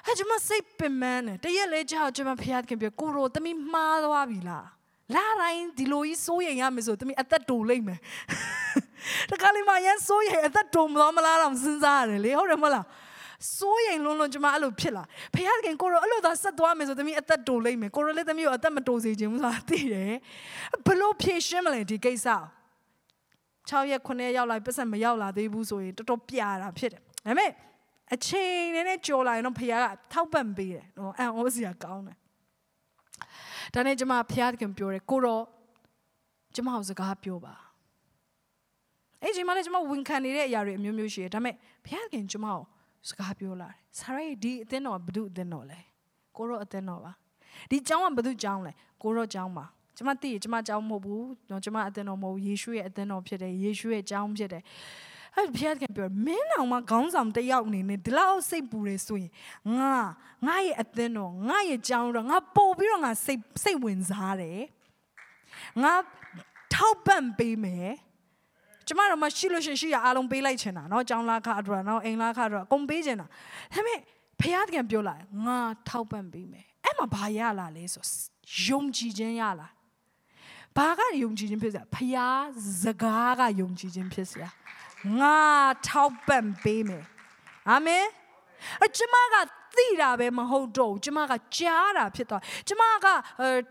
[0.07, 4.67] အဲကျွန်မစိတ်ပင်ပန်းတယ်တရက်လေးကြောက်ကျွန်မဖျားခင်ပြကိုရိုသမီးမှားသွားပြီလား
[5.15, 7.99] လာတိုင်းဒီလိုကြီးစိုးရင်ရမယ်ဆိုသမီးအသက်တူလိမ့်မယ်
[9.31, 12.85] တခါလေးမှရန်စိုးရင်အသက်တူမလားမလားတော့စဉ်းစားရတယ်လေဟုတ်တယ်မလား
[13.57, 15.03] စိုးရင်လုံးလုံးကျမအဲ့လိုဖြစ်လာ
[15.33, 15.35] ဖ
[15.65, 20.13] ခင်ကိုရောအဲ့လိုသာဆက်သွားမယ်ဆိုသမီးအသက်တိုလိမ့်မယ်ကိုရောလည်းသမီးကိုအသက်မတိုစေချင်ဘူးဆိုတာသိတယ်
[20.87, 22.27] ဘလို့ဖြေရှင်းမလဲဒီကိစ္စ
[23.69, 27.51] 6ရက်9ရက်ရောက်လာပတ်စံမရောက်လာသေးဘူးဆိုရင်တော်တော်ပြတာဖြစ်တယ်ဒါပေမဲ့
[28.13, 32.17] အချိန်နဲ့နဲ့ကြော်လာရင်တော့ဖခင်ကထောက်ပံ့ပေးတယ်နော်အန်အောစရာကောင်းတယ်
[33.73, 35.41] ဒါနဲ့ကျမဖခင်ပြောတယ်ကိုရော
[36.55, 37.55] ကျမကိုစကားပြောပါ
[39.21, 42.59] အဲ့ဒီမှာလည်းကျမဝန်ခံနေတဲ့အရာတွေအမျိုးမျိုးရှိတယ်ဒါပေမဲ့ဖခင်ကျမကို
[43.09, 45.79] စကားပြောလာတယ်ဆရာရဲ့ဒီအသင်းတော်ဘု து အသင်းတော်လဲ
[46.37, 47.11] ကိုရောအသင်းတော်ပါ
[47.71, 49.65] ဒီကျောင်းကဘု து ကျောင်းလဲကိုရောကျောင်းပါ
[49.97, 54.63] ကျမသိရကျမကျောင်းမဟုတ်ဘူးတော့ကျမအသင်းတော်မဟုတ်ယေရှုရဲ့အသင်းတော်ဖြစ်တယ်ယေရှုရဲ့ကျောင်းဖြစ်တယ်
[55.36, 59.32] အဲ့ဘုရားကပြောမင်းအောင်မခေါင်းဆောင်တယောက်အနေနဲ့ဒီလောက်စိတ်ပူနေဆိုရင်
[59.78, 59.94] ငါ
[60.46, 64.60] ငါရဲ့အသင်းတော်ငါရဲ့ကျောင်းတော့ငါပို့ပြီးတော့ငါစိတ်စိတ်ဝင်စားတယ်
[65.82, 65.92] ငါ
[66.74, 67.90] ထောက်ပံ့ပေးမယ်
[68.86, 73.28] ကျမတို့မရှိလို့ရှိရင်ရှိရအားလုံးပေးလိုက်ချင်တာเนาะကျောင်းလာခအတွက်เนาะအိမ်လာခအတွက်အကုန်ပေးချင်တာဒါ
[73.74, 73.98] ပေမဲ့
[74.40, 75.14] ဖခင်ကပြောလာ
[75.46, 78.04] ငါထောက်ပံ့ပေးမယ်အဲ့မှာဘာရလာလဲဆို
[78.64, 79.68] ယုံကြည်ခြင်းရလာ
[80.76, 82.42] ဘာကယုံကြည်ခြင်းဖြစ်စရာဖခင်
[82.82, 84.48] စကားကယုံကြည်ခြင်းဖြစ်စရာ
[85.19, 85.39] ငါ
[85.87, 87.03] ထောက်ပံ့ပေးမယ်
[87.69, 88.05] အာမင်
[88.85, 89.35] အကျမက
[89.77, 93.07] သိတာပဲမဟုတ်တော့ဘူးကျမကကြားတာဖြစ်သွားကျမက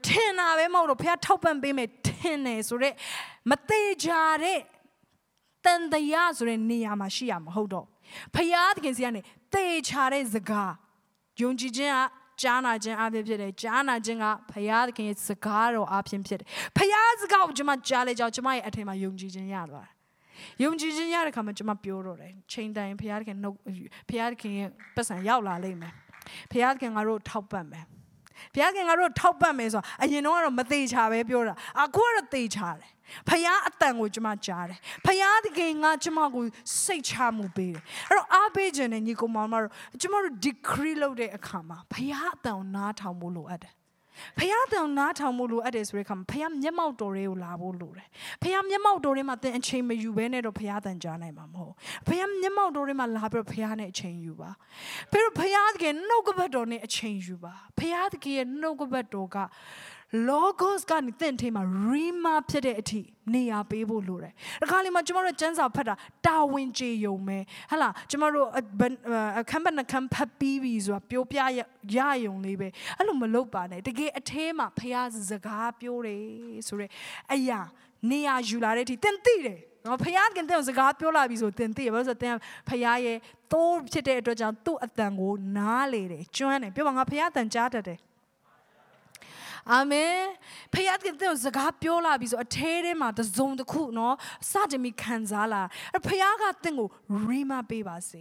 [0.06, 2.94] ထင်တာပဲမဟုတ်တော့ဖခင်ထောက်ပံ့ပေးမယ်ထင်တယ်ဆိုတော့
[3.50, 4.10] မသေးကြ
[4.42, 4.60] တဲ့
[5.64, 7.86] တန်တရားဆိုတဲ့နေရာမှာရှိရမှာဟုတ်တော့
[8.34, 9.20] ဖယားသခင်စီကနေ
[9.54, 10.72] တေချာတဲ့စကား
[11.40, 11.98] ယုံကြည်ခြင်းက
[12.42, 19.93] ကြားနာခြင်းအဖြစ်ဖြစ်တယ်ကြားနာခြင်းကဖယားသခင်ရဲ့စကားတော်အဖြစ်ဖြစ်တယ်ဖယားစကားကိုကျွန်မကြားလဲကြောင်းကျွန်မရဲ့အထင်မှာယုံကြည်ခြင်းရသွားတယ်
[20.62, 23.56] ယုံကြည်ခြင်းရတဲ့ခါမှာကျွန်မပြောတော့တယ်ချိန်တိုင်းဖယားသခင်နှုတ်
[24.08, 25.92] ဖယားသခင်ရဲ့ပတ်စံရောက်လာလိမ့်မယ်
[26.52, 27.84] ဖယားသခင်ငါတို့ထောက်ပံ့မယ်
[28.54, 32.90] ဘုရားခင်ငါတို့ထောက်ပံ့မယ်ဆိုတာအရင်တော့ကတော့မသေးချာပဲပြောတာအခုကတော့သေချာတယ်
[33.28, 36.44] ဖယားအတန်ကိုကျွန်မကြားတယ်ဖယားတကယ်ငါကျွန်မကို
[36.84, 39.70] စိတ်ချမှုပေးတယ်အဲ့တော့အားပေးခြင်းနဲ့ညီကောင်မတို့
[40.00, 43.72] ကျွန်မတို့ decree လုပ်တဲ့အခါမှာဖယားအတန်ကိုနားထောင်ဖို့လိုအပ်တယ်
[44.38, 48.08] ဖះတောင်နားထောင်မှုလိုအပ်တယ်ဆိုတဲ့အခါမှာဖះမျက်မှောက်တော်တွေကိုလာဖို့လိုတယ်
[48.42, 51.74] ဖះမျက်မှောက်တော်တွေမှာသင်အချိန်မယူဘဲနဲ့တော့ဖះတန်ကြားနိုင်မှာမဟုတ်
[52.06, 54.50] ဖះမျက်မှောက်တော်တွေမှာလာပြီးတော့ဖះနဲ့အချိန်ယူပါ
[55.10, 59.36] ပြီးတော့ဖះတကယ်နှုတ်ကပတ်တော်နဲ့အချိန်ယူပါဖះတကယ်ရဲ့နှုတ်ကပတ်တော်က
[60.28, 63.00] logos ကနေသင်ထဲမှာ rima ဖြစ်တဲ့အထိ
[63.34, 65.94] နေရာပေးဖို့လိုတယ်။ဒီခါလေးမှာကျမတို့ကျမ်းစာဖတ်တာ
[66.26, 68.46] တာဝန်ကျေယုံမယ်။ဟဟလားကျမတို့
[69.40, 71.38] အခန်းပတ်နှခန်းဖတ်ပြီးပြီဆိုတာပြောပြ
[71.96, 74.96] ရယုံလေးပဲ။အဲ့လိုမလုပ်ပါနဲ့။တကယ်အထဲမှာဖះ
[75.30, 76.22] စကားပြောတယ်
[76.68, 76.90] ဆိုရက်
[77.32, 77.60] အရာ
[78.10, 82.34] နေရာယူလာတဲ့အထိသင်သိတယ်။နော်ဖះကတဲ့စကားပြောလာပြီဆိုသင်သိရဘာလို့ဆိုတော့သင်
[82.68, 83.18] ဖះရဲ့
[83.52, 88.00] သိုးဖြစ်တဲ့အတွက်ကြောင့်သူ့အတန်ကိုနားလေတယ်ကျွမ်းတယ်ပြောပါငါဖះအတန်ကြားတတ်တယ်။
[89.72, 90.16] အာမင်
[90.72, 94.14] ဖခင်ကတဲ့စကားပြောလာပြီဆိုအထဲထဲမှာတစုံတစ်ခုနော်
[94.50, 95.62] စတင်ပြီးခံစားလာ
[95.98, 96.88] အဖခင်ကတင့်ကို
[97.26, 98.20] ရီမပေးပါစေ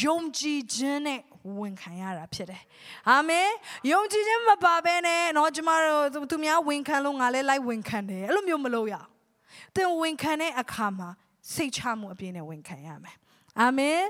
[0.00, 1.20] ယုံကြည်ခြင်းနဲ့
[1.58, 2.62] ဝင်ခံရတာဖြစ်တယ်
[3.10, 3.48] အာမင်
[3.92, 9.08] ယုံကြည်ခြင်းမပါဘဲနဲ့နော်ကျမတို့သူများဝင်ခံလို့ငါလည်းလိုက်ဝင်ခံတယ်အဲ့လိုမျိုးမလုပ်ရအောင်
[9.76, 11.08] တင်ဝင်ခံတဲ့အခါမှာ
[11.54, 13.16] စိတ်ချမှုအပြည့်နဲ့ဝင်ခံရမယ်
[13.60, 14.00] အာမင်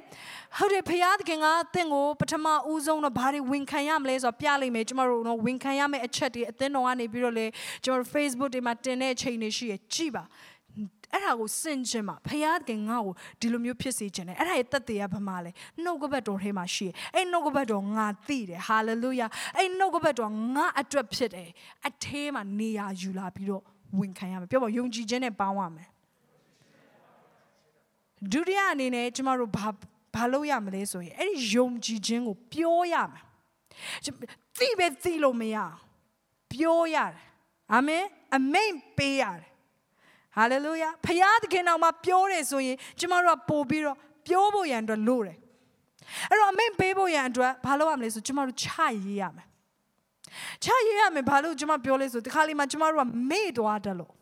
[0.59, 7.47] ဟုတ်တယ်ဖခင်သခင်ကတင့်ကိုပထမဦးဆုံးတော့ဘာတွေဝန်ခံရမလဲဆိုတော့ပြလိုက်မယ်ကျမတို့တော့ဝန်ခံရမယ့်အချက်တွေအသင်းတော်ကနေပြီးတော့လေ
[7.84, 10.24] ကျမတို့ Facebook တွေမှာတင်တဲ့အချိန်တွေရှိရကြည့်ပါ
[11.12, 12.28] အဲ့ဒါကိုစင်ကျင်မှာဖ
[12.68, 15.51] ခင်ကငါ့ကိုဒီလိုမျိုးဖြစ်စေခြင်းနဲ့အဲ့ဒါရဲ့တက်တရားဘာမှလဲ
[15.82, 19.26] နှုတ်ကပတ်တော်ထဲမှာရှိတယ်အဲ့နှုတ်ကပတ်တော်ငါသိတယ်ဟာလေလုယာ
[19.57, 21.49] အဲ့နှုတ်ကပတ်တော်ငါအတွက်ဖြစ်တယ်
[21.89, 23.62] အထဲမှာနေရာယူလာပြီးတော့
[23.99, 25.89] ဝင်ခံရမယ်ပြောပါယုံကြည်ခြင်းနဲ့ပေါင်းရမယ်
[28.33, 29.69] ဒုတိယအနေနဲ့ကျမတို့ဘာ
[30.14, 33.23] ဘာလုပ်ရမလဲဆိုရင်အဲ့ဒီယုံကြည်ခြင်းကိုပြောရမယ်
[34.59, 35.57] သိပဲသိလို့မရ
[36.53, 37.16] ပြောရတယ်
[37.75, 38.05] အာမင်
[38.37, 39.49] အမိန်ပေးရတယ်
[40.37, 43.97] ဟာလေလုယာဖခင်သခင်တော်မှာပြောတယ်ဆိုရင်ကျမတို့ကပို့ပြီးတော့
[44.27, 45.39] ပြောဖို့ရန်အတွက်လိုတယ်
[46.31, 48.69] အဲ့တော့အမိန်ပေးဖို့ရန်အတွက်ဘာလုပ်ရမလဲဆိုကျမတို့ချ
[49.05, 49.47] ရေးရမယ်
[50.64, 54.12] ချရေးရမယ်ဘာလို့ကျမပြောလဲဆိုဒီခါလေးမှာကျမတို့ကမေ့သွားတယ်လို့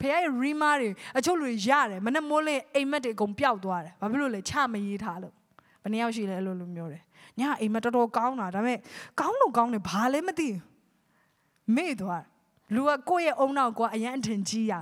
[0.00, 5.34] ဖခင်ရဲ့ rima တွေအချို့လူရတယ်မနဲ့မိုးလင်းအိမ်မက်တွေအကုန်ပျောက်သွားတယ်ဘာဖြစ်လို့လဲချမရေးထားလို့
[5.82, 7.02] ဘယ်နှယောက်ရှိလဲအဲ့လိုလိုမျိုးတယ်
[7.40, 8.78] ညအိမ်မက်တော်တော်ကောင်းတာဒါပေမဲ့
[9.20, 10.48] ကောင်းလို့ကောင်းတယ်ဘာလဲမသိ
[11.76, 12.24] မေ့သွား
[12.74, 14.74] လူကကိုယ့်ရဲ့အုံနောက်ကအရန်အထင်ကြီးရ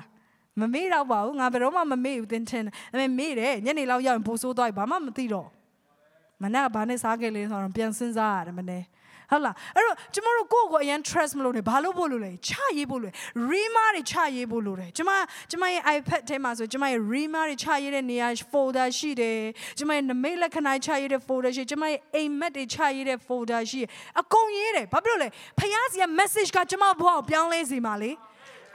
[0.60, 5.48] မမေ့တော့ပါဘူးငါဘယ်တော့မှမမေ့ဘူးသင်ထင်ဒါပေမဲ့မေ့တယ်ညနေလောက်ရောက်ရင်ပိုဆိုးသွားပြီဘာမှမသိတော့
[6.42, 8.82] မနေ့ကဘာနဲ့စားခဲ့လဲဆိုတော့ပြန်စဉ်းစားရတယ်မနေ့
[9.30, 13.12] ဟုတ်လားအဲ့တော့ကျမတို့ကိုယ့်ကိုအရင် trust မလုပ်နဲ့ဘာလို့ဖို့လို့လဲချရေးဖို့လို့
[13.50, 15.10] rima တွေချရေးဖို့လို့တယ်ကျမ
[15.50, 19.40] ကျမရဲ့ iPad ထဲမှာဆိုကျမရဲ့ rima တွေချရေးတဲ့နေရာ folder ရှိတယ်
[19.78, 23.80] ကျမရဲ့နမိတ်လက္ခဏာချရေးတဲ့ folder ရှိကျမရဲ့အိမ်မက်တွေချရေးတဲ့ folder ရှိ
[24.20, 28.10] အကုန်ရေးတယ်ဘာဖြစ်လို့လဲဖခင်စီက message ကကျမဘဝကိုပြောင်းလဲစေမှာလေ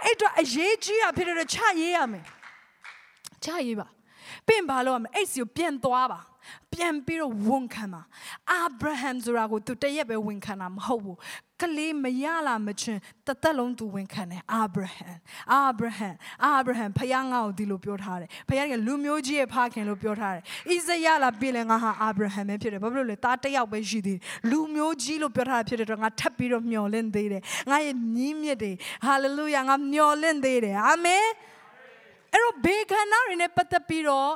[0.04, 2.26] အဲ့တော့အရေးကြီးတာဖြစ်တဲ့ချရေးရမယ်
[3.46, 3.88] ချရေးပါ
[4.48, 6.20] ပြင်ဘာလို့ရမလဲအဲ့စီကိုပြန်သွားပါ
[6.74, 8.02] ပြန်ပြီးတော့ဝန်ခံပါ
[8.52, 11.18] အာဗြဟံဆိုတာကိုသူတရက်ပဲဝန်ခံတာမဟုတ်ဘူး
[11.62, 15.10] ကလေးမရလာမချင်းတသက်လုံးသူဝန်ခံတယ်အာဗြဟံ
[15.52, 16.10] အာဗြဟံ
[16.44, 28.72] အာဗြဟံဖခင်ငါ့ကိုဒီလိုပြောထားတယ်ဖခင်ကလူမျိုးကြီးရဲ့ဖခင်လို့ပြောထားတယ်ဣဇယလာပြည်လဲငါဟာအာဗြဟံပဲဖြစ်တယ်ဘာဖြစ်လို့လဲသားတစ်ယောက်ပဲရှိသေးတယ်လူမျိုးကြီးလို့ပြောထားတာဖြစ်တဲ့တော့ငါထပ်ပြီးတော့မျှော်လင့်သေးတယ်ငါရဲ့ညီးမြစ်တွေ
[29.06, 31.26] ဟာလေလုယာငါမျှော်လင့်သေးတယ်အာမင်
[32.34, 34.32] အဲ့တော့ဘေခန္ဓာတွေနဲ့ပတ်သက်ပြီးတော့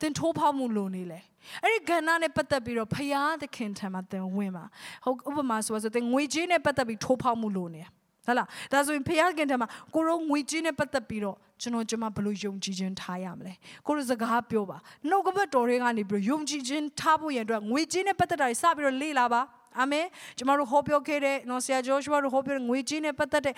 [0.00, 1.20] သင်ထိုးဖောက်မှုလိုနေလေ
[1.62, 4.64] အဲ့ဒီကဏ္ဍနဲ့ပတ်သက်ပြီးတော့ဖရာသခင်ထံမှာသင်ဝင်ပါ
[5.04, 7.82] ဟုတ်ဥပမာဆိုဆိုသင်ငွေကြေးနဲ့ပတ်သက်ပြီးထိုးဖောက်မှုလိုနေ
[8.26, 13.52] ဟုတ်လားဒါဆိုရင်ဖရာသခင်ထံမှာကိုရောငွေကြေးနဲ့ပတ်သက်ပြီးတော့ကျွန်တော်ကျွန်မဘယ်လိုယုံကြည်ခြင်းထားရမလဲ
[13.86, 14.78] ကိုရောစကားပြောပါ
[15.08, 19.42] နှုတ်ကပတ်တော်တွေကနေပြီးတော့ယုံကြည်ခြင်းထားဖို့ရန်အတွက်ငွေကြေးနဲ့ပတ်သက်တာတွေစပြီးတော့လေ့လာပါ
[19.78, 20.06] အာမင်
[20.38, 23.54] ကျမတို့ဟောပြောခဲ့တဲ့နော်ဆရာဂျောရှုအာတို့ဟောပြောတဲ့ငွေကြေးနဲ့ပတ်သက်တဲ့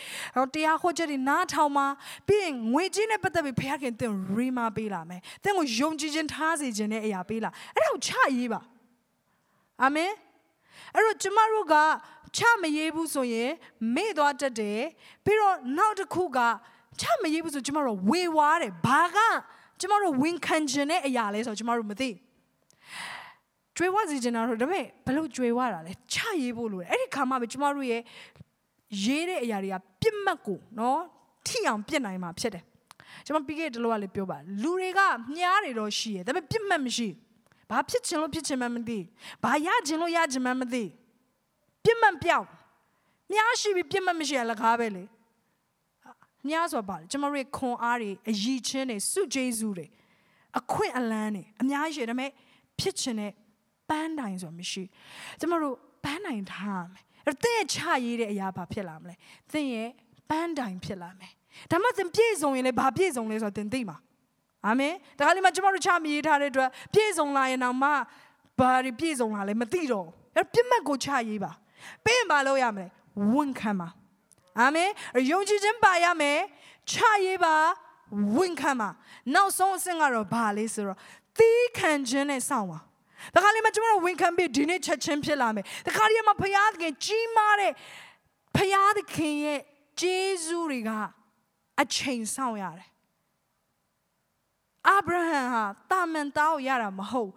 [0.55, 1.87] တရားဟောချက်တွေနားထောင်မှာ
[2.29, 8.61] ပြီးရင်ငွေကြေးနဲ့ပတ်သက်ပြီးဖခင်သင်ရီမာပေးလာမယ်သင်ကိုယုံကြည်ခြင်းထားစေခြင်းတဲ့အရာပေးလာအဲ့ဒါကိုချရေးပါ
[9.83, 10.13] အာမင်
[10.95, 11.75] အဲ့တော့ကျမတို့က
[12.37, 13.51] ချမရေးဘူးဆိုရင်
[13.95, 14.81] မေ့သွားတတ်တယ်
[15.25, 16.39] ပြီးတော့နောက်တစ်ခုက
[17.01, 19.19] ချမရေးဘူးဆိုကျမတို့ဝေဝါးတယ်ဘာက
[19.81, 22.24] ကျမတို့ဝန်ခံခြင်းတဲ့အရာလဲဆိုတော့ကျမတို့မသိဘူး
[23.77, 28.03] ကြွေဝစီချင်တာတော့ဒါပေမဲ့ဘလို့ကြွေဝတာလဲချရေးဖို့လိုတယ်အဲ့ဒီခါမှပဲကျမတို့ရဲ့
[29.05, 31.01] ရေးတဲ့အရာတွေကပြစ်မှတ်ကိုနော်
[31.47, 32.65] ထိအောင်ပြစ်နိုင်မှာဖြစ်တယ်
[33.27, 35.01] ကျွန်မပြီးခဲ့တဲ့လောကလေးပြောပါလူတွေက
[35.35, 37.09] မြားတွေတော့ရှိတယ်ဒါပေမဲ့ပြစ်မှတ်မရှိ
[37.71, 38.99] ဘာဖြစ်ချင်လို့ဖြစ်ချင်မှမသိ
[39.45, 40.85] ဘာရချင်လို့ရချင်မှမသိ
[41.85, 42.47] ပြစ်မှတ်ပြောင်း
[43.33, 45.05] မြားရှိပြီးပြစ်မှတ်မရှိရလကားပဲလေ
[46.49, 49.87] မြားဆိုပါလေကျွန်မတို့ရဲ့ခွန်အားတွေအယီချင်းတွေစုကျေးဇူးတွေ
[50.59, 52.31] အခွင့်အလန်းတွေအများကြီးရှိတယ်ဒါပေမဲ့
[52.81, 53.33] ဖြစ်ချင်တဲ့
[53.91, 54.85] ပန်းတိုင်ဆိုတာမရှိ
[55.41, 55.75] ကျမတို့
[56.05, 59.15] ပန်းတိုင်ထားရမယ်အဲ့တော့သင်ရဲ့ချရေးတဲ့အရာဘာဖြစ်လာမလဲ
[59.53, 59.89] သင်ရဲ့
[60.31, 61.33] ပန်းတိုင်ဖြစ်လာမယ်
[61.71, 63.97] ဒါမှသင်ပြည့်စုံရင်လည်းဘာပြည့်စုံလဲဆိုတော့သင်သိမှာ
[64.67, 67.91] အာမင်ဒါကလေးမှကျမတို့ချမရေးထားတဲ့အတွက်ပြည့်စုံလာရင်တော့မှ
[68.59, 71.53] ဘာတွေပြည့်စုံလာလဲမသိတော့အဲ့ပြစ်မှတ်ကိုချရေးပါ
[72.05, 72.87] ပြီးရင်ဘာလုပ်ရမလဲ
[73.33, 73.89] ဝန်ခံပါ
[74.61, 74.91] အာမင်
[75.31, 76.41] ယုံကြည်ခြင်းပါရမယ်
[76.91, 77.55] ချရေးပါ
[78.37, 78.89] ဝန်ခံပါ
[79.35, 80.99] နောက်ဆုံးအဆင့်ကတော့ဘာလဲဆိုတော့
[81.39, 82.79] သီးခံခြင်းနဲ့စောင့်ပါ
[83.35, 87.73] တခါလေမှကျွန်တော်ဝန်ခံပြီးဒီနေ့ချက်ချင်းဖြစ်လာမယ်တခါလေမှဖယားသခင်ကြီးမားတဲ့
[88.57, 89.61] ဖယားသခင်ရဲ့
[90.01, 90.91] ဂျေဇုတွေက
[91.81, 92.89] အချိန်ဆောင်ရတယ်
[94.89, 97.31] အာဗြဟံဟာတာမန်သားကိုရတာမဟုတ်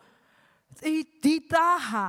[0.80, 2.06] ဒီဒီသားဟာ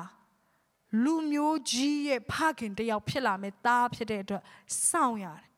[1.04, 4.42] လူမျိုးကြီးရဲ့ဖခင်တယောက်ဖြစ်လာမယ်သားဖြစ်တဲ့အတွက်
[4.88, 5.48] စောင့်ရတယ်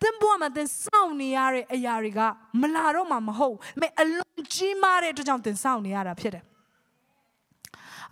[0.00, 2.20] သင်ဘဝမှာသင်စောင့်နေရတဲ့အရာတွေက
[2.60, 6.44] မလာတော့မှမဟုတ်မဲအလွန်ကြီးမားတဲ့အတွက်ကြောင့်သင်စောင့်နေရတာဖြစ်တယ်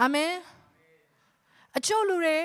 [0.02, 0.32] အာမင်
[1.76, 2.38] အချို့လူတွေ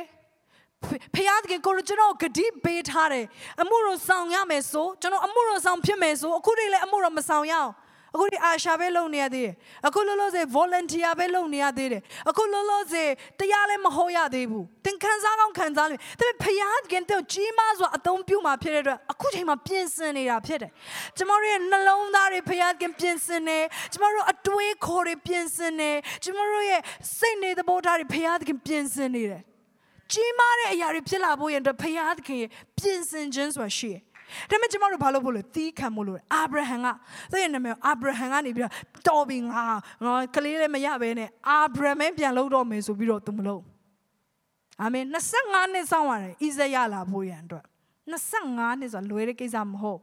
[1.14, 3.26] ဖခင်တကယ်ကိုကျွန်တော်ဂတိပေးထားတယ်
[3.62, 7.72] အမှုတော်ဆောင်ရမယ်ဆိုကျွန်တော်အမှုတော်ဆောင်ဖြစ်မယ်ဆိုအခုတွေလည်းအမှုတော်မဆောင်ရအောင်
[8.16, 9.53] အခုဒီအာရှာပဲလုပ်နေရသေးတယ်
[9.88, 13.09] အခုလောလောဆယ် volunteer ပဲလုပ်နေရသေးတယ်အခုလောလောဆယ်
[13.39, 20.72] တရားလည်းမဟောရသေးဘူးသင်ခံစားကောင်းခံစားလိမ့်ဒါပေမဲ့ဖခင်တို့ကြီးမားစွာအသုံးပြုမှာဖြစ်တဲ့အတွက်အခုချိန်မှာပြင်ဆင်နေတာဖြစ်တယ်
[21.18, 22.51] ကျမတို့ရဲ့နှလုံးသားတွေဖ
[22.82, 23.59] ခင်ပြင်ဆင်နေ
[23.93, 25.91] ကျမတို့အတွေးခေါ်တွေပြင်ဆင်နေ
[26.24, 26.82] ကျမတို့ရဲ့
[27.18, 28.16] စိတ်နေသဘောထားတွေဖ
[28.47, 29.41] ခင်ပြင်ဆင်နေတယ်
[30.11, 34.01] ကြီးမားတဲ့အရာတွေဖြစ်လာဖို့ရတဲ့ဖခင်ရဲ့ပြင်ဆင်ခြင်းဆိုတာရှိတယ်
[34.50, 36.88] ဒါပေမဲ့ကျမတို့ဘာလို့ဖို့လဲသီးခံမို့လို့အာဗြဟံက
[37.32, 38.74] သူ့ရဲ့နာမည်အာဗြဟံကနေပြီးတော့
[39.08, 39.64] တော်ပြီငါ
[40.04, 43.62] ငါကလေးလည်းမရဘဲနဲ့အာဗြဟံပြန်လုပ်တော့မယ်ဆိုပြီးတော့သူမလုပ်
[44.82, 45.06] အာမင်
[45.40, 47.66] 25နှစ်စောင့်ရတယ်ဣဇယလာဖို့ရန်အတွက်
[48.12, 50.00] 25နှစ်ဆိုတာလွယ်တဲ့ကိစ္စမဟုတ်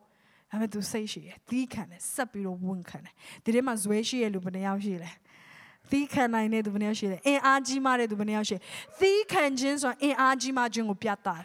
[0.51, 3.15] ဒါပေမဲ့ तू စိတ်ရှိတယ်သီးခံတယ်ဆက်ပြီးတော့ဝန်ခံတယ်
[3.45, 5.11] ဒီထဲမှာဇွဲရှိရလူဘယ်နှယောက်ရှိလဲ
[5.91, 8.61] သီးခံနိုင်တဲ့သူဘယ်နှယောက်ရှိလဲအင်အားကြီးမားတဲ့သူဘယ်နှယောက်ရှိလဲ
[9.01, 11.45] သီးခံခြင်းဆိုတာအင်အားကြီးမားခြင်းကိုပြသတယ်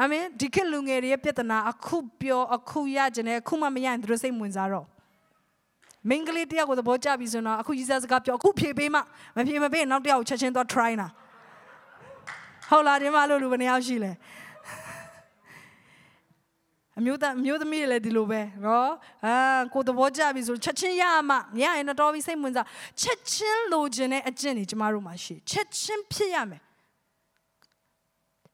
[0.00, 4.86] အာမင်ဒီခေတ်လူငယ်တွေရဲ့ပြဿနာအခုပြောအခုရကြတယ်အခုမှမရရင်သူတို့စိတ်ဝင်စားတော့
[6.08, 9.00] မင်္ဂလိတယောက်ကိုသဘောကျပြီဆိုတော့အခုကြီးစားစကားပြောအခုဖြေပေးမှ
[9.36, 11.08] မဖြေမပေးနောက်တစ်ယောက်ချက်ချင်းသွား try နာ
[12.70, 14.12] ဟုတ်လားဒီမှာလို့လူဘယ်နှယောက်ရှိလဲ
[16.98, 18.90] အမျိုးသားအမျိုးသမီးတွေလည်းဒီလိုပဲနော်
[19.26, 19.34] အာ
[19.74, 22.66] ကိုသဘောကျပြီဆိုချက်ချင်းရမှမရရင်တော့တော်ပြီစိတ်ဝင်စား
[23.00, 26.62] ချက်ချင်းလိုချင်တဲ့အကျင့်တွေကျမတို့မှာရှိချက်ချင်းဖြစ်ရမယ်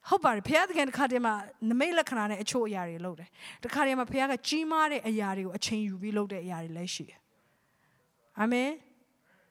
[0.08, 1.34] ဟုတ်ပါတယ်ဖခင်တခင်တစ်ခါတည်းမှာ
[1.70, 3.28] နမိတ်လက္ခဏာနဲ့အချို့အရာတွေလုပ်တယ်
[3.62, 7.20] တစ်ခါတည်းမှာဖခင်ကကြီးမားတဲ့အရာတွေကိုအချိန်ယူပြီးလုပ်တဲ့အရာတွေလည်းရှိတယ်
[8.40, 8.70] အာမင်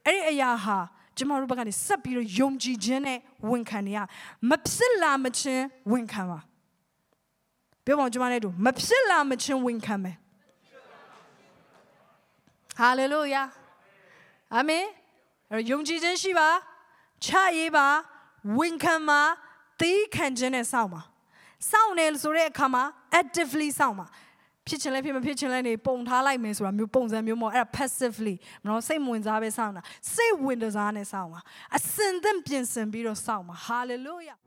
[0.06, 0.78] အဲ့ဒီအရာဟာ
[1.18, 4.00] ကျမတို့ဘက်ကနေဆက်ပြီးတော့ယုံကြည်ခြင်းနဲ့ဝန်ခံနေရ
[4.50, 6.40] မဖြစ်လာမချင်းဝန်ခံပါ
[7.86, 10.16] ပြောပါဦးကျမနဲ့တူမဖြစ်လာမချင်းဝန်ခံမယ်
[12.80, 13.44] ဟာလေလုယာ
[14.56, 14.86] အာမင်
[15.52, 16.50] အဲ့တော့ယုံကြည်ခြင်းရှိပါ
[17.26, 17.88] ချရေးပါ
[18.58, 19.22] ဝန်ခံပါ
[19.80, 21.02] သီးခံခြင်းနဲ့စောင့်ပါ
[21.72, 22.84] စောင့်နေဆိုတဲ့အခါမှာ
[23.22, 24.08] actively စောင့်ပါ
[24.68, 29.82] ဖြစ်ချင်လဲဖြစ်မဖြစ်ချင်လဲနေပုံထားလိုက်မယ်ဆိုတာမျိုးပုံစံမျိုးမဟုတ်အဲ့ဒါ passively မနော်စိတ်ဝင်စားပဲစောင့်တာ
[30.14, 31.40] စိတ်ဝင်စားနဲ့စောင့်ပါ
[31.78, 34.38] အစင်သင့်ပြင်ဆင်ပြီးတော့စောင့်ပါ hallelujah